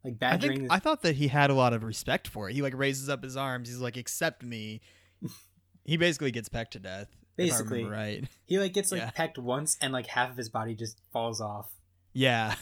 like 0.04 0.14
I 0.14 0.16
badgering. 0.16 0.52
think 0.52 0.62
this- 0.68 0.72
I 0.76 0.78
thought 0.78 1.02
that 1.02 1.16
he 1.16 1.28
had 1.28 1.50
a 1.50 1.54
lot 1.54 1.72
of 1.72 1.82
respect 1.82 2.28
for 2.28 2.48
it. 2.48 2.54
He 2.54 2.62
like 2.62 2.74
raises 2.76 3.08
up 3.08 3.22
his 3.22 3.36
arms. 3.36 3.68
He's 3.68 3.78
like, 3.78 3.96
"Accept 3.96 4.42
me." 4.42 4.80
he 5.84 5.96
basically 5.96 6.30
gets 6.30 6.48
pecked 6.48 6.72
to 6.74 6.78
death. 6.78 7.08
I 7.38 7.42
Basically. 7.42 7.84
right? 7.84 8.24
he 8.46 8.58
like 8.58 8.72
gets 8.72 8.90
like 8.90 9.00
Yeah. 9.02 9.10
pecked 9.10 9.38
once, 9.38 9.76
and 9.80 9.92
like 9.92 10.06
half 10.06 10.30
of 10.30 10.36
his 10.36 10.48
body 10.48 10.74
just 10.74 11.00
falls 11.12 11.40
off, 11.40 11.70
Yeah. 12.14 12.54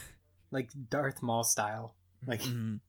like 0.51 0.69
Darth 0.89 1.21
Maul 1.23 1.43
style. 1.43 1.95
Like, 2.27 2.41
Mhm. 2.41 2.79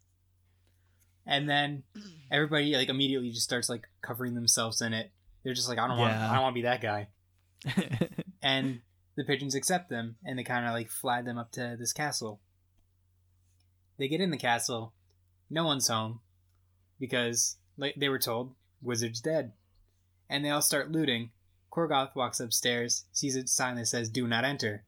and 1.27 1.49
then 1.49 1.83
everybody 2.31 2.75
like 2.75 2.89
immediately 2.89 3.31
just 3.31 3.45
starts 3.45 3.69
like 3.69 3.87
covering 4.03 4.35
themselves 4.35 4.81
in 4.81 4.93
it. 4.93 5.13
They're 5.45 5.55
just 5.55 5.69
like, 5.69 5.79
I 5.79 5.87
don't 5.87 5.99
want, 5.99 6.13
Yeah. 6.13 6.31
I 6.31 6.35
don't 6.35 6.43
want 6.43 6.55
to 6.55 6.59
be 6.59 6.63
that 6.63 6.81
guy. 6.81 7.09
and 8.43 8.81
the 9.17 9.25
pigeons 9.25 9.55
accept 9.55 9.89
them 9.89 10.17
and 10.25 10.39
they 10.39 10.43
kind 10.45 10.67
of 10.67 10.73
like 10.73 10.91
fly 10.91 11.23
them 11.23 11.39
up 11.39 11.53
to 11.53 11.77
this 11.79 11.93
castle. 11.93 12.41
They 13.99 14.09
get 14.09 14.21
in 14.21 14.31
the 14.31 14.37
castle, 14.37 14.93
no 15.49 15.65
one's 15.65 15.89
home 15.89 16.21
because 17.01 17.57
like 17.79 17.95
they 17.97 18.09
were 18.09 18.19
told 18.19 18.55
wizard's 18.83 19.21
dead, 19.21 19.53
and 20.29 20.45
they 20.45 20.51
all 20.51 20.63
start 20.63 20.91
looting. 20.93 21.31
Korgoth 21.73 22.15
walks 22.15 22.41
upstairs, 22.41 23.05
sees 23.13 23.37
a 23.37 23.47
sign 23.47 23.77
that 23.77 23.87
says 23.87 24.09
"Do 24.09 24.27
not 24.27 24.45
enter," 24.45 24.85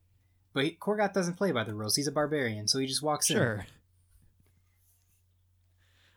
but 0.52 0.64
he, 0.64 0.70
Korgoth 0.80 1.12
doesn't 1.12 1.36
play 1.36 1.52
by 1.52 1.64
the 1.64 1.74
rules. 1.74 1.96
He's 1.96 2.06
a 2.06 2.12
barbarian, 2.12 2.66
so 2.68 2.78
he 2.78 2.86
just 2.86 3.02
walks 3.02 3.26
sure. 3.26 3.66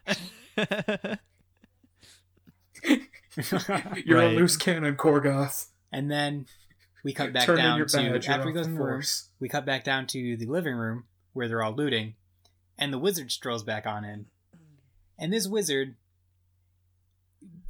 in. 0.08 0.16
Sure. 0.16 0.18
You're 4.06 4.18
Right. 4.20 4.34
a 4.34 4.36
loose 4.36 4.58
cannon, 4.58 4.96
Korgoth. 4.96 5.68
and 5.92 6.10
then 6.12 6.46
we 7.04 7.14
cut 7.14 7.32
back 7.34 7.46
Turn 7.46 7.58
down 7.58 7.80
to 7.80 7.86
badge. 7.86 8.28
after 8.28 8.48
he 8.48 8.54
goes 8.54 8.68
in 8.68 8.76
the 8.76 8.82
room. 8.84 9.02
we 9.40 9.48
cut 9.50 9.66
back 9.66 9.84
down 9.84 10.08
to 10.08 10.36
the 10.38 10.46
living 10.46 10.76
room 10.76 11.06
where 11.34 11.48
they're 11.48 11.64
all 11.64 11.74
looting, 11.74 12.16
and 12.82 12.92
the 12.92 12.98
wizard 12.98 13.32
strolls 13.32 13.64
back 13.64 13.86
on 13.86 14.04
in. 14.04 14.26
And 15.18 15.32
this 15.32 15.48
wizard, 15.48 15.96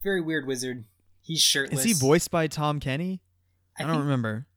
very 0.02 0.22
weird 0.22 0.48
wizard, 0.48 0.86
he's 1.22 1.42
shirtless. 1.42 1.82
Is 1.82 1.86
he 1.86 1.94
voiced 1.94 2.32
by 2.32 2.48
Tom 2.48 2.80
Kenny? 2.80 3.22
I, 3.78 3.84
don't 3.84 3.92
think- 3.92 4.04
remember. 4.04 4.48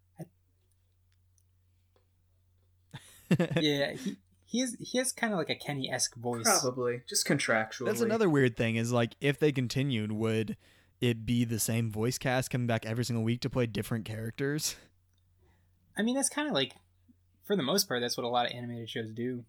Yeah, 3.61 3.93
he, 3.97 4.17
he 4.45 4.61
is. 4.61 4.77
He 4.79 4.99
has 4.99 5.11
kind 5.11 5.33
of 5.33 5.38
like 5.38 5.51
a 5.51 5.57
Kenny 5.57 5.90
esque 5.90 6.14
voice. 6.14 6.45
Probably 6.45 7.03
just 7.09 7.27
contractually. 7.27 7.87
That's 7.87 8.01
another 8.03 8.31
weird 8.31 8.57
thing 8.57 8.77
is 8.77 8.93
like 8.93 9.17
if 9.21 9.40
they 9.40 9.51
continued, 9.51 10.12
would 10.12 10.57
it 11.01 11.27
be 11.27 11.45
the 11.45 11.59
same 11.59 11.90
voice 11.90 12.17
cast 12.17 12.51
coming 12.51 12.69
back 12.69 12.87
every 12.87 13.05
single 13.05 13.25
week 13.25 13.40
to 13.40 13.51
play 13.51 13.67
different 13.67 14.05
characters? 14.05 14.77
I 15.97 16.03
mean, 16.03 16.14
that's 16.14 16.29
kind 16.29 16.47
of 16.47 16.55
like, 16.55 16.75
for 17.45 17.57
the 17.57 17.62
most 17.64 17.88
part, 17.88 18.03
that's 18.03 18.17
what 18.17 18.25
a 18.25 18.29
lot 18.29 18.47
of 18.47 18.53
animated 18.53 18.90
shows 18.90 19.11
do. 19.12 19.45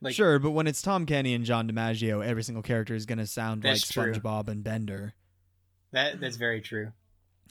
Like, 0.00 0.14
sure, 0.14 0.38
but 0.38 0.50
when 0.50 0.66
it's 0.66 0.82
Tom 0.82 1.06
Kenny 1.06 1.34
and 1.34 1.44
John 1.44 1.68
DiMaggio, 1.68 2.24
every 2.24 2.42
single 2.42 2.62
character 2.62 2.94
is 2.94 3.06
going 3.06 3.18
to 3.18 3.26
sound 3.26 3.64
like 3.64 3.74
That's 3.74 3.88
true. 3.90 4.12
SpongeBob 4.12 4.48
and 4.48 4.62
Bender. 4.64 5.14
that 5.92 6.20
that's 6.20 6.36
very 6.36 6.60
true. 6.60 6.92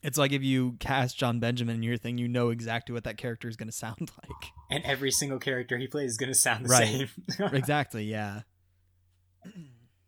It's 0.04 0.18
like 0.18 0.34
if 0.34 0.44
you 0.44 0.74
cast 0.80 1.18
Jon 1.18 1.40
Benjamin 1.40 1.76
in 1.78 1.84
your 1.84 1.96
thing, 1.98 2.18
you 2.18 2.28
know 2.28 2.50
exactly 2.50 2.92
what 2.94 3.06
that 3.06 3.16
character 3.18 3.48
is 3.48 3.56
going 3.56 3.68
to 3.70 3.72
sound 3.76 4.12
like. 4.22 4.52
And 4.70 4.84
every 4.84 5.12
single 5.12 5.40
character 5.40 5.78
he 5.78 5.88
plays 5.88 6.12
is 6.12 6.18
gonna 6.18 6.34
sound 6.34 6.66
the 6.66 6.70
Right. 6.70 7.10
same. 7.38 7.48
exactly, 7.54 8.04
yeah. 8.06 8.42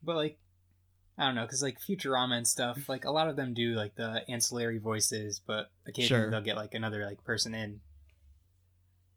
but 0.04 0.16
like 0.16 0.38
i 1.18 1.26
don't 1.26 1.36
know 1.36 1.44
because 1.44 1.62
like 1.64 1.78
futurama 1.80 2.36
and 2.38 2.46
stuff 2.48 2.90
like 2.90 3.06
a 3.06 3.12
lot 3.12 3.30
of 3.30 3.36
them 3.38 3.54
do 3.54 3.74
like 3.74 3.96
the 3.96 4.22
ancillary 4.30 4.78
voices 4.80 5.40
but 5.46 5.72
occasionally 5.88 6.24
Sure. 6.24 6.32
they'll 6.32 6.42
get 6.42 6.58
like 6.58 6.74
another 6.74 7.06
like 7.06 7.24
person 7.24 7.54
in 7.54 7.80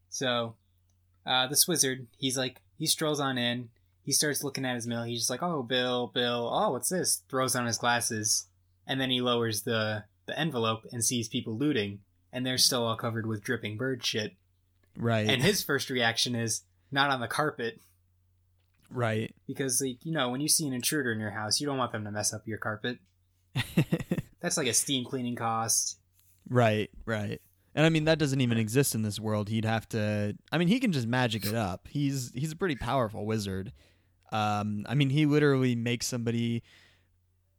so 0.09 0.55
uh 1.27 1.47
this 1.49 1.67
wizard 1.69 2.07
he's 2.19 2.39
like 2.39 2.61
he 2.79 2.87
strolls 2.87 3.21
on 3.21 3.37
in 3.37 3.69
he 4.03 4.13
starts 4.13 4.43
looking 4.43 4.65
at 4.65 4.75
his 4.75 4.87
mail 4.87 5.03
he's 5.03 5.19
just 5.21 5.31
like 5.31 5.43
oh 5.43 5.63
bill 5.63 6.07
bill 6.15 6.51
oh 6.53 6.71
what's 6.73 6.89
this 6.89 7.23
throws 7.29 7.55
on 7.55 7.67
his 7.67 7.77
glasses 7.79 8.47
and 8.87 9.01
then 9.01 9.11
he 9.11 9.21
lowers 9.21 9.63
the 9.63 10.05
the 10.27 10.39
envelope 10.39 10.83
and 10.93 11.05
sees 11.05 11.29
people 11.29 11.57
looting 11.57 11.99
and 12.33 12.45
they're 12.47 12.59
still 12.59 12.85
all 12.85 12.97
covered 12.97 13.27
with 13.27 13.43
dripping 13.43 13.77
bird 13.77 14.05
shit 14.05 14.33
Right. 14.97 15.29
and 15.29 15.43
his 15.43 15.63
first 15.63 15.91
reaction 15.91 16.35
is 16.35 16.63
not 16.91 17.11
on 17.11 17.21
the 17.21 17.29
carpet 17.29 17.81
right. 18.91 19.35
because 19.47 19.81
like 19.81 20.05
you 20.05 20.13
know 20.13 20.29
when 20.31 20.41
you 20.41 20.49
see 20.49 20.67
an 20.67 20.73
intruder 20.73 21.13
in 21.13 21.21
your 21.21 21.31
house 21.31 21.61
you 21.61 21.67
don't 21.67 21.79
want 21.79 21.93
them 21.93 22.05
to 22.05 22.11
mess 22.11 22.33
up 22.33 22.47
your 22.47 22.59
carpet 22.59 22.99
that's 24.41 24.57
like 24.57 24.67
a 24.67 24.73
steam 24.75 25.05
cleaning 25.05 25.37
cost 25.37 25.99
right, 26.49 26.91
right. 27.05 27.41
And 27.75 27.87
I 27.87 27.91
mean 27.91 28.05
that 28.05 28.19
doesn't 28.19 28.41
even 28.41 28.59
exist 28.59 28.95
in 28.95 29.03
this 29.03 29.21
world. 29.21 29.49
He'd 29.49 29.65
have 29.65 29.89
to 29.91 30.37
I 30.51 30.59
mean 30.59 30.69
he 30.69 30.81
can 30.81 30.91
just 30.93 31.07
magic 31.07 31.47
it 31.47 31.55
up. 31.55 31.87
He's 31.89 32.33
he's 32.35 32.53
a 32.53 32.57
pretty 32.57 32.77
powerful 32.77 33.25
wizard. 33.27 33.73
Um 34.33 34.85
I 34.89 34.95
mean 34.95 35.11
he 35.11 35.27
literally 35.27 35.75
makes 35.77 36.07
somebody 36.07 36.63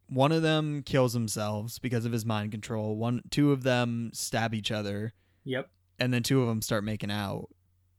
one 0.08 0.32
of 0.32 0.42
them 0.42 0.82
kills 0.84 1.14
themselves 1.14 1.78
because 1.80 2.04
of 2.06 2.12
his 2.12 2.26
mind 2.26 2.52
control. 2.52 2.96
One 2.98 3.22
two 3.30 3.52
of 3.52 3.64
them 3.64 4.10
stab 4.14 4.54
each 4.54 4.72
other 4.72 5.14
yep 5.46 5.70
and 6.00 6.14
then 6.14 6.24
two 6.24 6.42
of 6.42 6.48
them 6.48 6.62
start 6.62 6.84
making 6.84 7.12
out. 7.12 7.50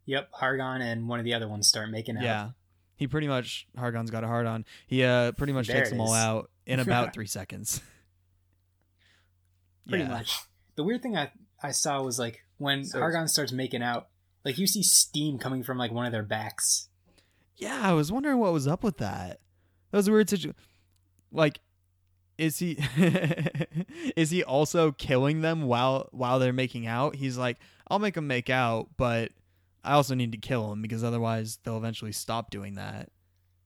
yep 0.06 0.28
hargon 0.32 0.82
and 0.82 1.08
one 1.08 1.18
of 1.20 1.24
the 1.24 1.32
other 1.34 1.48
ones 1.48 1.66
start 1.68 1.90
making 1.90 2.16
out 2.18 2.22
Yeah. 2.24 2.50
He 2.96 3.06
pretty 3.06 3.28
much 3.28 3.66
Hargon's 3.78 4.10
got 4.10 4.24
a 4.24 4.26
hard 4.26 4.46
on. 4.46 4.66
He 4.86 5.04
uh 5.04 5.32
pretty 5.32 5.54
much 5.54 5.68
There 5.68 5.76
takes 5.76 5.88
them 5.90 6.00
all 6.02 6.12
out 6.28 6.50
in 6.66 6.80
about 6.80 7.14
3 7.14 7.24
seconds. 7.26 7.80
pretty 9.88 10.04
Yeah. 10.04 10.10
much 10.10 10.38
the 10.76 10.84
weird 10.84 11.02
thing 11.02 11.16
i 11.16 11.30
i 11.62 11.70
saw 11.70 12.02
was 12.02 12.18
like 12.18 12.44
when 12.58 12.84
So- 12.84 12.98
hargon 12.98 13.28
starts 13.28 13.52
making 13.52 13.82
out 13.82 14.08
like 14.44 14.58
you 14.58 14.66
see 14.66 14.82
steam 14.82 15.38
coming 15.38 15.62
from 15.62 15.78
like 15.78 15.92
one 15.92 16.06
of 16.06 16.12
their 16.12 16.22
backs 16.22 16.88
Yeah, 17.56 17.80
I 17.82 17.92
was 17.92 18.10
wondering 18.10 18.38
what 18.38 18.54
was 18.54 18.66
up 18.66 18.82
with 18.82 18.96
that. 18.98 19.38
That 19.90 19.96
was 19.98 20.08
a 20.08 20.12
weird 20.12 20.30
situation. 20.30 20.56
Like, 21.30 21.60
is 22.38 22.58
he 22.58 22.78
is 24.16 24.30
he 24.30 24.42
also 24.42 24.92
killing 24.92 25.42
them 25.42 25.64
while 25.66 26.08
while 26.12 26.38
they're 26.38 26.54
making 26.54 26.86
out? 26.86 27.16
He's 27.16 27.36
like, 27.36 27.58
I'll 27.88 27.98
make 27.98 28.14
them 28.14 28.26
make 28.26 28.48
out, 28.48 28.88
but 28.96 29.32
I 29.84 29.92
also 29.92 30.14
need 30.14 30.32
to 30.32 30.38
kill 30.38 30.70
them 30.70 30.80
because 30.80 31.04
otherwise 31.04 31.58
they'll 31.62 31.76
eventually 31.76 32.12
stop 32.12 32.50
doing 32.50 32.76
that. 32.76 33.10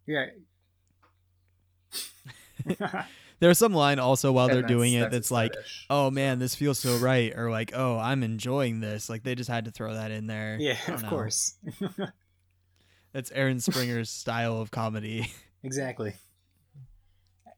yeah 0.06 0.26
There's 3.44 3.58
some 3.58 3.74
line 3.74 3.98
also 3.98 4.32
while 4.32 4.46
And 4.46 4.54
they're 4.54 4.62
doing 4.62 4.94
it 4.94 5.00
that's 5.02 5.12
that's 5.12 5.30
like, 5.30 5.52
fetish. 5.54 5.86
oh 5.90 6.10
man, 6.10 6.38
this 6.38 6.54
feels 6.54 6.78
so 6.78 6.96
right, 6.96 7.30
or 7.36 7.50
like, 7.50 7.72
oh, 7.74 7.98
I'm 7.98 8.22
enjoying 8.22 8.80
this. 8.80 9.10
Like 9.10 9.22
they 9.22 9.34
just 9.34 9.50
had 9.50 9.66
to 9.66 9.70
throw 9.70 9.92
that 9.92 10.10
in 10.10 10.26
there. 10.26 10.56
yeah 10.58 10.76
of 10.88 11.02
know. 11.02 11.08
course 11.10 11.56
That's 13.12 13.30
Aaron 13.32 13.60
Springer's 13.60 14.08
style 14.08 14.60
of 14.60 14.70
comedy. 14.70 15.30
exactly 15.62 16.14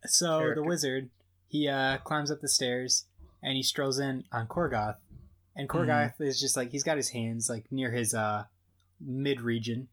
so 0.07 0.53
the 0.55 0.63
wizard 0.63 1.11
he 1.49 1.69
uh 1.69 1.99
climbs 1.99 2.31
up 2.31 2.41
the 2.41 2.49
stairs 2.49 3.05
and 3.43 3.57
he 3.57 3.63
strolls 3.63 3.99
in 3.99 4.25
on 4.33 4.47
korgoth 4.47 4.97
and 5.57 5.69
korgoth 5.69 6.13
is 6.21 6.41
just 6.41 6.57
like 6.57 6.71
he's 6.71 6.85
got 6.85 6.97
his 6.97 7.11
hands 7.11 7.49
like 7.51 7.65
near 7.71 7.91
his 7.91 8.15
uh 8.15 8.45
mid 9.01 9.41
region 9.41 9.89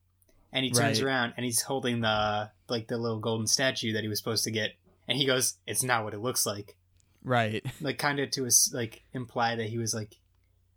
and 0.51 0.63
he 0.65 0.71
turns 0.71 1.01
Right. 1.01 1.07
around 1.07 1.33
and 1.37 1.45
he's 1.45 1.61
holding 1.61 2.01
the 2.01 2.51
like 2.69 2.87
the 2.87 2.97
little 2.97 3.19
golden 3.19 3.47
statue 3.47 3.93
that 3.93 4.01
he 4.03 4.07
was 4.07 4.19
supposed 4.19 4.43
to 4.43 4.51
get 4.51 4.71
and 5.07 5.17
he 5.17 5.25
goes 5.25 5.55
it's 5.67 5.83
not 5.83 6.03
what 6.03 6.13
it 6.13 6.19
looks 6.19 6.45
like 6.45 6.75
right. 7.23 7.65
like 7.81 7.97
kind 7.97 8.19
of 8.19 8.31
to 8.31 8.45
us 8.45 8.71
like 8.73 9.03
imply 9.13 9.55
that 9.55 9.67
he 9.67 9.77
was 9.77 9.93
like 9.93 10.15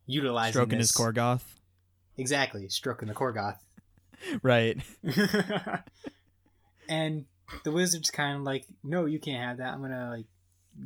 utilizing 0.07 0.53
Stroking 0.53 0.79
this. 0.79 0.89
his 0.89 0.97
Korgoth. 0.97 1.43
Exactly, 2.19 2.69
stroking 2.69 3.09
the 3.09 3.15
Korgoth. 3.15 3.59
Right. 4.43 4.79
and 6.89 7.27
the 7.65 7.71
wizard's 7.71 8.11
kind 8.11 8.39
of 8.39 8.43
like, 8.45 8.65
no, 8.83 9.05
you 9.05 9.19
can't 9.19 9.43
have 9.43 9.59
that. 9.59 9.75
I'm 9.75 9.83
gonna 9.83 10.11
like, 10.11 10.25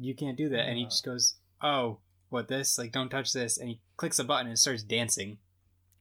you 0.01 0.15
can't 0.17 0.37
do 0.37 0.49
that. 0.49 0.67
And 0.67 0.77
he 0.77 0.85
just 0.85 1.05
goes, 1.05 1.35
oh, 1.63 1.99
what 2.29 2.49
this? 2.49 2.77
Like, 2.77 2.91
don't 2.91 3.09
touch 3.09 3.33
this. 3.33 3.57
And 3.57 3.69
he 3.69 3.81
clicks 3.97 4.19
a 4.19 4.25
button 4.25 4.49
and 4.49 4.59
starts 4.59 4.83
dancing. 4.83 5.39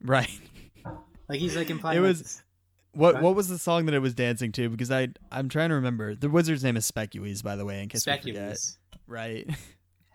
Right. 0.04 0.40
Like 1.28 1.40
he's 1.40 1.56
like 1.56 1.70
implying 1.70 2.00
It 2.00 2.02
was- 2.02 2.42
What 2.94 3.16
What? 3.16 3.24
what 3.24 3.36
was 3.36 3.48
the 3.48 3.60
song 3.60 3.86
that 3.86 3.94
it 3.94 4.00
was 4.00 4.14
dancing 4.14 4.52
to? 4.54 4.70
Because 4.70 4.90
I 4.92 5.10
I'm 5.32 5.48
trying 5.50 5.70
to 5.70 5.76
remember. 5.76 6.16
The 6.16 6.30
wizard's 6.30 6.64
name 6.64 6.76
is 6.78 6.86
Specules, 6.86 7.42
by 7.44 7.56
the 7.56 7.66
way, 7.66 7.84
in 7.84 7.90
case 7.90 8.06
we 8.06 8.18
forget. 8.18 8.58
Right. 9.08 9.50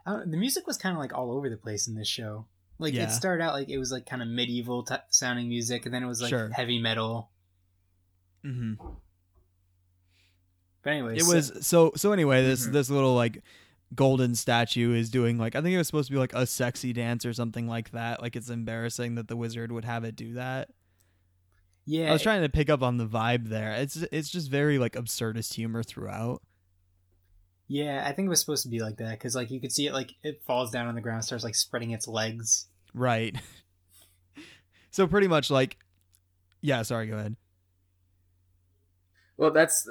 The 0.07 0.37
music 0.37 0.66
was 0.66 0.77
kind 0.77 0.95
of 0.95 1.01
like 1.01 1.14
all 1.14 1.33
over 1.33 1.49
the 1.49 1.57
place 1.57 1.87
in 1.89 1.95
this 1.95 2.09
show. 2.09 2.47
Like 2.79 2.93
Yeah. 2.95 3.05
it 3.05 3.11
started 3.12 3.43
out 3.45 3.55
like 3.55 3.68
it 3.70 3.79
was 3.79 3.91
like 3.93 4.05
kind 4.07 4.20
of 4.20 4.29
medieval 4.29 4.83
t- 4.83 4.97
sounding 5.11 5.49
music, 5.49 5.87
and 5.87 5.95
then 5.95 6.03
it 6.03 6.07
was 6.07 6.20
like 6.20 6.31
Sure. 6.31 6.51
heavy 6.51 6.79
metal. 6.81 7.31
hmm 8.43 8.75
But 10.83 10.91
anyway, 10.91 11.16
It 11.16 11.22
was 11.27 11.53
so 11.66 11.93
so 11.97 12.12
anyway. 12.12 12.43
This 12.43 12.66
Mhm. 12.66 12.72
this 12.72 12.91
little 12.91 13.14
like 13.14 13.43
golden 13.95 14.35
statue 14.35 14.93
is 14.95 15.09
doing 15.09 15.39
like 15.39 15.55
I 15.55 15.62
think 15.62 15.72
it 15.75 15.79
was 15.79 15.87
supposed 15.87 16.09
to 16.09 16.12
be 16.12 16.18
like 16.18 16.35
a 16.35 16.47
sexy 16.47 16.93
dance 16.93 17.25
or 17.25 17.33
something 17.33 17.66
like 17.68 17.93
that. 17.93 18.20
Like 18.20 18.37
it's 18.37 18.51
embarrassing 18.51 19.14
that 19.14 19.29
the 19.29 19.37
wizard 19.37 19.72
would 19.72 19.85
have 19.85 20.05
it 20.05 20.16
do 20.16 20.35
that. 20.35 20.68
Yeah. 21.87 22.11
I 22.11 22.12
was 22.12 22.22
trying 22.22 22.43
to 22.43 22.49
pick 22.49 22.70
up 22.70 22.82
on 22.82 22.97
the 22.97 23.07
vibe 23.07 23.49
there. 23.49 23.72
It's 23.72 23.97
it's 24.11 24.30
just 24.30 24.51
very 24.51 24.78
like 24.78 24.93
absurdist 24.95 25.55
humor 25.55 25.82
throughout. 25.82 26.43
Yeah, 27.66 28.05
I 28.07 28.12
think 28.12 28.26
it 28.26 28.28
was 28.28 28.41
supposed 28.41 28.62
to 28.64 28.68
be 28.68 28.80
like 28.80 28.99
that 28.99 29.12
because 29.12 29.35
like 29.35 29.51
you 29.51 29.61
could 29.61 29.72
see 29.72 29.87
it 29.87 29.93
like 29.93 30.12
it 30.22 30.43
falls 30.47 30.70
down 30.70 30.87
on 30.87 30.95
the 30.95 31.01
ground, 31.01 31.24
starts 31.24 31.45
like 31.45 31.55
spreading 31.55 31.93
its 31.93 32.07
legs. 32.07 32.66
Right. 32.93 33.37
so 34.91 35.07
pretty 35.07 35.28
much 35.28 35.51
like 35.51 35.78
yeah, 36.61 36.82
sorry, 36.82 37.07
go 37.07 37.16
ahead. 37.16 37.37
Well, 39.37 39.51
that's 39.51 39.89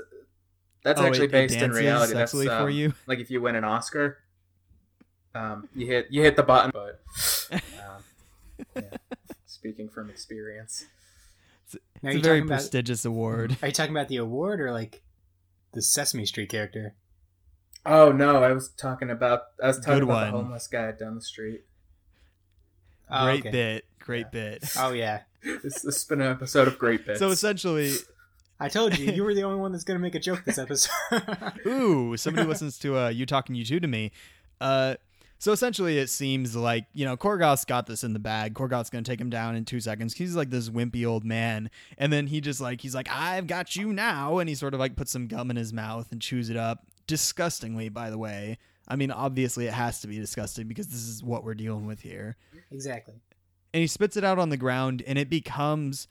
that's 0.84 1.00
Oh, 1.00 1.06
actually 1.06 1.26
it- 1.26 1.30
it 1.30 1.32
based 1.32 1.56
in 1.56 1.72
reality. 1.72 2.14
That's 2.14 2.32
sexually 2.32 2.48
for 2.48 2.70
um, 2.70 2.72
you? 2.72 2.94
like 3.08 3.20
if 3.20 3.30
you 3.32 3.42
win 3.42 3.56
an 3.56 3.64
Oscar, 3.64 4.20
um, 5.36 5.68
you 5.76 5.88
hit 5.88 6.08
you 6.10 6.22
hit 6.22 6.36
the 6.36 6.44
button. 6.44 6.72
But 6.74 7.02
um, 7.52 8.04
yeah, 8.76 8.98
speaking 9.46 9.90
from 9.90 10.10
experience, 10.10 10.86
Now, 12.02 12.10
It's 12.10 12.20
a 12.20 12.22
very 12.22 12.40
talking 12.40 12.50
about, 12.50 12.56
prestigious 12.56 13.06
award. 13.06 13.58
Are 13.62 13.68
you 13.68 13.74
talking 13.74 13.96
about 13.96 14.08
the 14.10 14.18
award 14.18 14.60
or 14.62 14.72
like 14.72 15.02
the 15.74 15.82
Sesame 15.82 16.26
Street 16.26 16.50
character? 16.50 16.96
oh 17.86 18.12
no, 18.14 18.42
I 18.44 18.54
was 18.54 18.70
talking 18.70 19.10
about 19.10 19.42
I 19.62 19.68
was 19.68 19.78
talking 19.80 19.96
Good 19.96 20.04
about 20.04 20.14
one. 20.14 20.32
the 20.32 20.38
homeless 20.38 20.68
guy 20.68 20.92
down 20.92 21.16
the 21.16 21.22
street. 21.22 21.62
Oh, 23.10 23.26
great 23.26 23.42
okay. 23.42 23.52
bit. 23.52 23.86
Great 24.00 24.32
bit. 24.32 24.64
Oh 24.78 24.92
yeah, 24.92 25.22
This, 25.44 25.62
this 25.82 25.84
has 25.84 26.06
been 26.06 26.22
an 26.22 26.32
episode 26.32 26.68
of 26.68 26.78
Great 26.78 27.06
Bits. 27.06 27.20
So 27.20 27.30
essentially, 27.30 27.94
I 28.60 28.70
told 28.70 28.98
you 28.98 29.12
you 29.14 29.24
were 29.24 29.34
the 29.36 29.44
only 29.44 29.60
one 29.60 29.72
that's 29.72 29.84
gonna 29.84 30.00
make 30.00 30.16
a 30.16 30.20
joke 30.20 30.44
this 30.46 30.58
episode. 30.58 30.92
ooh, 31.66 32.16
somebody 32.18 32.48
listens 32.48 32.78
to 32.80 32.98
uh, 32.98 33.10
you 33.10 33.26
talking 33.26 33.56
you 33.56 33.64
two 33.66 33.80
to 33.80 33.88
me. 33.88 34.12
Uh, 34.62 34.96
so 35.44 35.52
essentially, 35.52 35.98
it 35.98 36.10
seems 36.10 36.56
like 36.56 36.86
you 36.94 37.04
know 37.04 37.18
Korgoth's 37.18 37.66
got 37.66 37.86
this 37.86 38.06
in 38.06 38.14
the 38.14 38.20
bag. 38.20 38.54
Korgoth's 38.54 38.90
gonna 38.90 39.04
take 39.04 39.20
him 39.20 39.30
down 39.30 39.58
in 39.58 39.66
two 39.66 39.82
seconds. 39.82 40.14
He's 40.14 40.38
like 40.38 40.50
this 40.50 40.70
wimpy 40.70 41.06
old 41.06 41.26
man, 41.26 41.70
and 41.98 42.14
then 42.14 42.28
he 42.28 42.40
just 42.40 42.62
like 42.62 42.80
he's 42.80 42.96
like, 42.96 43.10
"I've 43.12 43.46
got 43.46 43.76
you 43.76 43.92
now," 43.92 44.38
and 44.38 44.48
he 44.48 44.56
sort 44.56 44.74
of 44.74 44.80
like 44.80 44.96
puts 44.96 45.12
some 45.12 45.28
gum 45.28 45.52
in 45.52 45.58
his 45.58 45.74
mouth 45.74 46.10
and 46.14 46.22
chews 46.22 46.50
it 46.50 46.56
up 46.56 46.88
disgustingly. 47.08 47.90
By 47.90 48.10
the 48.10 48.18
way, 48.18 48.58
I 48.88 48.96
mean 48.96 49.12
obviously 49.12 49.68
it 49.68 49.74
has 49.74 50.00
to 50.00 50.08
be 50.08 50.18
disgusting 50.18 50.70
because 50.70 50.88
this 50.88 51.06
is 51.06 51.22
what 51.22 51.44
we're 51.44 51.56
dealing 51.56 51.88
with 51.88 52.00
here. 52.00 52.38
exactly. 52.72 53.16
and 53.74 53.82
he 53.82 53.88
spits 53.88 54.16
it 54.16 54.24
out 54.24 54.40
on 54.40 54.48
the 54.48 54.56
ground 54.56 55.04
and 55.06 55.20
it 55.20 55.30
becomes 55.30 56.08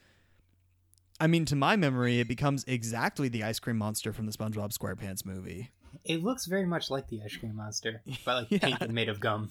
I 1.18 1.26
mean 1.26 1.46
to 1.46 1.56
my 1.56 1.76
memory 1.76 2.20
it 2.20 2.28
becomes 2.28 2.64
exactly 2.68 3.28
the 3.28 3.44
ice 3.44 3.60
cream 3.60 3.78
monster 3.78 4.12
from 4.12 4.26
the 4.26 4.32
SpongeBob 4.32 4.76
SquarePants 4.76 5.24
movie. 5.24 5.70
It 6.04 6.22
looks 6.22 6.46
very 6.46 6.66
much 6.66 6.90
like 6.90 7.08
the 7.08 7.20
ice 7.24 7.36
cream 7.36 7.56
monster, 7.56 8.02
but 8.24 8.34
like 8.42 8.50
Yeah. 8.50 8.58
painted 8.58 8.92
made 8.92 9.08
of 9.08 9.20
gum. 9.20 9.50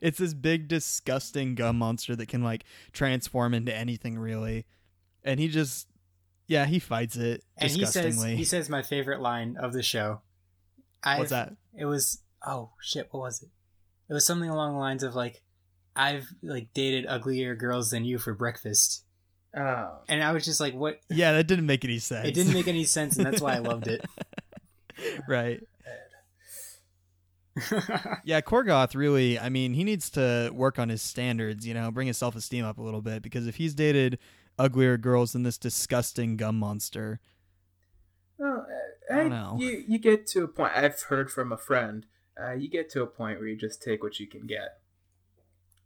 It's 0.00 0.18
this 0.18 0.34
big 0.34 0.68
disgusting 0.68 1.54
gum 1.54 1.78
monster 1.78 2.14
that 2.16 2.28
can 2.28 2.42
like 2.42 2.64
transform 2.92 3.52
into 3.54 3.74
anything 3.74 4.18
really. 4.18 4.66
And 5.24 5.40
he 5.40 5.48
just 5.48 5.88
yeah, 6.46 6.66
he 6.66 6.78
fights 6.78 7.16
it 7.16 7.42
And 7.58 7.70
he 7.70 7.84
says 7.84 8.22
he 8.22 8.44
says 8.44 8.68
my 8.68 8.82
favorite 8.82 9.20
line 9.20 9.56
of 9.58 9.72
the 9.72 9.82
show. 9.82 10.20
I've, 11.02 11.18
What's 11.18 11.30
that? 11.30 11.54
It 11.76 11.84
was 11.86 12.22
oh 12.46 12.70
shit, 12.80 13.08
what 13.10 13.20
was 13.20 13.42
it? 13.42 13.48
It 14.08 14.12
was 14.14 14.24
something 14.24 14.48
along 14.48 14.74
the 14.74 14.78
lines 14.80 15.02
of 15.02 15.14
like 15.14 15.42
I've 15.96 16.26
like 16.42 16.68
dated 16.74 17.06
uglier 17.06 17.56
girls 17.56 17.90
than 17.90 18.04
you 18.04 18.18
for 18.18 18.34
breakfast. 18.34 19.02
oh, 19.56 19.98
And 20.08 20.22
I 20.22 20.30
was 20.32 20.44
just 20.44 20.60
like, 20.60 20.74
what 20.74 21.00
Yeah, 21.08 21.32
that 21.32 21.46
didn't 21.48 21.66
make 21.66 21.84
any 21.84 21.98
sense. 21.98 22.28
it 22.28 22.34
didn't 22.34 22.52
make 22.52 22.68
any 22.68 22.84
sense 22.84 23.16
and 23.16 23.26
that's 23.26 23.40
why 23.40 23.54
I 23.54 23.58
loved 23.58 23.88
it. 23.88 24.04
right. 25.28 25.62
Yeah, 28.24 28.40
Korgoth 28.42 28.94
really, 28.94 29.38
I 29.38 29.48
mean, 29.48 29.72
he 29.74 29.82
needs 29.84 30.10
to 30.10 30.50
work 30.52 30.78
on 30.78 30.88
his 30.90 31.00
standards, 31.00 31.66
you 31.66 31.72
know, 31.72 31.90
bring 31.90 32.06
his 32.06 32.18
self 32.18 32.36
esteem 32.36 32.64
up 32.64 32.76
a 32.78 32.82
little 32.82 33.00
bit 33.00 33.22
because 33.22 33.46
if 33.46 33.56
he's 33.56 33.74
dated 33.74 34.18
uglier 34.58 34.98
girls 34.98 35.32
than 35.32 35.42
this 35.42 35.56
disgusting 35.56 36.36
gum 36.36 36.58
monster, 36.58 37.18
well, 38.38 38.66
uh, 39.10 39.14
I 39.14 39.16
don't 39.16 39.32
I- 39.32 39.36
know. 39.36 39.56
You 39.58 39.84
you 39.88 39.98
get 39.98 40.26
to 40.28 40.44
a 40.44 40.48
point. 40.48 40.72
I've 40.76 41.00
heard 41.02 41.30
from 41.30 41.50
a 41.52 41.56
friend. 41.56 42.04
Uh, 42.38 42.52
you 42.52 42.68
get 42.68 42.90
to 42.90 43.02
a 43.02 43.06
point 43.06 43.38
where 43.38 43.48
you 43.48 43.56
just 43.56 43.82
take 43.82 44.02
what 44.02 44.20
you 44.20 44.26
can 44.26 44.46
get. 44.46 44.78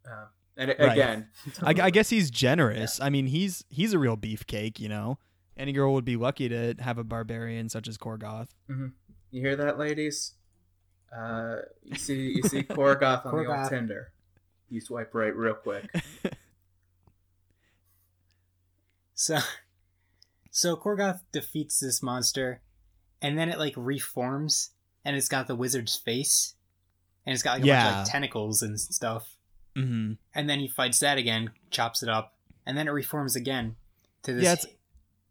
Um, 0.05 0.27
and 0.57 0.75
Right. 0.77 0.93
again, 0.93 1.29
I, 1.63 1.75
I 1.83 1.91
guess 1.91 2.11
he's 2.11 2.29
generous. 2.33 3.01
I 3.01 3.11
mean, 3.11 3.27
he's 3.27 3.65
he's 3.69 3.93
a 3.93 3.99
real 4.01 4.17
beefcake, 4.17 4.81
you 4.81 4.89
know. 4.89 5.19
Any 5.57 5.73
girl 5.73 5.93
would 5.95 6.05
be 6.07 6.17
lucky 6.17 6.49
to 6.49 6.75
have 6.81 6.99
a 6.99 7.05
barbarian 7.05 7.69
such 7.69 7.87
as 7.87 7.97
Korgoth. 7.99 8.49
You 9.31 9.41
hear 9.41 9.57
that, 9.57 9.78
ladies? 9.78 10.33
Uh, 11.16 11.57
you 11.83 11.97
see 11.97 12.33
you 12.37 12.43
see 12.43 12.62
Korgoth 12.62 13.26
on 13.26 13.37
the 13.37 13.43
Korgoth. 13.45 13.62
old 13.62 13.70
Tinder. 13.70 14.12
You 14.68 14.81
swipe 14.81 15.14
right 15.14 15.35
real 15.35 15.55
quick. 15.55 15.91
So 19.14 19.39
so 20.51 20.76
Korgoth 20.76 21.20
defeats 21.31 21.78
this 21.78 22.03
monster 22.03 22.62
and 23.20 23.37
then 23.37 23.51
it 23.51 23.59
like 23.59 23.74
reforms 23.76 24.70
and 25.05 25.14
it's 25.14 25.28
got 25.28 25.47
the 25.47 25.55
wizard's 25.55 25.95
face 25.95 26.55
and 27.26 27.35
it's 27.35 27.43
got 27.43 27.61
like 27.61 27.64
a 27.64 27.66
bunch 27.66 27.85
of 27.85 27.97
like 27.99 28.11
tentacles 28.11 28.62
and 28.62 28.81
stuff. 28.81 29.37
hmm 29.76 30.12
And 30.35 30.49
then 30.49 30.59
he 30.59 30.68
fights 30.68 31.01
that 31.01 31.18
again, 31.18 31.51
chops 31.70 32.03
it 32.03 32.09
up, 32.09 32.35
and 32.64 32.78
then 32.78 32.89
it 32.89 32.93
reforms 32.93 33.37
again 33.37 33.76
to 34.22 34.33
this 34.33 34.45
Yeah, 34.64 34.70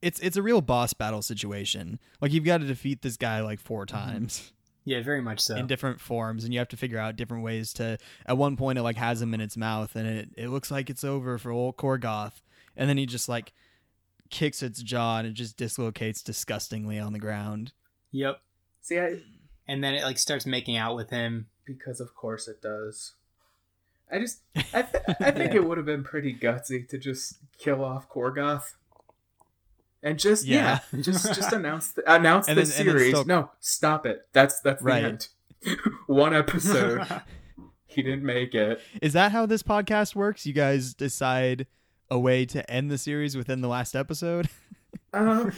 it's- 0.01 0.19
It's 0.19 0.19
it's 0.19 0.37
a 0.37 0.41
real 0.41 0.61
boss 0.61 0.93
battle 0.93 1.21
situation. 1.21 1.99
Like 2.21 2.31
you've 2.31 2.45
got 2.45 2.59
to 2.59 2.65
defeat 2.67 3.01
this 3.01 3.17
guy 3.17 3.41
like 3.41 3.59
four 3.59 3.85
mm-hmm. 3.85 3.97
times. 3.97 4.51
Yeah, 4.85 5.03
very 5.03 5.21
much 5.21 5.41
so. 5.41 5.55
in 5.55 5.67
different 5.67 5.99
forms 5.99 6.43
and 6.43 6.53
you 6.53 6.57
have 6.59 6.69
to 6.69 6.77
figure 6.77 6.97
out 6.97 7.15
different 7.15 7.43
ways 7.43 7.73
to 7.73 7.97
at 8.25 8.37
one 8.37 8.57
point 8.57 8.79
it 8.79 8.81
like 8.81 8.95
has 8.95 9.21
him 9.21 9.33
in 9.35 9.41
its 9.41 9.55
mouth 9.55 9.95
and 9.95 10.07
it, 10.07 10.29
it 10.35 10.47
looks 10.49 10.71
like 10.71 10.89
it's 10.89 11.03
over 11.03 11.37
for 11.37 11.51
old 11.51 11.77
Korgoth 11.77 12.41
and 12.75 12.89
then 12.89 12.97
he 12.97 13.05
just 13.05 13.29
like 13.29 13.53
kicks 14.31 14.63
its 14.63 14.81
jaw 14.81 15.19
and 15.19 15.27
it 15.27 15.33
just 15.33 15.57
dislocates 15.57 16.23
disgustingly 16.23 16.97
on 16.97 17.13
the 17.13 17.19
ground 17.19 17.73
yep. 18.11 18.41
see, 18.81 18.97
I, 18.97 19.19
And 19.67 19.83
then 19.83 19.93
it 19.93 20.03
like 20.03 20.17
starts 20.17 20.47
making 20.47 20.77
out 20.77 20.95
with 20.95 21.11
him. 21.11 21.47
because 21.65 21.99
of 21.99 22.15
course 22.15 22.47
it 22.47 22.59
does. 22.61 23.13
I 24.11 24.17
just, 24.17 24.39
I, 24.73 24.81
th- 24.81 25.03
I 25.19 25.29
think 25.31 25.53
Yeah. 25.53 25.57
it 25.59 25.65
would 25.67 25.77
have 25.77 25.85
been 25.85 26.03
pretty 26.03 26.33
gutsy 26.33 26.87
to 26.89 26.97
just 26.97 27.37
kill 27.59 27.83
off 27.83 28.09
Korgoth, 28.09 28.73
and 30.03 30.17
just 30.19 30.45
yeah, 30.45 30.79
Yeah. 30.93 31.01
just 31.01 31.33
just 31.35 31.51
announce 31.53 31.91
the, 31.91 32.03
announce 32.13 32.47
And 32.47 32.57
the 32.57 32.63
then- 32.63 32.71
series. 32.71 33.09
still- 33.09 33.25
No, 33.25 33.51
stop 33.59 34.05
it. 34.05 34.27
That's 34.33 34.59
that's 34.61 34.81
the 34.81 34.85
Right. 34.85 35.03
end. 35.03 35.27
One 36.07 36.33
episode, 36.33 37.05
he 37.85 38.01
didn't 38.01 38.23
make 38.23 38.55
it. 38.55 38.79
is 39.01 39.13
that 39.13 39.31
how 39.31 39.45
this 39.45 39.61
podcast 39.63 40.15
works 40.15 40.45
you 40.45 40.53
guys 40.53 40.93
decide 40.93 41.67
a 42.09 42.17
way 42.17 42.45
to 42.45 42.69
end 42.71 42.89
the 42.89 42.97
series 42.97 43.35
within 43.37 43.61
the 43.61 43.67
last 43.67 43.95
episode 43.95 44.49
Um, 45.13 45.51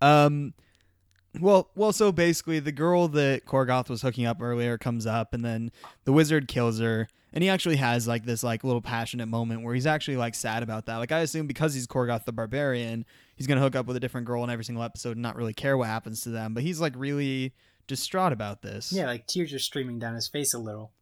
Um, 0.00 0.54
well, 1.40 1.70
well, 1.74 1.92
so 1.92 2.12
basically, 2.12 2.60
the 2.60 2.72
girl 2.72 3.08
that 3.08 3.46
Korgoth 3.46 3.88
was 3.88 4.02
hooking 4.02 4.26
up 4.26 4.42
earlier 4.42 4.76
comes 4.76 5.06
up, 5.06 5.32
and 5.32 5.42
then 5.44 5.70
the 6.04 6.12
wizard 6.12 6.46
kills 6.46 6.78
her, 6.78 7.08
and 7.32 7.42
he 7.42 7.48
actually 7.48 7.76
has 7.76 8.06
like 8.06 8.24
this 8.26 8.42
like 8.42 8.64
little 8.64 8.82
passionate 8.82 9.26
moment 9.26 9.62
where 9.62 9.74
he's 9.74 9.86
actually 9.86 10.16
like 10.18 10.34
sad 10.34 10.62
about 10.62 10.86
that. 10.86 10.96
Like 10.98 11.10
I 11.12 11.20
assume 11.20 11.46
because 11.46 11.72
he's 11.72 11.86
Korgoth 11.86 12.24
the 12.26 12.32
barbarian, 12.32 13.06
he's 13.42 13.48
gonna 13.48 13.60
hook 13.60 13.74
up 13.74 13.86
with 13.86 13.96
a 13.96 14.00
different 14.00 14.24
girl 14.24 14.44
in 14.44 14.50
every 14.50 14.64
single 14.64 14.84
episode 14.84 15.12
and 15.12 15.22
not 15.22 15.34
really 15.34 15.52
care 15.52 15.76
what 15.76 15.88
happens 15.88 16.20
to 16.20 16.28
them. 16.28 16.54
But 16.54 16.62
he's 16.62 16.80
like 16.80 16.94
really 16.96 17.52
distraught 17.88 18.32
about 18.32 18.62
this. 18.62 18.92
yeah, 18.92 19.06
like 19.06 19.26
tears 19.26 19.52
are 19.52 19.58
streaming 19.58 19.98
down 19.98 20.14
his 20.14 20.28
face 20.28 20.54
a 20.54 20.58
little. 20.58 20.92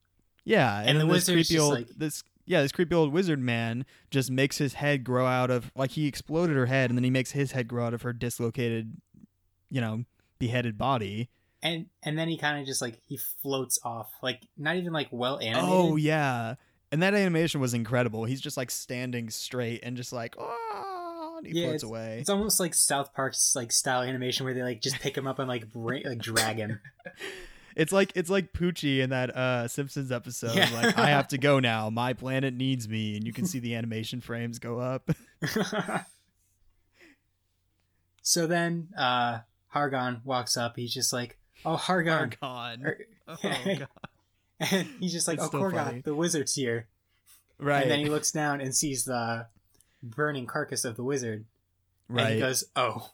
yeah, 0.44 0.80
and, 0.80 0.88
And 0.98 1.00
the 1.02 1.12
this 1.12 1.26
creepy 1.26 1.58
old 1.58 1.74
like- 1.74 1.88
this. 1.94 2.22
Yeah, 2.46 2.62
this 2.62 2.72
creepy 2.72 2.94
old 2.94 3.12
wizard 3.12 3.38
man 3.38 3.84
just 4.10 4.30
makes 4.30 4.56
his 4.56 4.72
head 4.74 5.04
grow 5.04 5.26
out 5.26 5.50
of 5.50 5.70
like 5.76 5.90
he 5.92 6.06
exploded 6.06 6.56
her 6.56 6.66
head, 6.66 6.90
and 6.90 6.96
then 6.96 7.04
he 7.04 7.10
makes 7.10 7.32
his 7.32 7.52
head 7.52 7.68
grow 7.68 7.84
out 7.86 7.94
of 7.94 8.00
her 8.02 8.14
dislocated, 8.14 8.96
you 9.68 9.80
know, 9.82 10.04
beheaded 10.38 10.78
body. 10.78 11.28
And 11.62 11.86
and 12.02 12.18
then 12.18 12.26
he 12.28 12.38
kind 12.38 12.58
of 12.58 12.66
just 12.66 12.80
like 12.80 12.98
he 13.06 13.18
floats 13.42 13.78
off, 13.84 14.10
like 14.22 14.40
not 14.56 14.76
even 14.76 14.92
like 14.94 15.08
well 15.12 15.34
oh, 15.34 15.44
animated. 15.44 15.68
Oh 15.70 15.96
yeah, 15.96 16.54
And 16.90 17.02
that 17.02 17.12
animation 17.14 17.60
was 17.60 17.74
incredible. 17.74 18.24
He's 18.24 18.40
just 18.40 18.56
like 18.56 18.70
standing 18.70 19.28
straight 19.28 19.80
and 19.84 19.94
just 19.94 20.10
like, 20.12 20.34
oh, 20.38 20.89
and 21.44 21.52
he 21.52 21.60
Yeah, 21.60 21.68
floats 21.68 21.82
away. 21.82 22.18
It's 22.20 22.30
almost 22.30 22.60
like 22.60 22.74
South 22.74 23.12
Park's 23.14 23.54
like 23.56 23.72
style 23.72 24.02
animation 24.02 24.44
where 24.44 24.54
they 24.54 24.62
like 24.62 24.80
just 24.80 24.98
pick 25.00 25.16
him 25.16 25.26
up 25.26 25.38
and 25.38 25.48
like 25.48 25.70
bring, 25.72 26.04
like 26.04 26.18
drag 26.18 26.56
him. 26.58 26.80
It's 27.76 27.92
like 27.92 28.10
it's 28.16 28.28
like 28.28 28.52
Poochie 28.52 28.98
in 28.98 29.10
that 29.10 29.34
uh 29.34 29.68
Simpsons 29.68 30.10
episode. 30.10 30.56
Yeah. 30.56 30.68
Like, 30.74 30.98
I 30.98 31.10
have 31.10 31.28
to 31.28 31.38
go 31.38 31.60
now. 31.60 31.88
My 31.88 32.12
planet 32.14 32.52
needs 32.52 32.88
me, 32.88 33.16
and 33.16 33.24
you 33.24 33.32
can 33.32 33.46
see 33.46 33.60
the 33.60 33.76
animation 33.76 34.20
frames 34.20 34.58
go 34.58 34.80
up. 34.80 35.08
so 38.22 38.46
then 38.48 38.88
uh 38.98 39.38
Hargon 39.68 40.20
walks 40.24 40.56
up. 40.56 40.74
He's 40.76 40.92
just 40.92 41.12
like, 41.12 41.38
"Oh, 41.64 41.76
Hargon," 41.76 42.12
Argon. 42.42 42.84
Er- 42.86 42.98
Oh 43.28 43.36
god. 43.42 43.86
and 44.58 44.88
he's 44.98 45.12
just 45.12 45.28
like, 45.28 45.36
It's 45.36 45.44
"Oh, 45.44 45.48
still 45.48 45.60
Korgoth, 45.62 45.84
funny. 45.84 46.00
the 46.00 46.14
wizard's 46.14 46.54
here." 46.54 46.88
Right. 47.58 47.82
And 47.82 47.90
then 47.90 48.00
he 48.00 48.06
looks 48.08 48.32
down 48.32 48.60
and 48.60 48.74
sees 48.74 49.04
the 49.04 49.46
burning 50.02 50.46
carcass 50.46 50.84
of 50.84 50.96
the 50.96 51.04
wizard, 51.04 51.44
and 52.08 52.18
he 52.18 52.24
right. 52.24 52.38
goes, 52.38 52.64
"Oh." 52.76 53.10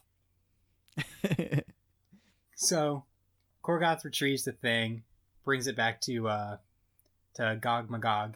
So 2.57 3.03
Korgoth 3.63 4.03
retrieves 4.03 4.43
the 4.43 4.51
thing, 4.51 5.03
brings 5.45 5.67
it 5.67 5.75
back 5.75 6.01
to 6.01 6.27
uh 6.27 6.57
to 7.35 7.57
Gog 7.61 7.89
Magog, 7.89 8.35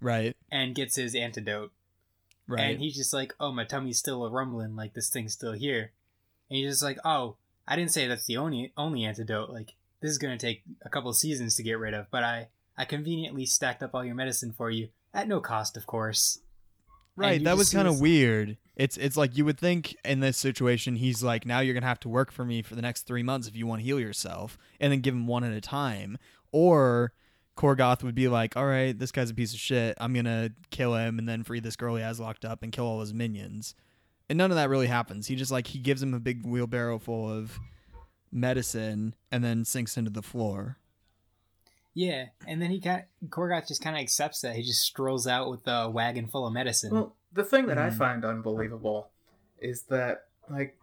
right. 0.00 0.34
and 0.50 0.74
gets 0.74 0.96
his 0.96 1.14
antidote. 1.14 1.70
Right. 2.48 2.70
And 2.70 2.80
he's 2.80 2.96
just 2.96 3.12
like, 3.12 3.34
"Oh, 3.38 3.52
my 3.52 3.64
tummy's 3.64 3.98
still 3.98 4.24
a 4.24 4.30
rumbling, 4.30 4.74
like 4.74 4.94
this 4.94 5.10
thing's 5.10 5.34
still 5.34 5.52
here." 5.52 5.92
And 6.48 6.56
he's 6.56 6.70
just 6.70 6.82
like, 6.82 6.98
"Oh, 7.04 7.36
I 7.68 7.76
didn't 7.76 7.92
say 7.92 8.08
that's 8.08 8.26
the 8.26 8.38
only 8.38 8.72
only 8.78 9.04
antidote. 9.04 9.50
Like 9.50 9.74
this 10.00 10.10
is 10.10 10.18
gonna 10.18 10.38
take 10.38 10.62
a 10.82 10.88
couple 10.88 11.12
seasons 11.12 11.54
to 11.56 11.62
get 11.62 11.78
rid 11.78 11.92
of, 11.92 12.10
but 12.10 12.24
I 12.24 12.48
I 12.78 12.86
conveniently 12.86 13.44
stacked 13.44 13.82
up 13.82 13.94
all 13.94 14.04
your 14.04 14.14
medicine 14.14 14.52
for 14.52 14.70
you 14.70 14.88
at 15.12 15.28
no 15.28 15.40
cost, 15.40 15.76
of 15.76 15.86
course." 15.86 16.40
Right, 17.16 17.42
that 17.44 17.56
was 17.56 17.72
kind 17.72 17.88
of 17.88 18.00
weird. 18.00 18.56
It's 18.76 18.96
it's 18.96 19.16
like 19.16 19.36
you 19.36 19.44
would 19.44 19.58
think 19.58 19.94
in 20.04 20.20
this 20.20 20.38
situation 20.38 20.96
he's 20.96 21.22
like 21.22 21.44
now 21.44 21.60
you're 21.60 21.74
gonna 21.74 21.86
have 21.86 22.00
to 22.00 22.08
work 22.08 22.32
for 22.32 22.44
me 22.44 22.62
for 22.62 22.74
the 22.74 22.82
next 22.82 23.02
three 23.02 23.22
months 23.22 23.46
if 23.46 23.54
you 23.54 23.66
want 23.66 23.80
to 23.80 23.84
heal 23.84 24.00
yourself, 24.00 24.56
and 24.80 24.92
then 24.92 25.00
give 25.00 25.14
him 25.14 25.26
one 25.26 25.44
at 25.44 25.52
a 25.52 25.60
time. 25.60 26.16
Or 26.52 27.12
Korgoth 27.56 28.02
would 28.02 28.14
be 28.14 28.28
like, 28.28 28.56
all 28.56 28.66
right, 28.66 28.98
this 28.98 29.12
guy's 29.12 29.30
a 29.30 29.34
piece 29.34 29.52
of 29.52 29.60
shit. 29.60 29.96
I'm 30.00 30.14
gonna 30.14 30.50
kill 30.70 30.94
him 30.94 31.18
and 31.18 31.28
then 31.28 31.44
free 31.44 31.60
this 31.60 31.76
girl 31.76 31.96
he 31.96 32.02
has 32.02 32.18
locked 32.18 32.44
up 32.44 32.62
and 32.62 32.72
kill 32.72 32.86
all 32.86 33.00
his 33.00 33.12
minions. 33.12 33.74
And 34.30 34.38
none 34.38 34.50
of 34.50 34.56
that 34.56 34.70
really 34.70 34.86
happens. 34.86 35.26
He 35.26 35.36
just 35.36 35.50
like 35.50 35.66
he 35.66 35.78
gives 35.78 36.02
him 36.02 36.14
a 36.14 36.20
big 36.20 36.46
wheelbarrow 36.46 36.98
full 36.98 37.30
of 37.30 37.58
medicine 38.32 39.14
and 39.30 39.44
then 39.44 39.64
sinks 39.64 39.96
into 39.96 40.10
the 40.10 40.22
floor. 40.22 40.78
Yeah, 41.94 42.26
and 42.46 42.62
then 42.62 42.70
he 42.70 42.78
got 42.78 43.04
Korgoth 43.28 43.66
just 43.68 43.82
kind 43.82 43.96
of 43.96 44.00
accepts 44.00 44.40
that. 44.42 44.54
He 44.56 44.62
just 44.62 44.82
strolls 44.82 45.26
out 45.26 45.50
with 45.50 45.66
a 45.66 45.90
wagon 45.90 46.28
full 46.28 46.46
of 46.46 46.52
medicine. 46.52 46.92
Well, 46.92 47.16
the 47.32 47.44
thing 47.44 47.66
that 47.66 47.78
I 47.78 47.90
Hmm. 47.90 47.96
find 47.98 48.24
unbelievable 48.24 49.10
is 49.60 49.82
that 49.84 50.26
like 50.48 50.76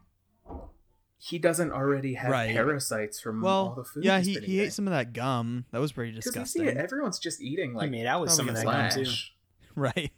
he 1.20 1.40
doesn't 1.40 1.72
already 1.72 2.14
have 2.16 2.30
Right. 2.32 2.54
parasites 2.54 3.20
from 3.20 3.44
all 3.44 3.74
the 3.74 3.84
food. 3.84 4.04
yeah, 4.04 4.18
he's 4.20 4.28
he 4.28 4.34
been 4.36 4.44
he 4.44 4.54
eating. 4.56 4.66
ate 4.68 4.74
some 4.74 4.86
of 4.88 4.92
that 4.92 5.14
gum. 5.14 5.66
That 5.72 5.80
was 5.82 5.92
pretty 5.92 6.12
Because 6.12 6.26
you 6.28 6.32
disgusting. 6.32 6.62
see 6.64 6.68
it, 6.70 6.78
everyone's 6.78 7.20
just 7.20 7.42
eating 7.42 7.74
like 7.74 7.86
he 7.86 7.90
made 7.92 8.06
out 8.06 8.22
with 8.22 8.32
some 8.32 8.48
of 8.50 8.56
that 8.56 8.64
probably 8.66 8.90
gum 8.90 9.06
too. 9.06 9.12
Right. 9.76 10.12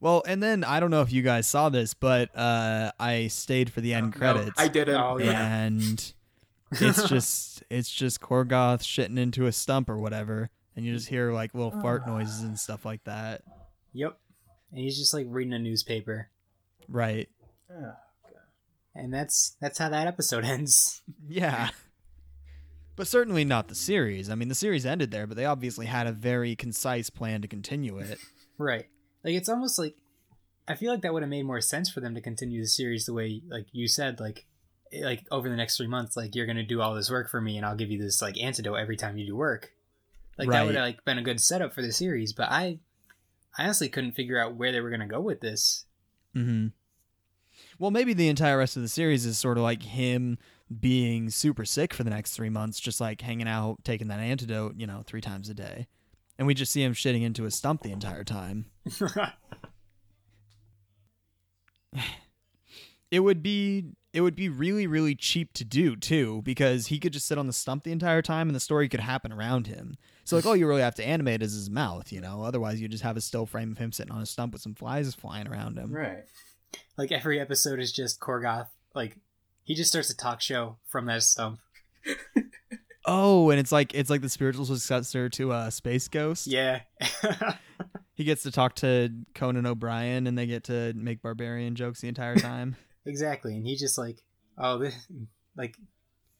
Well, 0.00 0.22
and 0.26 0.42
then 0.42 0.64
I 0.64 0.80
don't 0.80 0.90
know 0.90 1.02
if 1.02 1.12
you 1.12 1.22
guys 1.22 1.46
saw 1.46 1.68
this, 1.68 1.94
but 1.94 2.36
uh, 2.36 2.90
I 2.98 3.28
stayed 3.28 3.70
for 3.72 3.80
the 3.80 3.94
end 3.94 4.12
No, 4.12 4.18
credits. 4.18 4.58
I 4.60 4.68
didn't. 4.68 4.96
Oh, 5.00 5.18
yeah. 5.18 5.54
And 5.64 6.12
it's 6.80 7.08
just 7.08 7.62
it's 7.70 7.90
just 7.90 8.20
Korgoth 8.20 8.82
shitting 8.82 9.18
into 9.18 9.46
a 9.46 9.52
stump 9.52 9.88
or 9.88 9.98
whatever, 9.98 10.50
and 10.76 10.84
you 10.84 10.92
just 10.94 11.08
hear 11.08 11.32
like 11.32 11.54
little 11.54 11.70
fart 11.82 12.06
noises 12.06 12.40
and 12.42 12.58
stuff 12.58 12.84
like 12.84 13.04
that. 13.04 13.42
Yep. 13.92 14.18
And 14.70 14.80
he's 14.80 14.96
just 14.98 15.12
like 15.12 15.26
reading 15.28 15.52
a 15.52 15.58
newspaper, 15.58 16.30
Right. 16.88 17.28
Oh, 17.70 17.92
yeah. 18.30 18.38
and 18.94 19.12
that's 19.12 19.56
that's 19.60 19.78
how 19.78 19.88
that 19.90 20.06
episode 20.06 20.44
ends. 20.46 21.02
Yeah. 21.28 21.68
But 22.94 23.06
certainly 23.06 23.44
not 23.44 23.68
the 23.68 23.74
series. 23.74 24.28
I 24.28 24.34
mean, 24.34 24.48
the 24.48 24.54
series 24.54 24.84
ended 24.84 25.10
there, 25.10 25.26
but 25.26 25.36
they 25.36 25.46
obviously 25.46 25.86
had 25.86 26.06
a 26.06 26.12
very 26.12 26.54
concise 26.54 27.08
plan 27.10 27.40
to 27.42 27.48
continue 27.48 27.98
it. 27.98 28.18
Right. 28.58 28.84
Like 29.24 29.34
it's 29.34 29.48
almost 29.48 29.78
like 29.78 29.96
I 30.68 30.76
feel 30.76 30.92
like 30.92 31.02
that 31.02 31.12
would 31.12 31.22
have 31.22 31.30
made 31.30 31.44
more 31.44 31.60
sense 31.60 31.90
for 31.90 32.00
them 32.00 32.14
to 32.14 32.20
continue 32.20 32.60
the 32.60 32.68
series 32.68 33.06
the 33.06 33.12
way 33.14 33.40
like 33.48 33.66
you 33.72 33.88
said 33.88 34.20
like 34.20 34.46
like 35.00 35.24
over 35.30 35.48
the 35.48 35.56
next 35.56 35.76
3 35.76 35.86
months 35.86 36.16
like 36.16 36.34
you're 36.34 36.46
going 36.46 36.56
to 36.56 36.62
do 36.62 36.80
all 36.80 36.94
this 36.94 37.10
work 37.10 37.30
for 37.30 37.40
me 37.40 37.56
and 37.56 37.64
I'll 37.64 37.76
give 37.76 37.90
you 37.90 38.00
this 38.00 38.20
like 38.20 38.38
antidote 38.38 38.78
every 38.78 38.96
time 38.96 39.16
you 39.16 39.26
do 39.26 39.36
work. 39.36 39.72
Like 40.38 40.48
that 40.48 40.66
would 40.66 40.74
have 40.74 40.84
like 40.84 41.04
been 41.04 41.18
a 41.18 41.22
good 41.22 41.40
setup 41.40 41.74
for 41.74 41.82
the 41.82 41.92
series, 41.92 42.32
but 42.32 42.48
I 42.50 42.78
I 43.56 43.64
honestly 43.64 43.88
couldn't 43.88 44.12
figure 44.12 44.40
out 44.40 44.56
where 44.56 44.72
they 44.72 44.80
were 44.80 44.90
going 44.90 45.00
to 45.00 45.06
go 45.06 45.20
with 45.20 45.40
this. 45.40 45.84
Mm-hmm. 46.34 46.68
Well, 47.78 47.90
maybe 47.90 48.14
the 48.14 48.28
entire 48.28 48.58
rest 48.58 48.76
of 48.76 48.82
the 48.82 48.88
series 48.88 49.26
is 49.26 49.38
sort 49.38 49.58
of 49.58 49.62
like 49.62 49.82
him 49.82 50.38
being 50.80 51.28
super 51.28 51.66
sick 51.66 51.92
for 51.92 52.02
the 52.02 52.10
next 52.10 52.34
three 52.34 52.48
months, 52.48 52.80
just 52.80 53.00
like 53.00 53.20
hanging 53.20 53.48
out, 53.48 53.84
taking 53.84 54.08
that 54.08 54.20
antidote, 54.20 54.76
you 54.76 54.86
know, 54.86 55.02
three 55.04 55.20
times 55.20 55.50
a 55.50 55.54
day. 55.54 55.86
And 56.38 56.46
we 56.46 56.54
just 56.54 56.72
see 56.72 56.82
him 56.82 56.94
shitting 56.94 57.22
into 57.22 57.44
a 57.44 57.50
stump 57.50 57.82
the 57.82 57.92
entire 57.92 58.24
time. 58.24 58.66
It 63.12 63.20
would 63.20 63.42
be 63.42 63.92
it 64.12 64.20
would 64.20 64.34
be 64.36 64.48
really 64.48 64.86
really 64.86 65.14
cheap 65.14 65.52
to 65.54 65.64
do 65.64 65.96
too 65.96 66.42
because 66.42 66.88
he 66.88 66.98
could 66.98 67.12
just 67.12 67.26
sit 67.26 67.38
on 67.38 67.46
the 67.46 67.52
stump 67.52 67.84
the 67.84 67.92
entire 67.92 68.22
time 68.22 68.48
and 68.48 68.54
the 68.54 68.60
story 68.60 68.88
could 68.88 69.00
happen 69.00 69.32
around 69.32 69.66
him. 69.66 69.96
So 70.24 70.36
like 70.36 70.46
all 70.46 70.56
you 70.56 70.66
really 70.66 70.82
have 70.82 70.94
to 70.96 71.06
animate 71.06 71.42
is 71.42 71.52
his 71.52 71.70
mouth, 71.70 72.12
you 72.12 72.20
know. 72.20 72.42
Otherwise 72.42 72.80
you 72.80 72.88
just 72.88 73.02
have 73.02 73.16
a 73.16 73.20
still 73.20 73.46
frame 73.46 73.72
of 73.72 73.78
him 73.78 73.92
sitting 73.92 74.12
on 74.12 74.22
a 74.22 74.26
stump 74.26 74.52
with 74.52 74.62
some 74.62 74.74
flies 74.74 75.14
flying 75.14 75.48
around 75.48 75.78
him. 75.78 75.92
Right. 75.92 76.24
like 76.96 77.10
every 77.12 77.40
episode 77.40 77.80
is 77.80 77.92
just 77.92 78.20
Korgoth 78.20 78.68
like 78.94 79.16
he 79.64 79.74
just 79.74 79.90
starts 79.90 80.10
a 80.10 80.16
talk 80.16 80.40
show 80.40 80.76
from 80.86 81.06
that 81.06 81.22
stump. 81.22 81.60
Oh, 83.04 83.50
and 83.50 83.58
it's 83.58 83.72
like 83.72 83.94
it's 83.94 84.10
like 84.10 84.20
the 84.20 84.28
spiritual 84.28 84.64
successor 84.64 85.28
to 85.30 85.50
uh, 85.50 85.70
Space 85.70 86.06
Ghost. 86.06 86.46
Yeah. 86.46 86.82
He 88.14 88.24
gets 88.24 88.42
to 88.42 88.50
talk 88.50 88.74
to 88.76 89.10
Conan 89.34 89.66
O'Brien, 89.66 90.26
and 90.26 90.36
they 90.36 90.46
get 90.46 90.64
to 90.64 90.92
make 90.94 91.22
barbarian 91.22 91.74
jokes 91.74 92.02
the 92.02 92.08
entire 92.08 92.36
time. 92.36 92.76
Exactly, 93.04 93.56
and 93.56 93.66
he 93.66 93.76
just 93.76 93.98
like, 93.98 94.22
oh, 94.58 94.78
this, 94.78 94.94
like, 95.56 95.76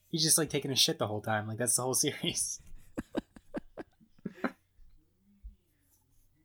he's 0.09 0.23
just 0.23 0.39
like 0.39 0.51
taking 0.51 0.71
a 0.71 0.77
shit 0.77 0.99
the 0.99 1.07
whole 1.07 1.21
time. 1.23 1.47
Like 1.49 1.59
that's 1.59 1.77
the 1.77 1.83
whole 1.83 1.95
series. 1.95 2.61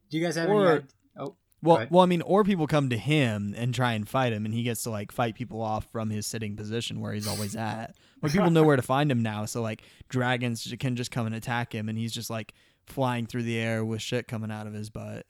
Do 0.09 0.18
you 0.18 0.24
guys 0.24 0.36
have 0.36 0.49
Or- 0.49 0.72
any? 0.72 0.84
Oh, 1.20 1.36
well, 1.61 1.88
well, 1.89 2.03
I 2.03 2.05
mean, 2.05 2.22
or 2.22 2.43
people 2.43 2.68
come 2.68 2.89
to 2.91 2.97
him 2.97 3.53
and 3.57 3.74
try 3.74 3.93
and 3.93 4.07
fight 4.07 4.32
him, 4.32 4.45
and 4.45 4.53
he 4.53 4.61
gets 4.63 4.84
to 4.84 4.89
like 4.91 5.11
fight 5.11 5.36
people 5.36 5.61
off 5.61 5.86
from 5.91 6.09
his 6.11 6.26
sitting 6.28 6.55
position 6.55 6.99
where 7.01 7.13
he's 7.13 7.28
always 7.28 7.55
at. 7.57 7.95
Like 8.22 8.32
people 8.32 8.51
know 8.51 8.63
where 8.63 8.76
to 8.76 8.82
find 8.82 9.11
him 9.11 9.22
now, 9.24 9.45
so 9.45 9.61
like 9.61 9.82
dragons 10.07 10.72
can 10.80 10.95
just 10.95 11.11
come 11.11 11.26
and 11.26 11.36
attack 11.36 11.74
him, 11.74 11.89
and 11.89 11.97
he's 11.97 12.13
just 12.13 12.30
like 12.30 12.53
flying 12.86 13.26
through 13.26 13.43
the 13.43 13.57
air 13.57 13.84
with 13.84 14.01
shit 14.01 14.28
coming 14.28 14.51
out 14.51 14.68
of 14.68 14.74
his 14.74 14.89
butt. 14.89 15.26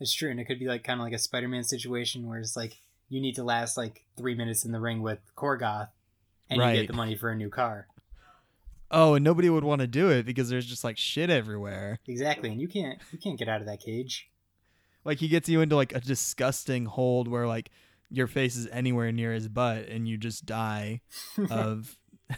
it's 0.00 0.12
true, 0.14 0.30
and 0.30 0.40
it 0.40 0.46
could 0.46 0.58
be 0.58 0.66
like 0.66 0.82
kind 0.82 0.98
of 0.98 1.04
like 1.04 1.12
a 1.12 1.18
Spider-Man 1.18 1.62
situation 1.62 2.26
where 2.26 2.38
it's 2.40 2.56
like 2.56 2.78
you 3.10 3.20
need 3.20 3.34
to 3.34 3.44
last 3.44 3.76
like 3.76 4.04
three 4.16 4.34
minutes 4.34 4.64
in 4.64 4.72
the 4.72 4.80
ring 4.80 5.02
with 5.02 5.18
Korgoth, 5.36 5.88
and 6.48 6.62
you 6.62 6.80
get 6.80 6.86
the 6.86 6.96
money 6.96 7.16
for 7.16 7.28
a 7.28 7.36
new 7.36 7.50
car. 7.50 7.86
Oh, 8.90 9.14
and 9.14 9.24
nobody 9.24 9.50
would 9.50 9.62
want 9.62 9.82
to 9.82 9.86
do 9.86 10.08
it 10.08 10.24
because 10.24 10.48
there's 10.48 10.66
just 10.66 10.82
like 10.82 10.96
shit 10.96 11.28
everywhere. 11.28 11.98
Exactly, 12.06 12.50
and 12.50 12.60
you 12.60 12.68
can't 12.68 12.98
you 13.12 13.18
can't 13.18 13.38
get 13.38 13.48
out 13.48 13.60
of 13.60 13.66
that 13.66 13.80
cage. 13.80 14.30
Like 15.04 15.18
he 15.18 15.28
gets 15.28 15.48
you 15.48 15.60
into 15.60 15.76
like 15.76 15.94
a 15.94 16.00
disgusting 16.00 16.86
hold 16.86 17.28
where 17.28 17.46
like 17.46 17.70
your 18.10 18.26
face 18.26 18.56
is 18.56 18.66
anywhere 18.72 19.12
near 19.12 19.32
his 19.32 19.48
butt 19.48 19.88
and 19.88 20.08
you 20.08 20.16
just 20.16 20.46
die 20.46 21.00
of 21.50 21.98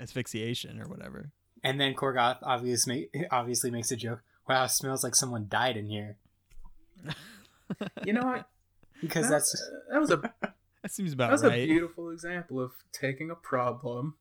asphyxiation 0.00 0.80
or 0.80 0.88
whatever. 0.88 1.32
And 1.62 1.80
then 1.80 1.94
Korgoth 1.94 2.38
obviously 2.42 3.10
obviously 3.30 3.70
makes 3.70 3.90
a 3.90 3.96
joke. 3.96 4.22
Wow, 4.48 4.66
smells 4.66 5.02
like 5.02 5.14
someone 5.14 5.46
died 5.48 5.76
in 5.76 5.86
here 5.86 6.18
You 8.04 8.12
know 8.12 8.22
what? 8.22 8.48
Because 9.06 9.28
that, 9.28 9.36
that's 9.36 9.70
that 9.90 10.00
was 10.00 10.10
a 10.10 10.34
That 10.82 10.92
seems 10.92 11.12
about 11.14 11.30
that 11.30 11.38
about 11.40 11.52
was 11.52 11.62
a 11.62 11.66
beautiful 11.66 12.10
example 12.10 12.60
of 12.60 12.72
taking 12.92 13.30
a 13.30 13.34
problem, 13.34 14.16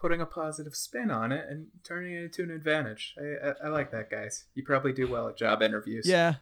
putting 0.00 0.20
a 0.20 0.26
positive 0.26 0.76
spin 0.76 1.10
on 1.10 1.32
it, 1.32 1.44
and 1.48 1.66
turning 1.82 2.14
it 2.14 2.22
into 2.24 2.44
an 2.44 2.50
advantage. 2.52 3.16
I, 3.18 3.48
I, 3.48 3.52
I 3.64 3.68
like 3.68 3.90
that, 3.90 4.08
guys. 4.08 4.44
You 4.54 4.62
probably 4.62 4.92
do 4.92 5.08
well 5.08 5.28
at 5.28 5.36
job 5.36 5.60
interviews. 5.60 6.06
yeah. 6.06 6.34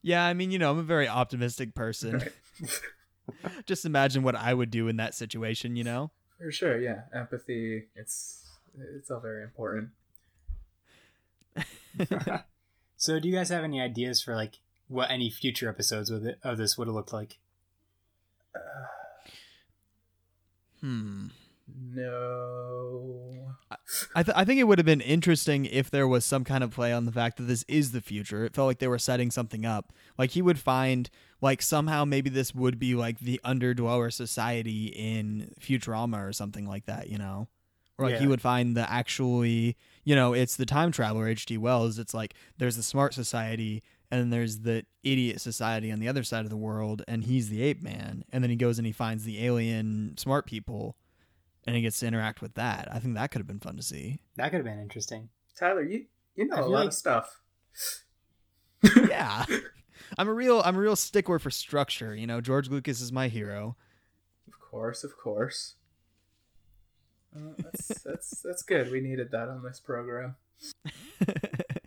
Yeah, 0.00 0.24
I 0.24 0.34
mean, 0.34 0.50
you 0.50 0.58
know, 0.58 0.70
I'm 0.70 0.78
a 0.78 0.82
very 0.82 1.08
optimistic 1.08 1.74
person. 1.74 2.18
Right. 2.18 2.80
Just 3.66 3.86
imagine 3.86 4.22
what 4.22 4.36
I 4.36 4.52
would 4.52 4.70
do 4.70 4.86
in 4.88 4.96
that 4.98 5.14
situation, 5.14 5.76
you 5.76 5.82
know? 5.82 6.10
For 6.38 6.52
sure, 6.52 6.78
yeah. 6.78 7.04
Empathy, 7.12 7.86
it's 7.96 8.44
it's 8.78 9.10
all 9.10 9.20
very 9.20 9.42
important. 9.42 9.90
So, 13.04 13.20
do 13.20 13.28
you 13.28 13.34
guys 13.34 13.50
have 13.50 13.64
any 13.64 13.82
ideas 13.82 14.22
for 14.22 14.34
like 14.34 14.60
what 14.88 15.10
any 15.10 15.30
future 15.30 15.68
episodes 15.68 16.10
with 16.10 16.26
it, 16.26 16.38
of 16.42 16.58
this 16.58 16.76
would 16.76 16.88
have 16.88 16.94
looked 16.94 17.12
like? 17.12 17.38
Hmm. 20.80 21.28
No. 21.94 23.54
I, 24.14 24.22
th- 24.22 24.36
I 24.36 24.44
think 24.44 24.60
it 24.60 24.64
would 24.64 24.78
have 24.78 24.86
been 24.86 25.00
interesting 25.00 25.64
if 25.64 25.90
there 25.90 26.06
was 26.06 26.24
some 26.24 26.44
kind 26.44 26.62
of 26.62 26.70
play 26.70 26.92
on 26.92 27.06
the 27.06 27.12
fact 27.12 27.38
that 27.38 27.44
this 27.44 27.64
is 27.68 27.92
the 27.92 28.02
future. 28.02 28.44
It 28.44 28.54
felt 28.54 28.66
like 28.66 28.78
they 28.78 28.88
were 28.88 28.98
setting 28.98 29.30
something 29.30 29.64
up. 29.64 29.92
Like 30.18 30.30
he 30.30 30.42
would 30.42 30.58
find 30.58 31.08
like 31.40 31.62
somehow 31.62 32.04
maybe 32.04 32.28
this 32.28 32.54
would 32.54 32.78
be 32.78 32.94
like 32.94 33.18
the 33.18 33.40
underdweller 33.44 34.12
society 34.12 34.86
in 34.86 35.54
Futurama 35.60 36.28
or 36.28 36.32
something 36.32 36.66
like 36.66 36.86
that, 36.86 37.08
you 37.08 37.18
know? 37.18 37.48
Or 37.96 38.10
like 38.10 38.18
he 38.18 38.26
would 38.26 38.42
find 38.42 38.76
the 38.76 38.90
actually, 38.90 39.76
you 40.02 40.16
know, 40.16 40.32
it's 40.32 40.56
the 40.56 40.66
time 40.66 40.90
traveler 40.90 41.28
H.G. 41.28 41.56
Wells. 41.58 41.98
It's 41.98 42.12
like 42.12 42.34
there's 42.58 42.76
the 42.76 42.82
smart 42.82 43.14
society 43.14 43.84
and 44.14 44.22
then 44.22 44.30
there's 44.30 44.60
the 44.60 44.86
idiot 45.02 45.40
society 45.40 45.90
on 45.90 45.98
the 45.98 46.06
other 46.06 46.22
side 46.22 46.44
of 46.44 46.50
the 46.50 46.56
world 46.56 47.02
and 47.08 47.24
he's 47.24 47.48
the 47.48 47.62
ape 47.62 47.82
man 47.82 48.24
and 48.32 48.44
then 48.44 48.48
he 48.50 48.54
goes 48.54 48.78
and 48.78 48.86
he 48.86 48.92
finds 48.92 49.24
the 49.24 49.44
alien 49.44 50.14
smart 50.16 50.46
people 50.46 50.96
and 51.66 51.74
he 51.74 51.82
gets 51.82 51.98
to 51.98 52.06
interact 52.06 52.40
with 52.40 52.54
that. 52.54 52.86
I 52.92 53.00
think 53.00 53.14
that 53.14 53.32
could 53.32 53.40
have 53.40 53.46
been 53.46 53.58
fun 53.58 53.76
to 53.76 53.82
see. 53.82 54.20
That 54.36 54.50
could 54.50 54.58
have 54.58 54.64
been 54.66 54.78
interesting. 54.80 55.30
Tyler, 55.58 55.82
you 55.82 56.04
you 56.36 56.46
know 56.46 56.56
I 56.56 56.60
a 56.60 56.66
lot 56.66 56.78
like- 56.78 56.86
of 56.88 56.94
stuff. 56.94 57.40
yeah. 59.08 59.44
I'm 60.16 60.28
a 60.28 60.32
real 60.32 60.60
I'm 60.64 60.76
a 60.76 60.80
real 60.80 60.94
stickler 60.96 61.38
for 61.40 61.50
structure, 61.50 62.14
you 62.14 62.26
know. 62.26 62.40
George 62.40 62.68
Lucas 62.68 63.00
is 63.00 63.10
my 63.10 63.26
hero. 63.28 63.76
Of 64.46 64.60
course, 64.60 65.02
of 65.02 65.16
course. 65.16 65.74
Uh, 67.34 67.54
that's 67.58 67.88
that's 68.04 68.40
that's 68.42 68.62
good. 68.62 68.92
We 68.92 69.00
needed 69.00 69.30
that 69.32 69.48
on 69.48 69.64
this 69.64 69.80
program. 69.80 70.36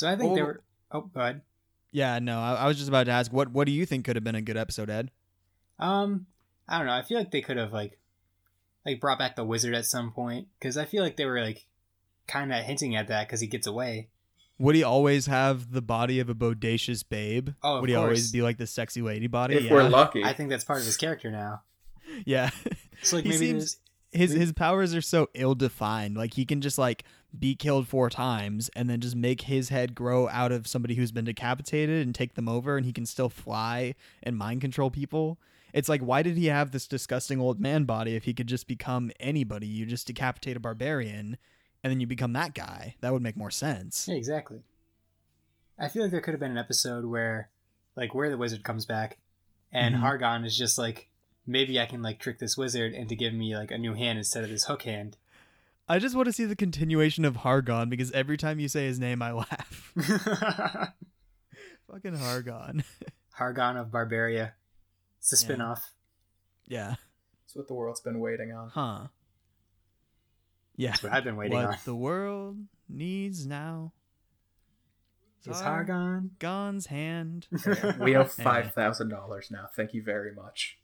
So 0.00 0.08
I 0.08 0.16
think 0.16 0.34
they 0.34 0.40
Oh. 0.40 0.46
were. 0.46 0.62
Oh, 0.92 1.00
go 1.02 1.20
ahead. 1.20 1.42
yeah, 1.92 2.18
no, 2.18 2.40
I, 2.40 2.54
I 2.54 2.66
was 2.66 2.78
just 2.78 2.88
about 2.88 3.04
to 3.04 3.12
ask 3.12 3.30
what 3.30 3.52
what 3.52 3.66
do 3.66 3.72
you 3.72 3.84
think 3.84 4.06
could 4.06 4.16
have 4.16 4.24
been 4.24 4.34
a 4.34 4.40
good 4.40 4.56
episode, 4.56 4.88
Ed? 4.88 5.10
Um, 5.78 6.26
I 6.66 6.78
don't 6.78 6.86
know. 6.86 6.94
I 6.94 7.02
feel 7.02 7.18
like 7.18 7.30
they 7.30 7.42
could 7.42 7.58
have 7.58 7.72
like, 7.72 7.98
like 8.86 8.98
brought 8.98 9.18
back 9.18 9.36
the 9.36 9.44
wizard 9.44 9.74
at 9.74 9.84
some 9.84 10.10
point 10.10 10.48
because 10.58 10.78
I 10.78 10.86
feel 10.86 11.02
like 11.02 11.16
they 11.18 11.26
were 11.26 11.40
like, 11.42 11.66
kind 12.26 12.50
of 12.50 12.64
hinting 12.64 12.96
at 12.96 13.08
that 13.08 13.26
because 13.26 13.40
he 13.42 13.46
gets 13.46 13.66
away. 13.66 14.08
Would 14.58 14.74
he 14.74 14.82
always 14.82 15.26
have 15.26 15.72
the 15.72 15.82
body 15.82 16.18
of 16.20 16.28
a 16.30 16.34
bodacious 16.34 17.02
babe? 17.06 17.50
Oh, 17.62 17.76
of 17.76 17.80
Would 17.82 17.90
he 17.90 17.96
always 17.96 18.32
be 18.32 18.40
like 18.40 18.56
the 18.56 18.66
sexy 18.66 19.02
lady 19.02 19.26
body? 19.26 19.54
If 19.56 19.64
yeah. 19.64 19.72
we're 19.74 19.88
lucky, 19.88 20.24
I 20.24 20.32
think 20.32 20.48
that's 20.48 20.64
part 20.64 20.80
of 20.80 20.86
his 20.86 20.96
character 20.96 21.30
now. 21.30 21.62
yeah. 22.24 22.50
So 23.02 23.16
like 23.16 23.24
he 23.24 23.30
maybe 23.30 23.46
seems 23.46 23.58
there's- 23.74 23.76
his 24.12 24.32
his 24.32 24.52
powers 24.52 24.94
are 24.94 25.00
so 25.02 25.28
ill 25.34 25.54
defined. 25.54 26.16
Like 26.16 26.34
he 26.34 26.44
can 26.44 26.60
just 26.60 26.78
like 26.78 27.04
be 27.38 27.54
killed 27.54 27.86
four 27.86 28.10
times 28.10 28.68
and 28.74 28.90
then 28.90 29.00
just 29.00 29.14
make 29.14 29.42
his 29.42 29.68
head 29.68 29.94
grow 29.94 30.28
out 30.28 30.50
of 30.50 30.66
somebody 30.66 30.96
who's 30.96 31.12
been 31.12 31.24
decapitated 31.26 32.04
and 32.04 32.14
take 32.14 32.34
them 32.34 32.48
over 32.48 32.76
and 32.76 32.84
he 32.84 32.92
can 32.92 33.06
still 33.06 33.28
fly 33.28 33.94
and 34.22 34.36
mind 34.36 34.60
control 34.60 34.90
people. 34.90 35.38
It's 35.72 35.88
like 35.88 36.00
why 36.00 36.22
did 36.22 36.36
he 36.36 36.46
have 36.46 36.72
this 36.72 36.88
disgusting 36.88 37.40
old 37.40 37.60
man 37.60 37.84
body 37.84 38.16
if 38.16 38.24
he 38.24 38.34
could 38.34 38.48
just 38.48 38.66
become 38.66 39.12
anybody? 39.20 39.68
You 39.68 39.86
just 39.86 40.08
decapitate 40.08 40.56
a 40.56 40.60
barbarian 40.60 41.36
and 41.84 41.90
then 41.90 42.00
you 42.00 42.06
become 42.06 42.32
that 42.32 42.54
guy. 42.54 42.96
That 43.00 43.12
would 43.12 43.22
make 43.22 43.36
more 43.36 43.50
sense. 43.52 44.08
Yeah, 44.08 44.16
exactly. 44.16 44.62
I 45.78 45.88
feel 45.88 46.02
like 46.02 46.10
there 46.10 46.20
could 46.20 46.32
have 46.34 46.40
been 46.40 46.50
an 46.50 46.58
episode 46.58 47.06
where, 47.06 47.48
like, 47.96 48.14
where 48.14 48.28
the 48.28 48.36
wizard 48.36 48.64
comes 48.64 48.84
back, 48.84 49.16
and 49.72 49.94
Mhm. 49.94 50.00
Hargon 50.00 50.44
is 50.44 50.56
just 50.56 50.76
like, 50.76 51.08
maybe 51.50 51.80
I 51.80 51.86
can 51.86 52.00
like 52.02 52.18
trick 52.20 52.38
this 52.38 52.56
wizard 52.56 52.92
into 52.92 53.14
giving 53.14 53.38
me 53.38 53.56
like 53.56 53.70
a 53.70 53.78
new 53.78 53.94
hand 53.94 54.18
instead 54.18 54.44
of 54.44 54.50
this 54.50 54.64
hook 54.64 54.82
hand. 54.82 55.16
I 55.88 55.98
just 55.98 56.14
want 56.14 56.26
to 56.26 56.32
see 56.32 56.44
the 56.44 56.54
continuation 56.56 57.24
of 57.24 57.36
Hargon 57.36 57.88
because 57.88 58.12
every 58.12 58.36
time 58.36 58.60
you 58.60 58.68
say 58.68 58.86
his 58.86 59.00
name 59.00 59.20
I 59.22 59.32
laugh. 59.32 59.92
Fucking 61.90 62.14
Hargon. 62.14 62.84
Hargon 63.32 63.76
of 63.76 63.88
Barbaria. 63.88 64.52
It's 65.18 65.32
a 65.32 65.36
Yeah. 65.36 65.38
spin-off. 65.40 65.90
yeah. 66.66 66.94
it's 67.44 67.56
what 67.56 67.66
the 67.68 67.74
world's 67.74 68.00
been 68.00 68.20
waiting 68.20 68.52
on. 68.52 68.68
Huh. 68.70 69.08
Yeah. 70.76 70.90
That's 70.90 71.02
what 71.02 71.12
I've 71.12 71.24
been 71.24 71.36
waiting 71.36 71.56
what 71.58 71.66
on. 71.66 71.76
the 71.84 71.94
world 71.96 72.56
needs 72.88 73.44
now 73.46 73.92
Is 75.44 75.60
Hargon? 75.60 76.30
Hargon's 76.40 76.86
hand. 76.86 77.48
We 78.00 78.14
owe 78.16 78.24
five 78.24 78.72
thousand 78.74 79.08
dollars 79.08 79.50
now. 79.50 79.66
Thank 79.74 79.92
you 79.94 80.02
very 80.02 80.32
much. 80.34 80.78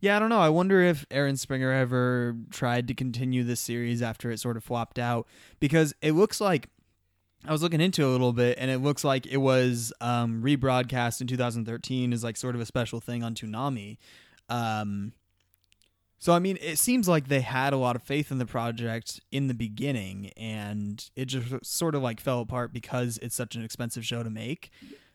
Yeah, 0.00 0.16
I 0.16 0.18
don't 0.18 0.28
know. 0.28 0.40
I 0.40 0.48
wonder 0.48 0.80
if 0.82 1.06
Aaron 1.10 1.36
Springer 1.36 1.72
ever 1.72 2.36
tried 2.50 2.88
to 2.88 2.94
continue 2.94 3.44
this 3.44 3.60
series 3.60 4.02
after 4.02 4.30
it 4.30 4.38
sort 4.38 4.56
of 4.56 4.64
flopped 4.64 4.98
out 4.98 5.26
because 5.60 5.94
it 6.02 6.12
looks 6.12 6.40
like 6.40 6.68
I 7.46 7.52
was 7.52 7.62
looking 7.62 7.80
into 7.80 8.02
it 8.02 8.06
a 8.06 8.10
little 8.10 8.32
bit 8.32 8.58
and 8.60 8.70
it 8.70 8.78
looks 8.78 9.04
like 9.04 9.26
it 9.26 9.38
was 9.38 9.92
um, 10.00 10.42
rebroadcast 10.42 11.20
in 11.20 11.26
2013 11.26 12.12
as 12.12 12.22
like 12.22 12.36
sort 12.36 12.54
of 12.54 12.60
a 12.60 12.66
special 12.66 13.00
thing 13.00 13.22
on 13.22 13.34
Toonami. 13.34 13.98
Um, 14.48 15.12
so 16.18 16.34
I 16.34 16.38
mean, 16.38 16.58
it 16.60 16.78
seems 16.78 17.08
like 17.08 17.28
they 17.28 17.40
had 17.40 17.72
a 17.72 17.78
lot 17.78 17.96
of 17.96 18.02
faith 18.02 18.30
in 18.30 18.36
the 18.36 18.44
project 18.44 19.20
in 19.32 19.46
the 19.46 19.54
beginning, 19.54 20.32
and 20.36 21.02
it 21.16 21.24
just 21.26 21.64
sort 21.64 21.94
of 21.94 22.02
like 22.02 22.20
fell 22.20 22.40
apart 22.40 22.74
because 22.74 23.18
it's 23.22 23.34
such 23.34 23.56
an 23.56 23.64
expensive 23.64 24.04
show 24.04 24.22
to 24.22 24.28
make. 24.28 24.70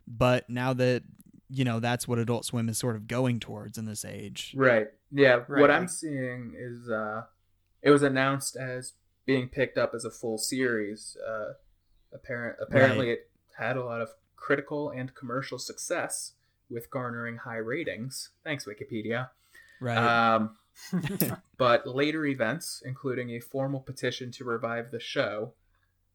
But 0.08 0.50
now 0.50 0.74
that 0.74 1.04
you 1.50 1.64
know 1.64 1.80
that's 1.80 2.08
what 2.08 2.20
Adult 2.20 2.46
Swim 2.46 2.70
is 2.70 2.78
sort 2.78 2.96
of 2.96 3.08
going 3.08 3.40
towards 3.40 3.78
in 3.78 3.86
this 3.86 4.06
age. 4.06 4.54
Right. 4.56 4.88
Yeah. 5.12 5.44
Right. 5.48 5.62
What 5.62 5.72
I'm 5.72 5.88
seeing 5.88 6.54
is 6.58 6.90
uh, 6.90 7.24
it 7.82 7.90
was 7.90 8.04
announced 8.04 8.56
as 8.56 8.94
being 9.26 9.50
picked 9.50 9.78
up 9.78 9.94
as 9.94 10.06
a 10.06 10.12
full 10.12 10.38
series. 10.38 11.18
Uh, 11.28 11.54
apparent. 12.14 12.58
Apparently, 12.62 13.12
it 13.12 13.30
had 13.58 13.78
a 13.78 13.84
lot 13.84 14.02
of 14.02 14.10
critical 14.36 14.90
and 14.90 15.14
commercial 15.16 15.58
success 15.58 16.34
with 16.70 16.90
garnering 16.90 17.38
high 17.38 17.58
ratings. 17.58 18.30
Thanks, 18.44 18.66
Wikipedia. 18.66 19.30
Right. 19.80 19.98
Um, 19.98 20.58
but 21.58 21.88
later 21.88 22.26
events, 22.26 22.82
including 22.86 23.32
a 23.32 23.40
formal 23.40 23.80
petition 23.80 24.32
to 24.32 24.44
revive 24.44 24.92
the 24.92 25.00
show, 25.00 25.54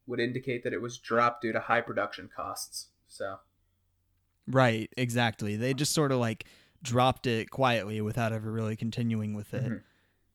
would 0.07 0.19
indicate 0.19 0.63
that 0.63 0.73
it 0.73 0.81
was 0.81 0.97
dropped 0.97 1.41
due 1.41 1.53
to 1.53 1.59
high 1.59 1.81
production 1.81 2.29
costs. 2.33 2.87
So, 3.07 3.37
right. 4.51 4.89
Exactly. 4.97 5.55
They 5.55 5.73
just 5.73 5.93
sort 5.93 6.11
of 6.11 6.19
like 6.19 6.45
dropped 6.83 7.27
it 7.27 7.49
quietly 7.51 8.01
without 8.01 8.33
ever 8.33 8.51
really 8.51 8.75
continuing 8.75 9.33
with 9.33 9.53
it, 9.53 9.63
Mhm. 9.71 9.81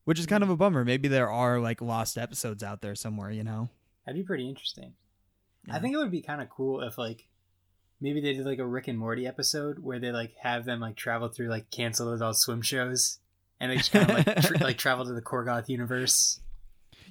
which 0.05 0.19
is 0.19 0.27
kind 0.27 0.43
of 0.43 0.51
a 0.51 0.57
bummer. 0.57 0.85
Maybe 0.85 1.09
there 1.09 1.31
are 1.31 1.59
like 1.61 1.81
lost 1.81 2.17
episodes 2.19 2.63
out 2.63 2.81
there 2.83 2.95
somewhere. 2.95 3.31
You 3.31 3.45
know. 3.45 3.69
That'd 4.05 4.21
be 4.21 4.27
pretty 4.27 4.49
interesting. 4.49 4.95
I 5.69 5.81
think 5.81 5.95
it 5.95 5.99
would 5.99 6.13
be 6.13 6.23
kind 6.23 6.41
of 6.41 6.49
cool 6.49 6.81
if 6.83 6.97
like 6.97 7.27
maybe 8.01 8.21
they 8.21 8.33
did 8.35 8.47
like 8.47 8.59
a 8.61 8.67
Rick 8.67 8.87
and 8.89 8.99
Morty 8.99 9.27
episode 9.27 9.81
where 9.81 9.99
they 9.99 10.13
like 10.13 10.35
have 10.43 10.65
them 10.65 10.79
like 10.81 10.95
travel 10.97 11.29
through 11.29 11.49
like 11.49 11.71
canceled 11.71 12.15
Adult 12.15 12.37
Swim 12.39 12.63
shows 12.63 13.19
and 13.59 13.73
they 13.73 13.77
just 13.79 13.91
kind 13.91 14.09
of 14.09 14.17
like 14.27 14.43
tr- 14.43 14.55
like 14.63 14.79
travel 14.87 15.05
to 15.07 15.13
the 15.13 15.23
Korgoth 15.23 15.69
universe. 15.69 16.41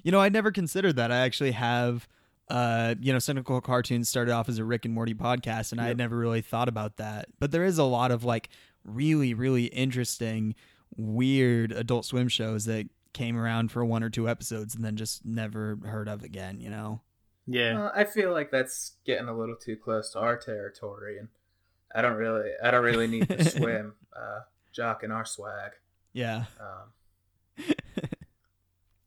You 0.02 0.12
know, 0.12 0.20
I 0.20 0.28
never 0.30 0.50
considered 0.52 0.96
that. 0.96 1.10
I 1.12 1.16
actually 1.18 1.50
have, 1.50 2.06
uh, 2.48 2.94
you 3.00 3.12
know, 3.12 3.18
Cynical 3.18 3.60
Cartoons 3.60 4.08
started 4.08 4.32
off 4.32 4.48
as 4.48 4.58
a 4.58 4.64
Rick 4.64 4.84
and 4.84 4.94
Morty 4.94 5.14
podcast, 5.14 5.72
and 5.72 5.80
I 5.80 5.88
had 5.88 5.98
never 5.98 6.16
really 6.16 6.42
thought 6.42 6.68
about 6.68 6.96
that. 6.98 7.28
But 7.38 7.50
there 7.50 7.64
is 7.64 7.78
a 7.78 7.84
lot 7.84 8.10
of 8.10 8.24
like 8.24 8.48
really, 8.84 9.34
really 9.34 9.64
interesting, 9.66 10.54
weird 10.96 11.72
Adult 11.72 12.04
Swim 12.04 12.28
shows 12.28 12.64
that 12.66 12.88
came 13.12 13.36
around 13.36 13.72
for 13.72 13.84
one 13.84 14.02
or 14.02 14.10
two 14.10 14.28
episodes 14.28 14.74
and 14.74 14.84
then 14.84 14.96
just 14.96 15.24
never 15.24 15.78
heard 15.84 16.08
of 16.08 16.22
again. 16.22 16.60
You 16.60 16.70
know? 16.70 17.00
Yeah. 17.46 17.74
Well, 17.74 17.92
I 17.94 18.04
feel 18.04 18.32
like 18.32 18.50
that's 18.50 18.92
getting 19.04 19.28
a 19.28 19.36
little 19.36 19.56
too 19.56 19.76
close 19.76 20.10
to 20.12 20.20
our 20.20 20.36
territory, 20.36 21.18
and 21.18 21.28
I 21.94 22.02
don't 22.02 22.16
really, 22.16 22.50
I 22.62 22.70
don't 22.70 22.84
really 22.84 23.08
need 23.08 23.28
to 23.28 23.44
swim, 23.50 23.94
uh, 24.14 24.40
jock 24.72 25.02
in 25.02 25.10
our 25.10 25.24
swag. 25.24 25.72
Yeah. 26.12 26.44
Um, 26.60 27.64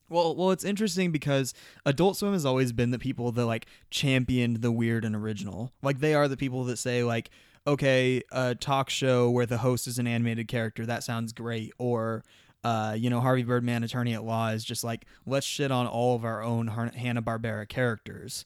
Well, 0.10 0.36
well, 0.36 0.52
it's 0.52 0.64
interesting 0.64 1.12
because 1.12 1.54
Adult 1.86 2.18
Swim 2.18 2.34
has 2.34 2.46
always 2.46 2.72
been 2.72 2.92
the 2.92 3.00
people 3.00 3.32
that 3.32 3.46
like 3.46 3.68
championed 3.92 4.58
the 4.58 4.72
weird 4.72 5.06
and 5.06 5.16
original. 5.16 5.72
Like 5.82 6.00
they 6.00 6.14
are 6.14 6.28
the 6.28 6.38
people 6.38 6.64
that 6.66 6.78
say 6.78 7.04
like, 7.04 7.30
okay, 7.68 8.24
a 8.32 8.56
talk 8.56 8.90
show 8.90 9.30
where 9.30 9.46
the 9.46 9.60
host 9.60 9.88
is 9.88 10.00
an 10.00 10.08
animated 10.08 10.48
character 10.48 10.86
that 10.86 11.04
sounds 11.04 11.34
great, 11.34 11.72
or 11.78 12.24
uh, 12.64 12.96
you 12.98 13.10
know, 13.10 13.22
Harvey 13.22 13.44
Birdman, 13.44 13.84
Attorney 13.84 14.14
at 14.14 14.24
Law, 14.24 14.50
is 14.50 14.64
just 14.64 14.84
like 14.84 15.06
let's 15.26 15.46
shit 15.46 15.72
on 15.72 15.88
all 15.88 16.16
of 16.16 16.26
our 16.26 16.42
own 16.42 16.68
Hanna 16.68 17.22
Barbera 17.22 17.68
characters. 17.68 18.46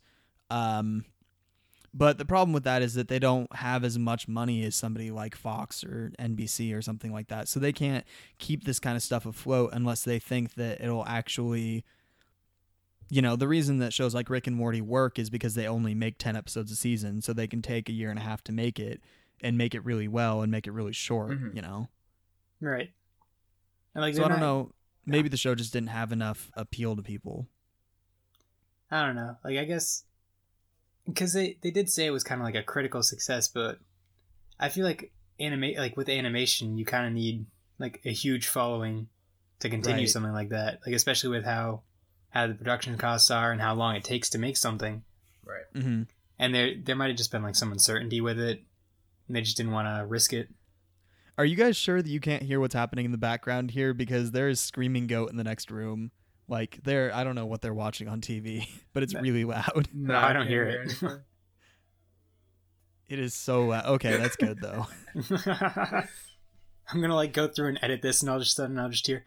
Um, 0.49 1.05
but 1.93 2.17
the 2.17 2.25
problem 2.25 2.53
with 2.53 2.63
that 2.63 2.81
is 2.81 2.95
that 2.95 3.07
they 3.07 3.19
don't 3.19 3.53
have 3.55 3.83
as 3.83 3.99
much 3.99 4.27
money 4.27 4.63
as 4.65 4.75
somebody 4.75 5.11
like 5.11 5.35
Fox 5.35 5.83
or 5.83 6.11
NBC 6.19 6.75
or 6.75 6.81
something 6.81 7.11
like 7.13 7.27
that. 7.27 7.47
So 7.47 7.59
they 7.59 7.71
can't 7.73 8.03
keep 8.39 8.63
this 8.63 8.79
kind 8.79 8.95
of 8.97 9.03
stuff 9.03 9.25
afloat 9.25 9.69
unless 9.73 10.03
they 10.03 10.17
think 10.19 10.55
that 10.55 10.81
it'll 10.81 11.05
actually 11.05 11.85
you 13.09 13.21
know, 13.21 13.35
the 13.35 13.47
reason 13.47 13.77
that 13.77 13.93
shows 13.93 14.15
like 14.15 14.27
Rick 14.29 14.47
and 14.47 14.55
Morty 14.55 14.81
work 14.81 15.19
is 15.19 15.29
because 15.29 15.53
they 15.53 15.67
only 15.67 15.93
make 15.93 16.17
10 16.17 16.35
episodes 16.35 16.71
a 16.71 16.75
season, 16.75 17.21
so 17.21 17.31
they 17.31 17.45
can 17.45 17.61
take 17.61 17.87
a 17.87 17.91
year 17.91 18.09
and 18.09 18.17
a 18.17 18.23
half 18.23 18.43
to 18.45 18.51
make 18.51 18.79
it 18.79 19.01
and 19.41 19.55
make 19.55 19.75
it 19.75 19.85
really 19.85 20.07
well 20.07 20.41
and 20.41 20.51
make 20.51 20.65
it 20.65 20.71
really 20.71 20.93
short, 20.93 21.31
Mhm. 21.31 21.53
you 21.55 21.61
know. 21.61 21.89
Right. 22.59 22.91
And 23.93 24.01
like 24.01 24.15
So 24.15 24.23
I 24.23 24.29
don't 24.29 24.39
not- 24.39 24.45
know, 24.45 24.71
maybe 25.05 25.29
the 25.29 25.37
show 25.37 25.53
just 25.53 25.73
didn't 25.73 25.89
have 25.89 26.11
enough 26.11 26.49
appeal 26.55 26.95
to 26.95 27.03
people. 27.03 27.47
I 28.89 29.05
don't 29.05 29.15
know. 29.15 29.37
Like 29.43 29.57
I 29.57 29.65
guess 29.65 30.05
because 31.07 31.33
they 31.33 31.57
they 31.61 31.71
did 31.71 31.89
say 31.89 32.05
it 32.05 32.11
was 32.11 32.23
kind 32.23 32.41
of 32.41 32.45
like 32.45 32.55
a 32.55 32.63
critical 32.63 33.03
success, 33.03 33.47
but 33.47 33.79
I 34.59 34.69
feel 34.69 34.85
like 34.85 35.11
animate 35.39 35.77
like 35.77 35.97
with 35.97 36.09
animation, 36.09 36.77
you 36.77 36.85
kind 36.85 37.07
of 37.07 37.13
need 37.13 37.45
like 37.79 38.01
a 38.05 38.11
huge 38.11 38.47
following 38.47 39.07
to 39.59 39.69
continue 39.69 40.01
Right. 40.03 40.09
something 40.09 40.33
like 40.33 40.49
that. 40.49 40.79
Like 40.85 40.95
especially 40.95 41.29
with 41.31 41.45
how 41.45 41.81
how 42.29 42.47
the 42.47 42.53
production 42.53 42.97
costs 42.97 43.29
are 43.31 43.51
and 43.51 43.61
how 43.61 43.73
long 43.75 43.95
it 43.95 44.03
takes 44.03 44.29
to 44.31 44.37
make 44.39 44.57
something. 44.57 45.03
Right. 45.45 45.65
Mm-hmm. 45.75 46.03
And 46.39 46.55
there 46.55 46.71
there 46.81 46.95
might 46.95 47.07
have 47.09 47.17
just 47.17 47.31
been 47.31 47.43
like 47.43 47.55
some 47.55 47.71
uncertainty 47.71 48.21
with 48.21 48.39
it, 48.39 48.61
and 49.27 49.35
they 49.35 49.41
just 49.41 49.57
didn't 49.57 49.71
want 49.71 49.87
to 49.87 50.05
risk 50.05 50.33
it. 50.33 50.49
Are 51.37 51.45
you 51.45 51.55
guys 51.55 51.75
sure 51.75 52.01
that 52.01 52.09
you 52.09 52.19
can't 52.19 52.43
hear 52.43 52.59
what's 52.59 52.75
happening 52.75 53.05
in 53.05 53.11
the 53.11 53.17
background 53.17 53.71
here? 53.71 53.93
Because 53.93 54.31
there 54.31 54.49
is 54.49 54.59
screaming 54.59 55.07
goat 55.07 55.31
in 55.31 55.37
the 55.37 55.43
next 55.43 55.71
room. 55.71 56.11
Like 56.47 56.79
they're 56.83 57.13
I 57.13 57.23
don't 57.23 57.35
know 57.35 57.45
what 57.45 57.61
they're 57.61 57.73
watching 57.73 58.07
on 58.07 58.21
TV, 58.21 58.67
but 58.93 59.03
it's 59.03 59.13
really 59.13 59.45
loud. 59.45 59.87
No, 59.93 60.15
I 60.15 60.33
don't 60.33 60.47
hear 60.47 60.65
it. 60.65 60.93
It 63.09 63.19
is 63.19 63.35
so 63.35 63.65
loud. 63.65 63.85
Okay, 63.85 64.17
that's 64.17 64.35
good 64.37 64.59
though. 64.59 64.87
I'm 66.89 67.01
gonna 67.01 67.13
like 67.15 67.31
go 67.33 67.47
through 67.47 67.67
and 67.67 67.79
edit 67.81 68.01
this, 68.01 68.21
and 68.21 68.29
all 68.29 68.37
of 68.37 68.41
a 68.41 68.45
sudden 68.45 68.79
I'll 68.79 68.89
just 68.89 69.05
hear. 69.05 69.25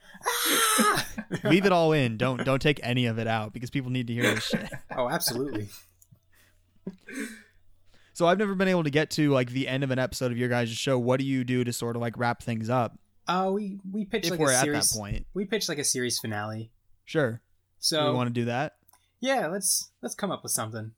"Ah!" 0.81 1.07
Leave 1.45 1.67
it 1.67 1.73
all 1.73 1.93
in. 1.93 2.17
Don't 2.17 2.45
don't 2.45 2.61
take 2.61 2.81
any 2.83 3.07
of 3.07 3.19
it 3.19 3.29
out 3.29 3.53
because 3.53 3.71
people 3.71 3.91
need 3.91 4.07
to 4.09 4.13
hear 4.15 4.23
this 4.35 4.45
shit. 4.45 4.69
Oh, 4.97 5.09
absolutely. 5.09 5.69
So 8.13 8.27
I've 8.27 8.39
never 8.39 8.55
been 8.55 8.69
able 8.69 8.85
to 8.85 8.91
get 8.91 9.11
to 9.11 9.31
like 9.31 9.51
the 9.51 9.69
end 9.69 9.85
of 9.85 9.91
an 9.91 9.99
episode 9.99 10.33
of 10.33 10.39
your 10.39 10.49
guys' 10.49 10.71
show. 10.71 10.99
What 10.99 11.21
do 11.21 11.27
you 11.27 11.45
do 11.45 11.63
to 11.63 11.73
sort 11.73 11.97
of 11.97 12.03
like 12.03 12.17
wrap 12.19 12.43
things 12.43 12.71
up? 12.71 12.99
Uh, 13.29 13.51
we 13.53 13.79
we 13.93 14.05
pitched 14.07 14.27
If 14.27 14.31
like 14.33 14.41
we're 14.41 14.53
a 14.53 14.57
at 14.57 14.65
series. 14.65 14.91
that 14.91 14.99
point. 14.99 15.27
We 15.35 15.45
pitched 15.45 15.69
like 15.69 15.79
a 15.79 15.85
series 15.85 16.19
finale. 16.19 16.71
Sure. 17.07 17.41
So 17.79 18.05
do 18.05 18.11
we 18.11 18.17
want 18.17 18.29
to 18.29 18.35
do 18.35 18.45
that? 18.45 18.77
yeah, 19.21 19.47
let's 19.47 19.91
let's 20.03 20.15
come 20.15 20.31
up 20.31 20.43
with 20.43 20.53
something. 20.53 20.93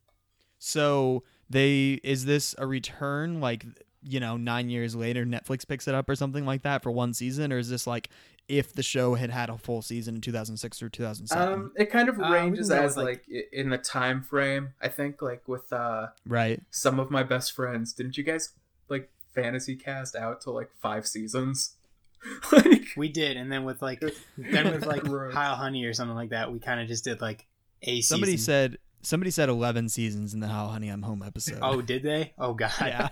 So 0.59 1.23
they 1.49 2.01
is 2.03 2.25
this 2.25 2.55
a 2.59 2.67
return 2.67 3.41
like 3.41 3.65
you 4.03 4.21
know 4.21 4.37
9 4.37 4.71
years 4.71 4.95
later 4.95 5.25
Netflix 5.25 5.67
picks 5.67 5.87
it 5.89 5.95
up 5.95 6.09
or 6.09 6.15
something 6.15 6.45
like 6.47 6.63
that 6.63 6.83
for 6.83 6.91
one 6.91 7.13
season 7.15 7.53
or 7.53 7.59
is 7.59 7.69
this 7.69 7.87
like 7.87 8.09
if 8.49 8.73
the 8.73 8.83
show 8.83 9.15
had 9.15 9.31
had 9.31 9.51
a 9.51 9.59
full 9.59 9.83
season 9.83 10.15
in 10.15 10.21
2006 10.23 10.83
or 10.83 10.89
2007? 10.89 11.53
Um, 11.53 11.73
it 11.77 11.91
kind 11.91 12.09
of 12.09 12.19
Uh, 12.19 12.31
ranges 12.31 12.69
can 12.69 12.79
go 12.79 12.85
as 12.85 12.97
like, 12.97 13.25
like- 13.29 13.49
in 13.53 13.69
the 13.71 13.77
time 13.79 14.23
frame. 14.23 14.71
I 14.81 14.89
think 14.89 15.21
like 15.21 15.47
with 15.47 15.73
uh 15.73 16.09
right. 16.27 16.63
some 16.71 16.99
of 16.99 17.11
my 17.11 17.23
best 17.23 17.53
friends. 17.53 17.93
Didn't 17.93 18.17
you 18.17 18.25
guys 18.25 18.51
like 18.89 19.11
fantasy 19.35 19.77
cast 19.77 20.17
out 20.17 20.41
to 20.43 20.51
like 20.51 20.71
five 20.81 21.07
seasons? 21.07 21.75
like 22.53 22.83
We 22.97 23.09
did, 23.09 23.37
and 23.37 23.51
then 23.51 23.65
with 23.65 23.81
like 23.83 24.01
then 24.39 24.71
with 24.73 24.87
like 24.87 25.03
Gross. 25.03 25.35
Pile 25.35 25.57
Honey 25.57 25.85
or 25.85 25.93
something 25.95 26.17
like 26.17 26.31
that, 26.31 26.53
we 26.53 26.59
kind 26.59 26.81
of 26.81 26.89
just 26.89 27.05
did 27.05 27.21
like 27.21 27.47
a 27.83 28.01
Somebody 28.01 28.33
season. 28.33 28.45
said 28.45 28.79
somebody 29.03 29.31
said 29.31 29.49
11 29.49 29.89
seasons 29.89 30.35
in 30.35 30.41
the 30.41 30.49
How 30.49 30.67
Honey 30.67 30.89
I'm 30.89 31.03
Home 31.03 31.23
episode. 31.25 31.61
Oh, 31.63 31.81
did 31.81 32.03
they? 32.03 32.33
Oh 32.39 32.55
God. 32.55 32.73
yeah. 32.81 33.09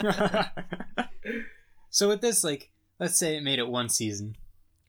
so 1.90 2.08
with 2.08 2.20
this, 2.20 2.44
like, 2.44 2.70
let's 2.98 3.18
say 3.18 3.36
it 3.36 3.42
made 3.42 3.58
it 3.58 3.68
one 3.68 3.88
season. 3.88 4.36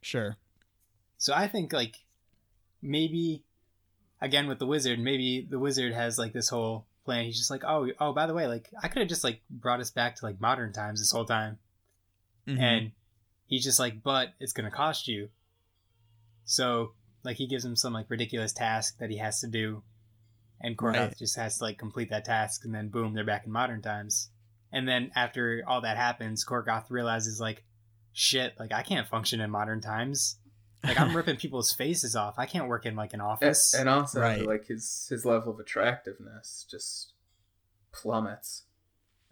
Sure. 0.02 0.36
So 1.18 1.34
I 1.34 1.48
think 1.48 1.72
like 1.72 1.96
maybe 2.82 3.42
again 4.22 4.46
with 4.46 4.58
the 4.58 4.66
wizard, 4.66 4.98
maybe 4.98 5.46
the 5.48 5.58
wizard 5.58 5.92
has 5.92 6.18
like 6.18 6.32
this 6.32 6.48
whole 6.48 6.86
plan. 7.04 7.24
He's 7.26 7.36
just 7.36 7.50
like, 7.50 7.62
oh, 7.64 7.88
oh, 8.00 8.12
by 8.12 8.26
the 8.26 8.34
way, 8.34 8.46
like 8.46 8.70
I 8.82 8.88
could 8.88 9.00
have 9.00 9.08
just 9.08 9.24
like 9.24 9.42
brought 9.50 9.80
us 9.80 9.90
back 9.90 10.16
to 10.16 10.24
like 10.24 10.40
modern 10.40 10.72
times 10.72 11.00
this 11.00 11.10
whole 11.12 11.26
time, 11.26 11.58
Mhm. 12.48 12.58
and 12.60 12.92
he's 13.50 13.62
just 13.64 13.78
like, 13.78 14.02
but 14.02 14.30
it's 14.40 14.54
gonna 14.54 14.70
cost 14.70 15.06
you. 15.06 15.28
So 16.44 16.92
like 17.22 17.36
he 17.36 17.46
gives 17.46 17.64
him 17.64 17.76
some 17.76 17.92
like 17.92 18.08
ridiculous 18.08 18.54
task 18.54 18.96
that 18.98 19.10
he 19.10 19.18
has 19.18 19.40
to 19.40 19.46
do, 19.46 19.82
and 20.60 20.76
Korgoth 20.78 20.94
Right. 21.08 21.18
just 21.18 21.36
has 21.36 21.58
to 21.58 21.64
like 21.64 21.76
complete 21.78 22.08
that 22.10 22.24
task, 22.24 22.64
and 22.64 22.74
then 22.74 22.88
boom, 22.88 23.12
they're 23.14 23.24
back 23.24 23.44
in 23.44 23.52
modern 23.52 23.82
times. 23.82 24.30
And 24.72 24.88
then 24.88 25.10
after 25.14 25.62
all 25.66 25.82
that 25.82 25.96
happens, 25.98 26.46
Korgoth 26.46 26.86
realizes 26.90 27.40
like, 27.40 27.64
shit, 28.12 28.54
like 28.58 28.72
I 28.72 28.82
can't 28.82 29.06
function 29.08 29.40
in 29.40 29.50
modern 29.50 29.80
times. 29.80 30.38
Like 30.82 30.98
I'm 30.98 31.14
ripping 31.16 31.36
people's 31.36 31.72
faces 31.72 32.16
off. 32.16 32.36
I 32.38 32.46
can't 32.46 32.68
work 32.68 32.86
in 32.86 32.96
like 32.96 33.12
an 33.12 33.20
office. 33.20 33.74
and 33.74 33.88
also 33.88 34.20
Right. 34.20 34.46
like 34.46 34.66
his 34.66 35.06
his 35.10 35.24
level 35.26 35.52
of 35.52 35.58
attractiveness 35.60 36.66
just 36.70 37.12
plummets. 37.92 38.62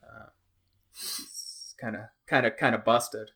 Uh, 0.03 0.27
kind 1.81 1.97
of 1.97 2.03
kind 2.27 2.45
of 2.47 2.57
kind 2.57 2.75
of 2.75 2.85
busted. 2.85 3.31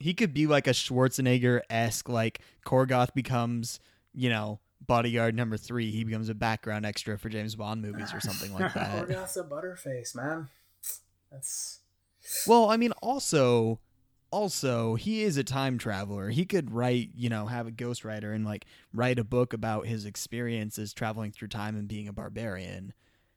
He 0.00 0.14
could 0.14 0.34
be 0.34 0.46
like 0.46 0.66
a 0.66 0.72
Schwarzenegger 0.72 1.60
esque, 1.70 2.08
like 2.08 2.40
Korgoth 2.66 3.14
becomes, 3.14 3.80
you 4.14 4.28
know, 4.28 4.60
bodyguard 4.86 5.34
number 5.34 5.56
three. 5.56 5.90
He 5.90 6.04
becomes 6.04 6.28
a 6.28 6.34
background 6.34 6.86
extra 6.86 7.18
for 7.18 7.28
James 7.28 7.54
Bond 7.54 7.82
movies 7.82 8.12
or 8.14 8.20
something 8.20 8.52
like 8.52 8.74
that. 8.74 9.08
Korgoth's 9.08 9.36
a 9.36 9.44
butterface, 9.44 10.14
man. 10.14 10.48
That's 11.30 11.80
well, 12.46 12.70
I 12.70 12.76
mean, 12.76 12.92
also, 13.02 13.80
also, 14.30 14.94
he 14.94 15.22
is 15.22 15.36
a 15.36 15.44
time 15.44 15.78
traveler. 15.78 16.30
He 16.30 16.44
could 16.44 16.70
write, 16.70 17.10
you 17.14 17.28
know, 17.28 17.46
have 17.46 17.66
a 17.66 17.72
ghostwriter 17.72 18.34
and 18.34 18.44
like 18.44 18.66
write 18.92 19.18
a 19.18 19.24
book 19.24 19.52
about 19.52 19.86
his 19.86 20.04
experiences 20.04 20.92
traveling 20.92 21.32
through 21.32 21.48
time 21.48 21.76
and 21.76 21.88
being 21.88 22.08
a 22.08 22.12
barbarian. 22.12 22.92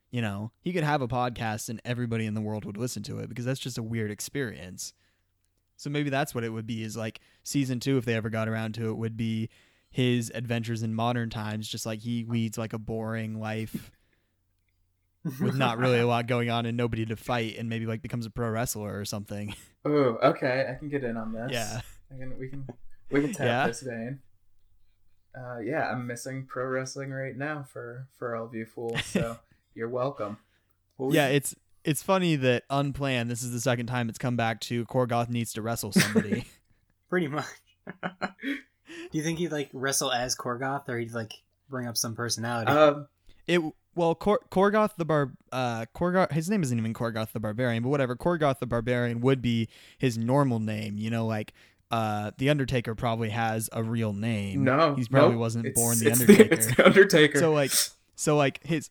You 0.09 0.21
know, 0.21 0.51
he 0.59 0.73
could 0.73 0.83
have 0.83 1.01
a 1.01 1.07
podcast 1.07 1.69
and 1.69 1.81
everybody 1.85 2.25
in 2.25 2.33
the 2.33 2.41
world 2.41 2.65
would 2.65 2.77
listen 2.77 3.03
to 3.03 3.19
it 3.19 3.29
because 3.29 3.45
that's 3.45 3.59
just 3.59 3.77
a 3.77 3.83
weird 3.83 4.11
experience. 4.11 4.93
So 5.81 5.89
maybe 5.89 6.11
that's 6.11 6.35
what 6.35 6.43
it 6.43 6.49
would 6.49 6.67
be 6.67 6.83
is 6.83 6.95
like 6.95 7.21
season 7.41 7.79
two, 7.79 7.97
if 7.97 8.05
they 8.05 8.13
ever 8.13 8.29
got 8.29 8.47
around 8.47 8.75
to 8.75 8.89
it, 8.89 8.97
would 8.97 9.17
be 9.17 9.49
his 9.89 10.31
adventures 10.35 10.83
in 10.83 10.93
modern 10.93 11.31
times, 11.31 11.67
just 11.67 11.87
like 11.87 12.01
he 12.01 12.23
leads 12.29 12.55
like 12.55 12.73
a 12.73 12.77
boring 12.77 13.39
life 13.39 13.89
with 15.39 15.55
not 15.55 15.79
really 15.79 15.97
a 15.97 16.05
lot 16.13 16.27
going 16.27 16.51
on 16.51 16.67
and 16.67 16.77
nobody 16.77 17.03
to 17.07 17.15
fight 17.15 17.57
and 17.57 17.67
maybe 17.67 17.87
like 17.87 18.03
becomes 18.03 18.27
a 18.27 18.29
pro 18.29 18.47
wrestler 18.51 18.95
or 18.95 19.05
something. 19.05 19.55
oh 19.85 20.19
okay. 20.21 20.67
I 20.69 20.75
can 20.75 20.87
get 20.87 21.03
in 21.03 21.17
on 21.17 21.33
this. 21.33 21.49
Yeah. 21.51 21.81
I 22.13 22.17
can 22.19 22.37
we 22.37 22.47
can 22.47 22.67
we 23.09 23.21
can 23.21 23.33
tap 23.33 23.45
Yeah. 23.47 23.67
this 23.67 23.81
vein. 23.81 24.19
Uh, 25.35 25.57
yeah, 25.59 25.89
I'm 25.89 26.05
missing 26.05 26.45
pro 26.47 26.65
wrestling 26.65 27.09
right 27.09 27.35
now 27.35 27.63
for 27.63 28.07
for 28.19 28.35
all 28.35 28.45
of 28.45 28.53
you 28.53 28.67
fools. 28.67 29.03
So 29.05 29.39
you're 29.73 29.89
welcome. 29.89 30.37
Well, 30.99 31.09
we- 31.09 31.15
Yeah, 31.15 31.29
it's 31.29 31.55
it's 31.83 32.03
funny 32.03 32.35
that 32.37 32.63
unplanned, 32.69 33.29
this 33.29 33.41
is 33.43 33.51
the 33.51 33.59
second 33.59 33.87
time 33.87 34.09
it's 34.09 34.17
come 34.17 34.35
back 34.35 34.59
to 34.61 34.85
Korgoth 34.85 35.29
needs 35.29 35.53
to 35.53 35.61
wrestle 35.61 35.91
somebody. 35.91 36.45
pretty 37.09 37.27
much. 37.27 37.45
Do 38.03 39.17
you 39.17 39.23
think 39.23 39.39
he'd 39.39 39.51
like 39.51 39.69
wrestle 39.73 40.11
as 40.11 40.35
Korgoth, 40.35 40.87
or 40.89 40.97
he'd 40.99 41.13
like 41.13 41.33
bring 41.69 41.87
up 41.87 41.97
some 41.97 42.15
personality? 42.15 42.71
Um, 42.71 43.07
it 43.47 43.61
well 43.95 44.15
Kor- 44.15 44.41
Korgoth 44.51 44.95
the 44.97 45.05
bar 45.05 45.31
uh 45.51 45.85
Korgoth 45.95 46.31
his 46.31 46.49
name 46.49 46.61
isn't 46.63 46.77
even 46.77 46.93
Korgoth 46.93 47.31
the 47.31 47.39
barbarian, 47.39 47.83
but 47.83 47.89
whatever. 47.89 48.15
Korgoth 48.15 48.59
the 48.59 48.67
barbarian 48.67 49.21
would 49.21 49.41
be 49.41 49.67
his 49.97 50.17
normal 50.17 50.59
name, 50.59 50.97
you 50.97 51.09
know, 51.09 51.25
like 51.25 51.53
uh 51.89 52.31
the 52.37 52.49
Undertaker 52.49 52.95
probably 52.95 53.29
has 53.29 53.69
a 53.73 53.83
real 53.83 54.13
name. 54.13 54.63
no, 54.63 54.95
He's 54.95 55.07
probably 55.09 55.31
nope. 55.31 55.39
wasn't 55.39 55.65
It's- 55.65 55.81
born 55.83 55.97
the 55.99 56.07
it's 56.11 56.21
Undertaker. 56.21 56.53
it's 56.53 56.75
the 56.75 56.85
Undertaker. 56.85 57.39
So 57.39 57.51
like 57.53 57.71
so 58.15 58.37
like 58.37 58.63
his 58.65 58.89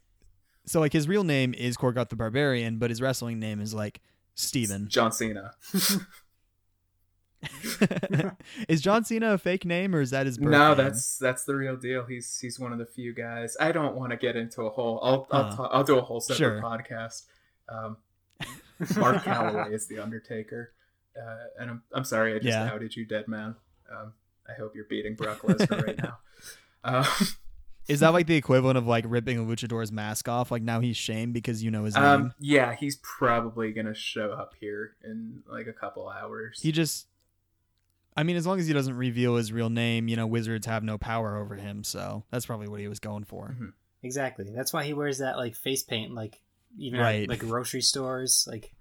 so 0.70 0.78
like 0.78 0.92
his 0.92 1.08
real 1.08 1.24
name 1.24 1.52
is 1.54 1.76
Korgoth 1.76 2.10
the 2.10 2.16
barbarian, 2.16 2.78
but 2.78 2.90
his 2.90 3.02
wrestling 3.02 3.40
name 3.40 3.60
is 3.60 3.74
like 3.74 4.00
Steven. 4.36 4.86
John 4.88 5.10
Cena. 5.10 5.50
is 8.68 8.80
John 8.80 9.02
Cena 9.04 9.32
a 9.34 9.38
fake 9.38 9.64
name 9.64 9.94
or 9.94 10.00
is 10.00 10.10
that 10.10 10.26
his 10.26 10.38
birth 10.38 10.50
No, 10.50 10.68
name? 10.68 10.76
that's 10.76 11.18
that's 11.18 11.44
the 11.44 11.54
real 11.56 11.76
deal. 11.76 12.04
He's 12.04 12.38
he's 12.38 12.60
one 12.60 12.72
of 12.72 12.78
the 12.78 12.86
few 12.86 13.14
guys. 13.14 13.56
I 13.58 13.72
don't 13.72 13.96
want 13.96 14.10
to 14.12 14.16
get 14.16 14.36
into 14.36 14.62
a 14.62 14.70
whole. 14.70 15.00
I'll 15.02 15.26
I'll, 15.30 15.42
Huh. 15.50 15.56
ta- 15.56 15.70
I'll 15.72 15.84
do 15.84 15.98
a 15.98 16.02
whole 16.02 16.20
separate 16.20 16.36
Sure. 16.38 16.60
podcast. 16.62 17.22
Um, 17.68 17.96
Mark 18.96 19.24
Calaway 19.24 19.72
is 19.72 19.86
the 19.88 19.98
Undertaker, 19.98 20.72
uh, 21.16 21.46
and 21.58 21.70
I'm 21.70 21.82
I'm 21.92 22.04
sorry 22.04 22.32
I 22.34 22.38
just 22.38 22.46
Yeah. 22.48 22.70
outed 22.72 22.94
you, 22.94 23.04
dead 23.06 23.26
man. 23.26 23.56
Um, 23.90 24.12
I 24.48 24.52
hope 24.52 24.74
you're 24.76 24.84
beating 24.84 25.14
Brock 25.14 25.40
Lesnar 25.40 25.84
right 25.86 25.98
now. 26.02 26.18
Um, 26.84 27.04
Is 27.90 28.00
that 28.00 28.12
like 28.12 28.26
the 28.26 28.36
equivalent 28.36 28.78
of 28.78 28.86
like 28.86 29.04
ripping 29.06 29.38
a 29.38 29.42
luchador's 29.42 29.90
mask 29.92 30.28
off? 30.28 30.50
Like 30.50 30.62
now 30.62 30.80
he's 30.80 30.96
shamed 30.96 31.34
because 31.34 31.62
you 31.62 31.70
know 31.70 31.84
his 31.84 31.94
name. 31.94 32.04
um, 32.04 32.34
yeah, 32.38 32.74
he's 32.74 32.96
probably 33.02 33.72
gonna 33.72 33.94
show 33.94 34.30
up 34.32 34.54
here 34.60 34.96
in 35.04 35.42
like 35.48 35.66
a 35.66 35.72
couple 35.72 36.08
hours. 36.08 36.60
he 36.62 36.72
just 36.72 37.06
I 38.16 38.22
mean, 38.22 38.36
as 38.36 38.46
long 38.46 38.58
as 38.58 38.66
he 38.66 38.72
doesn't 38.72 38.96
reveal 38.96 39.36
his 39.36 39.52
real 39.52 39.70
name, 39.70 40.08
you 40.08 40.16
know, 40.16 40.26
wizards 40.26 40.66
have 40.66 40.82
no 40.82 40.98
power 40.98 41.36
over 41.38 41.54
him, 41.54 41.84
so 41.84 42.24
that's 42.30 42.44
probably 42.46 42.68
what 42.68 42.80
he 42.80 42.88
was 42.88 42.98
going 43.00 43.24
for. 43.24 43.56
Mhm. 43.60 43.72
exactly. 44.02 44.46
That's 44.54 44.72
why 44.72 44.84
he 44.84 44.92
wears 44.94 45.18
that 45.18 45.36
like 45.36 45.54
face 45.54 45.82
paint, 45.82 46.12
like 46.14 46.40
even 46.78 47.00
Right. 47.00 47.22
at 47.24 47.28
like 47.28 47.40
grocery 47.40 47.82
stores. 47.82 48.46
Like 48.50 48.72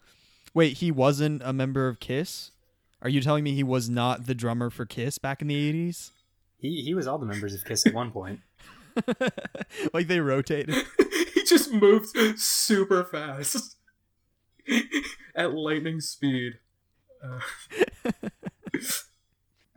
Wait, 0.53 0.77
he 0.77 0.91
wasn't 0.91 1.41
a 1.43 1.53
member 1.53 1.87
of 1.87 1.99
Kiss? 1.99 2.51
Are 3.01 3.09
you 3.09 3.21
telling 3.21 3.43
me 3.43 3.53
he 3.53 3.63
was 3.63 3.89
not 3.89 4.25
the 4.25 4.33
drummer 4.35 4.69
for 4.69 4.85
Kiss 4.85 5.17
back 5.19 5.41
in 5.41 5.47
the 5.47 5.55
80s? 5.55 6.11
he 6.57 6.81
he 6.81 6.93
was 6.93 7.07
all 7.07 7.17
the 7.17 7.25
members 7.25 7.53
of 7.53 7.63
Kiss 7.63 7.85
at 7.87 7.93
one 7.93 8.11
point. 8.11 8.41
like 9.93 10.07
they 10.07 10.19
rotated. 10.19 10.75
he 11.33 11.43
just 11.43 11.71
moved 11.71 12.15
super 12.39 13.03
fast 13.03 13.77
at 15.35 15.53
lightning 15.53 15.99
speed. 16.01 16.59
Uh, 17.23 17.39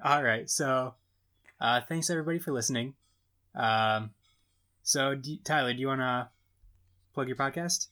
All 0.05 0.23
right, 0.23 0.49
so 0.51 0.95
uh, 1.61 1.81
thanks 1.89 2.11
everybody 2.11 2.39
for 2.39 2.53
listening. 2.53 2.95
Um, 3.55 4.11
so 4.83 5.15
do, 5.15 5.37
Tyler, 5.45 5.73
do 5.73 5.81
you 5.81 5.87
want 5.87 6.01
to 6.01 6.29
plug 7.15 7.29
your 7.29 7.37
podcast? 7.37 7.89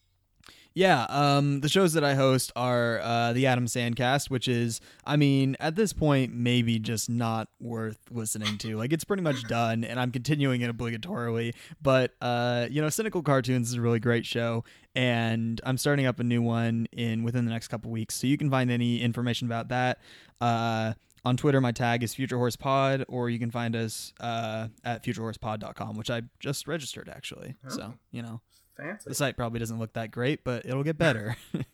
Yeah, 0.74 1.06
um, 1.08 1.60
the 1.60 1.68
shows 1.68 1.94
that 1.94 2.04
I 2.04 2.14
host 2.14 2.52
are 2.54 3.00
uh, 3.00 3.32
the 3.32 3.46
Adam 3.46 3.66
Sandcast, 3.66 4.30
which 4.30 4.46
is, 4.46 4.80
I 5.04 5.16
mean, 5.16 5.56
at 5.58 5.74
this 5.74 5.92
point, 5.92 6.32
maybe 6.32 6.78
just 6.78 7.10
not 7.10 7.48
worth 7.58 7.98
listening 8.10 8.56
to. 8.58 8.76
Like, 8.76 8.92
it's 8.92 9.02
pretty 9.02 9.22
much 9.22 9.42
done, 9.48 9.82
and 9.82 9.98
I'm 9.98 10.12
continuing 10.12 10.60
it 10.60 10.76
obligatorily. 10.76 11.54
But, 11.82 12.14
uh, 12.20 12.68
you 12.70 12.80
know, 12.80 12.88
Cynical 12.88 13.22
Cartoons 13.22 13.70
is 13.70 13.74
a 13.74 13.80
really 13.80 13.98
great 13.98 14.24
show, 14.24 14.64
and 14.94 15.60
I'm 15.64 15.76
starting 15.76 16.06
up 16.06 16.20
a 16.20 16.24
new 16.24 16.40
one 16.42 16.86
in 16.92 17.24
within 17.24 17.44
the 17.44 17.50
next 17.50 17.68
couple 17.68 17.90
weeks. 17.90 18.14
So 18.14 18.28
you 18.28 18.38
can 18.38 18.50
find 18.50 18.70
any 18.70 19.00
information 19.00 19.48
about 19.48 19.68
that. 19.68 19.98
Uh, 20.40 20.92
on 21.24 21.36
Twitter, 21.36 21.60
my 21.60 21.72
tag 21.72 22.02
is 22.02 22.14
Future 22.14 22.38
Horse 22.38 22.56
Pod, 22.56 23.04
or 23.08 23.28
you 23.28 23.38
can 23.38 23.50
find 23.50 23.76
us 23.76 24.14
uh, 24.20 24.68
at 24.84 25.02
futurehorsepod.com, 25.02 25.96
which 25.96 26.10
I 26.10 26.22
just 26.38 26.66
registered 26.66 27.08
actually. 27.08 27.56
Oh. 27.66 27.70
So, 27.70 27.94
you 28.10 28.22
know, 28.22 28.40
Fancy. 28.80 29.08
the 29.08 29.14
site 29.14 29.36
probably 29.36 29.58
doesn't 29.60 29.78
look 29.78 29.92
that 29.94 30.10
great, 30.10 30.44
but 30.44 30.64
it'll 30.66 30.82
get 30.84 30.98
better. 30.98 31.36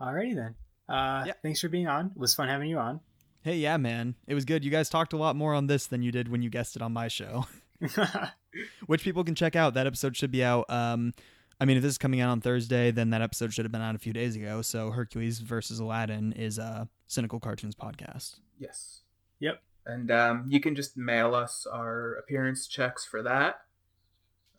Alrighty 0.00 0.34
then. 0.34 0.54
Uh, 0.88 1.24
Yeah. 1.26 1.32
Thanks 1.42 1.60
for 1.60 1.68
being 1.68 1.86
on. 1.88 2.06
It 2.14 2.18
was 2.18 2.34
fun 2.34 2.48
having 2.48 2.68
you 2.68 2.78
on. 2.78 3.00
hey, 3.42 3.56
yeah, 3.56 3.76
man. 3.76 4.14
It 4.26 4.34
was 4.34 4.44
good. 4.44 4.64
You 4.64 4.70
guys 4.70 4.88
talked 4.88 5.12
a 5.12 5.16
lot 5.16 5.36
more 5.36 5.54
on 5.54 5.66
this 5.66 5.86
than 5.86 6.02
you 6.02 6.12
did 6.12 6.28
when 6.28 6.42
you 6.42 6.50
guessed 6.50 6.76
it 6.76 6.82
on 6.82 6.92
my 6.92 7.08
show, 7.08 7.46
which 8.86 9.02
people 9.02 9.24
can 9.24 9.34
check 9.34 9.56
out. 9.56 9.74
That 9.74 9.86
episode 9.86 10.16
should 10.16 10.30
be 10.30 10.44
out. 10.44 10.68
Um, 10.68 11.12
I 11.60 11.64
mean, 11.64 11.76
if 11.78 11.82
this 11.82 11.92
is 11.92 11.98
coming 11.98 12.20
out 12.20 12.30
on 12.30 12.40
Thursday, 12.40 12.90
then 12.90 13.10
that 13.10 13.22
episode 13.22 13.52
should 13.54 13.64
have 13.64 13.72
been 13.72 13.80
out 13.82 13.94
a 13.94 13.98
few 13.98 14.12
days 14.12 14.36
ago. 14.36 14.60
So 14.62 14.90
Hercules 14.90 15.38
versus 15.38 15.78
Aladdin 15.78 16.32
is 16.32 16.58
a 16.58 16.88
Cynical 17.06 17.40
Cartoons 17.40 17.74
podcast. 17.74 18.40
Yes. 18.58 19.00
yep. 19.40 19.62
And 19.86 20.10
um, 20.10 20.44
you 20.48 20.58
can 20.60 20.74
just 20.74 20.96
mail 20.96 21.34
us 21.34 21.64
our 21.72 22.14
appearance 22.14 22.66
checks 22.66 23.04
for 23.06 23.22
that. 23.22 23.60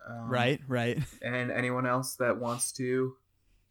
Um, 0.07 0.29
right, 0.29 0.61
right. 0.67 0.99
And 1.21 1.51
anyone 1.51 1.85
else 1.85 2.15
that 2.15 2.39
wants 2.39 2.71
to 2.73 3.15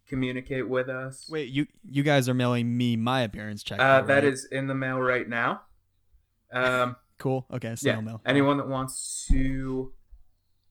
communicate 0.07 0.68
with 0.68 0.89
us. 0.89 1.28
Wait, 1.30 1.49
you 1.49 1.66
you 1.89 2.03
guys 2.03 2.28
are 2.28 2.34
mailing 2.34 2.76
me 2.76 2.97
my 2.97 3.22
appearance 3.22 3.62
check. 3.62 3.80
Uh, 3.80 4.03
though, 4.03 4.14
right? 4.14 4.24
is 4.24 4.47
in 4.51 4.66
the 4.66 4.74
mail 4.74 4.99
right 4.99 5.28
now. 5.28 5.62
Um, 6.53 6.97
cool. 7.18 7.47
Okay, 7.53 7.74
yeah. 7.82 8.01
mail. 8.01 8.20
Anyone 8.24 8.59
that 8.59 8.68
wants 8.68 9.26
to 9.30 9.93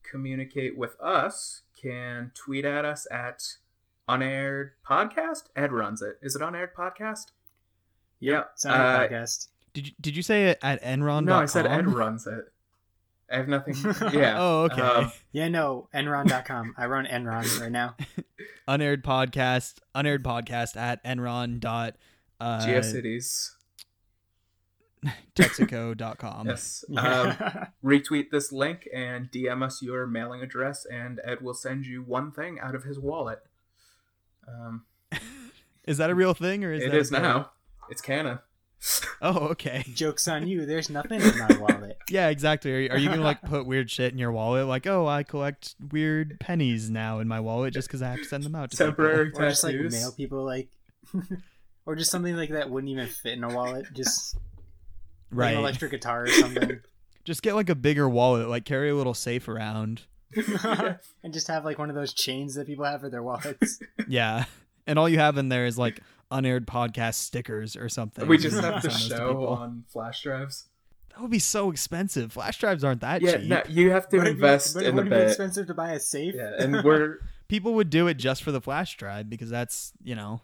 communicate 0.08 0.76
with 0.76 0.98
us 1.00 1.62
can 1.80 2.32
tweet 2.34 2.64
at 2.64 2.84
us 2.84 3.06
at 3.10 3.42
unaired 4.08 4.72
podcast. 4.88 5.44
Ed 5.54 5.72
runs 5.72 6.02
it. 6.02 6.18
Is 6.22 6.36
it 6.36 6.42
unaired 6.42 6.74
podcast? 6.74 7.32
Yeah. 8.20 8.44
It's 8.54 8.64
on 8.64 8.80
uh, 8.80 8.98
podcast. 9.00 9.48
Did 9.74 9.88
you 9.88 9.92
did 10.00 10.16
you 10.16 10.22
say 10.22 10.46
it 10.46 10.58
at 10.62 10.82
Enron? 10.82 11.24
No, 11.24 11.36
I 11.36 11.44
said 11.44 11.66
Ed 11.66 11.88
runs 11.88 12.26
it. 12.26 12.44
I 13.30 13.36
have 13.36 13.48
nothing. 13.48 13.74
Yeah. 14.12 14.36
oh, 14.38 14.62
okay. 14.64 14.80
Um, 14.80 15.12
Yeah, 15.32 15.48
no, 15.48 15.88
Enron.com. 15.94 16.74
I 16.78 16.86
run 16.86 17.06
Enron 17.06 17.60
right 17.60 17.72
now. 17.72 17.96
unaired 18.68 19.02
podcast. 19.04 19.78
Unaired 19.94 20.22
podcast 20.24 20.76
at 20.76 21.02
Enron 21.04 21.58
dot 21.60 21.96
uh, 22.40 22.60
GeoCities. 22.64 23.52
Texaco.com. 25.34 26.46
Yes. 26.48 26.84
Um, 26.96 27.36
retweet 27.84 28.30
this 28.30 28.50
link 28.52 28.88
and 28.94 29.30
DM 29.30 29.62
us 29.62 29.82
your 29.82 30.06
mailing 30.06 30.42
address, 30.42 30.84
and 30.86 31.20
Ed 31.24 31.40
will 31.42 31.54
send 31.54 31.86
you 31.86 32.02
one 32.02 32.32
thing 32.32 32.58
out 32.60 32.74
of 32.74 32.84
his 32.84 32.98
wallet. 32.98 33.40
Um, 34.48 34.84
Is 35.86 35.98
that 35.98 36.10
a 36.10 36.14
real 36.14 36.34
thing 36.34 36.64
or 36.64 36.72
is 36.72 36.82
it 36.82 36.90
that 36.90 36.96
a 36.96 37.00
is 37.00 37.10
joke? 37.10 37.22
now. 37.22 37.50
It's 37.90 38.00
canon. 38.00 38.38
Oh, 39.22 39.48
okay. 39.48 39.84
Joke's 39.94 40.28
on 40.28 40.46
you. 40.46 40.66
There's 40.66 40.90
nothing 40.90 41.20
in 41.20 41.38
my 41.38 41.56
wallet. 41.58 41.98
Yeah, 42.08 42.28
exactly. 42.28 42.72
Are 42.72 42.78
you, 42.78 42.90
are 42.90 42.98
you 42.98 43.08
gonna 43.08 43.22
like 43.22 43.42
put 43.42 43.66
weird 43.66 43.90
shit 43.90 44.12
in 44.12 44.18
your 44.18 44.30
wallet? 44.30 44.68
Like, 44.68 44.86
oh, 44.86 45.08
I 45.08 45.24
collect 45.24 45.74
weird 45.90 46.38
pennies 46.38 46.88
now 46.88 47.18
in 47.18 47.26
my 47.26 47.40
wallet 47.40 47.74
just 47.74 47.88
because 47.88 48.00
I 48.00 48.10
have 48.10 48.18
to 48.18 48.24
send 48.24 48.44
them 48.44 48.54
out. 48.54 48.70
To 48.70 48.76
people? 48.76 48.86
Temporary 48.86 49.32
Or 49.34 49.48
just 49.48 49.64
like 49.64 49.74
mail 49.74 50.12
people 50.12 50.44
like, 50.44 50.68
or 51.86 51.96
just 51.96 52.12
something 52.12 52.36
like 52.36 52.50
that 52.50 52.70
wouldn't 52.70 52.92
even 52.92 53.08
fit 53.08 53.32
in 53.32 53.42
a 53.42 53.48
wallet. 53.48 53.86
Just 53.92 54.36
like 55.32 55.38
right? 55.38 55.52
an 55.54 55.58
electric 55.58 55.90
guitar 55.90 56.24
or 56.24 56.28
something, 56.28 56.80
just 57.24 57.42
get 57.42 57.56
like 57.56 57.70
a 57.70 57.74
bigger 57.74 58.08
wallet. 58.08 58.48
Like 58.48 58.64
carry 58.64 58.90
a 58.90 58.94
little 58.94 59.14
safe 59.14 59.48
around. 59.48 60.02
and 60.36 61.32
just 61.32 61.48
have 61.48 61.64
like 61.64 61.78
one 61.78 61.88
of 61.88 61.96
those 61.96 62.12
chains 62.12 62.54
that 62.54 62.68
people 62.68 62.84
have 62.84 63.00
for 63.00 63.10
their 63.10 63.22
wallets. 63.22 63.80
Yeah, 64.06 64.44
and 64.86 64.96
all 64.96 65.08
you 65.08 65.18
have 65.18 65.38
in 65.38 65.48
there 65.48 65.66
is 65.66 65.76
like 65.76 66.00
unaired 66.30 66.66
podcast 66.66 67.14
stickers 67.14 67.76
or 67.76 67.88
something. 67.88 68.26
we 68.26 68.38
just 68.38 68.60
have 68.60 68.82
the 68.82 68.90
send 68.90 68.92
those 68.92 69.08
to 69.10 69.16
show 69.16 69.28
people. 69.28 69.48
on 69.48 69.84
flash 69.88 70.22
drives. 70.22 70.66
That 71.10 71.22
would 71.22 71.30
be 71.30 71.38
so 71.38 71.70
expensive. 71.70 72.32
Flash 72.32 72.58
drives 72.58 72.84
aren't 72.84 73.00
that 73.00 73.22
Yeah, 73.22 73.36
cheap. 73.38 73.48
no, 73.48 73.62
you 73.68 73.90
have 73.90 74.08
to 74.10 74.18
Would 74.18 74.26
it 74.26 74.30
be- 74.30 74.34
invest 74.34 74.74
would 74.74 74.84
it- 74.84 74.88
in 74.88 74.96
the 74.96 75.02
would 75.02 75.12
it 75.12 75.16
be 75.16 75.22
expensive 75.22 75.66
to 75.68 75.74
buy 75.74 75.92
a 75.92 76.00
safe? 76.00 76.34
Yeah, 76.34 76.52
and 76.58 76.82
we're 76.84 77.20
People 77.48 77.74
would 77.74 77.90
do 77.90 78.08
it 78.08 78.14
just 78.14 78.42
for 78.42 78.50
the 78.52 78.60
flash 78.60 78.96
drive 78.96 79.30
because 79.30 79.48
that's 79.50 79.92
you 80.02 80.14
know 80.16 80.40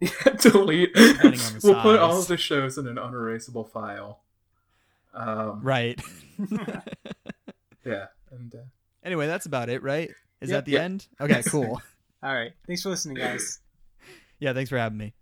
delete. 0.40 0.92
Depending 0.94 1.40
on 1.40 1.52
the 1.54 1.60
we'll 1.64 1.80
put 1.80 1.98
all 1.98 2.18
of 2.18 2.26
the 2.28 2.36
shows 2.36 2.76
in 2.78 2.86
an 2.86 2.98
unerasable 2.98 3.64
file. 3.64 4.20
Um, 5.14 5.60
right. 5.62 6.00
Yeah, 7.84 8.06
and 8.30 8.54
uh, 8.54 8.58
anyway, 9.02 9.26
that's 9.26 9.46
about 9.46 9.68
it, 9.68 9.82
right? 9.82 10.10
Is 10.40 10.50
Yep. 10.50 10.58
that 10.58 10.64
the 10.66 10.72
Yep. 10.72 10.82
end? 10.82 11.06
Okay, 11.20 11.42
cool. 11.48 11.80
All 12.22 12.34
right. 12.34 12.52
Thanks 12.66 12.82
for 12.82 12.90
listening, 12.90 13.16
guys. 13.16 13.60
yeah, 14.38 14.52
thanks 14.52 14.70
for 14.70 14.78
having 14.78 14.98
me. 14.98 15.14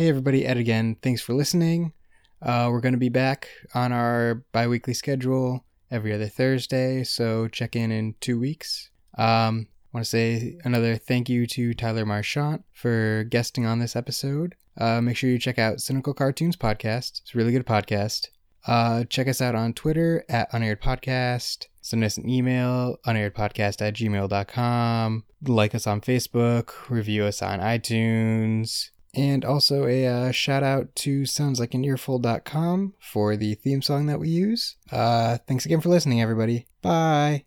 Hey 0.00 0.08
everybody, 0.08 0.46
Ed 0.46 0.56
again. 0.56 0.96
Thanks 1.02 1.20
for 1.20 1.34
listening. 1.34 1.92
Uh, 2.40 2.70
we're 2.72 2.80
going 2.80 2.94
to 2.94 2.98
be 2.98 3.10
back 3.10 3.50
on 3.74 3.92
our 3.92 4.42
bi 4.50 4.66
weekly 4.66 4.94
schedule 4.94 5.62
every 5.90 6.14
other 6.14 6.26
Thursday, 6.26 7.04
so 7.04 7.48
check 7.48 7.76
in 7.76 7.92
in 7.92 8.14
two 8.18 8.40
weeks. 8.40 8.88
Um, 9.18 9.68
I 9.68 9.98
want 9.98 10.06
to 10.06 10.10
say 10.10 10.56
another 10.64 10.96
thank 10.96 11.28
you 11.28 11.46
to 11.48 11.74
Tyler 11.74 12.06
Marchant 12.06 12.64
for 12.72 13.24
guesting 13.24 13.66
on 13.66 13.78
this 13.78 13.94
episode. 13.94 14.54
Uh, 14.78 15.02
make 15.02 15.18
sure 15.18 15.28
you 15.28 15.38
check 15.38 15.58
out 15.58 15.82
Cynical 15.82 16.14
Cartoons 16.14 16.56
Podcast. 16.56 17.20
It's 17.20 17.34
a 17.34 17.36
really 17.36 17.52
good 17.52 17.66
podcast. 17.66 18.28
Uh, 18.66 19.04
check 19.04 19.28
us 19.28 19.42
out 19.42 19.54
on 19.54 19.74
Twitter 19.74 20.24
at 20.30 20.48
Unaired 20.54 20.80
Podcast. 20.80 21.66
Send 21.82 22.04
us 22.04 22.16
an 22.16 22.26
email, 22.26 22.96
unairedpodcast 23.06 23.82
at 23.82 23.96
gmail.com. 23.96 25.24
Like 25.46 25.74
us 25.74 25.86
on 25.86 26.00
Facebook. 26.00 26.88
Review 26.88 27.24
us 27.24 27.42
on 27.42 27.60
iTunes. 27.60 28.88
And 29.14 29.44
also 29.44 29.86
a 29.86 30.06
uh, 30.06 30.30
shout 30.30 30.62
out 30.62 30.94
to 30.96 31.22
soundslikeanearful.com 31.22 32.94
for 33.00 33.36
the 33.36 33.54
theme 33.54 33.82
song 33.82 34.06
that 34.06 34.20
we 34.20 34.28
use. 34.28 34.76
Uh, 34.92 35.38
thanks 35.48 35.66
again 35.66 35.80
for 35.80 35.88
listening, 35.88 36.20
everybody. 36.20 36.66
Bye. 36.80 37.44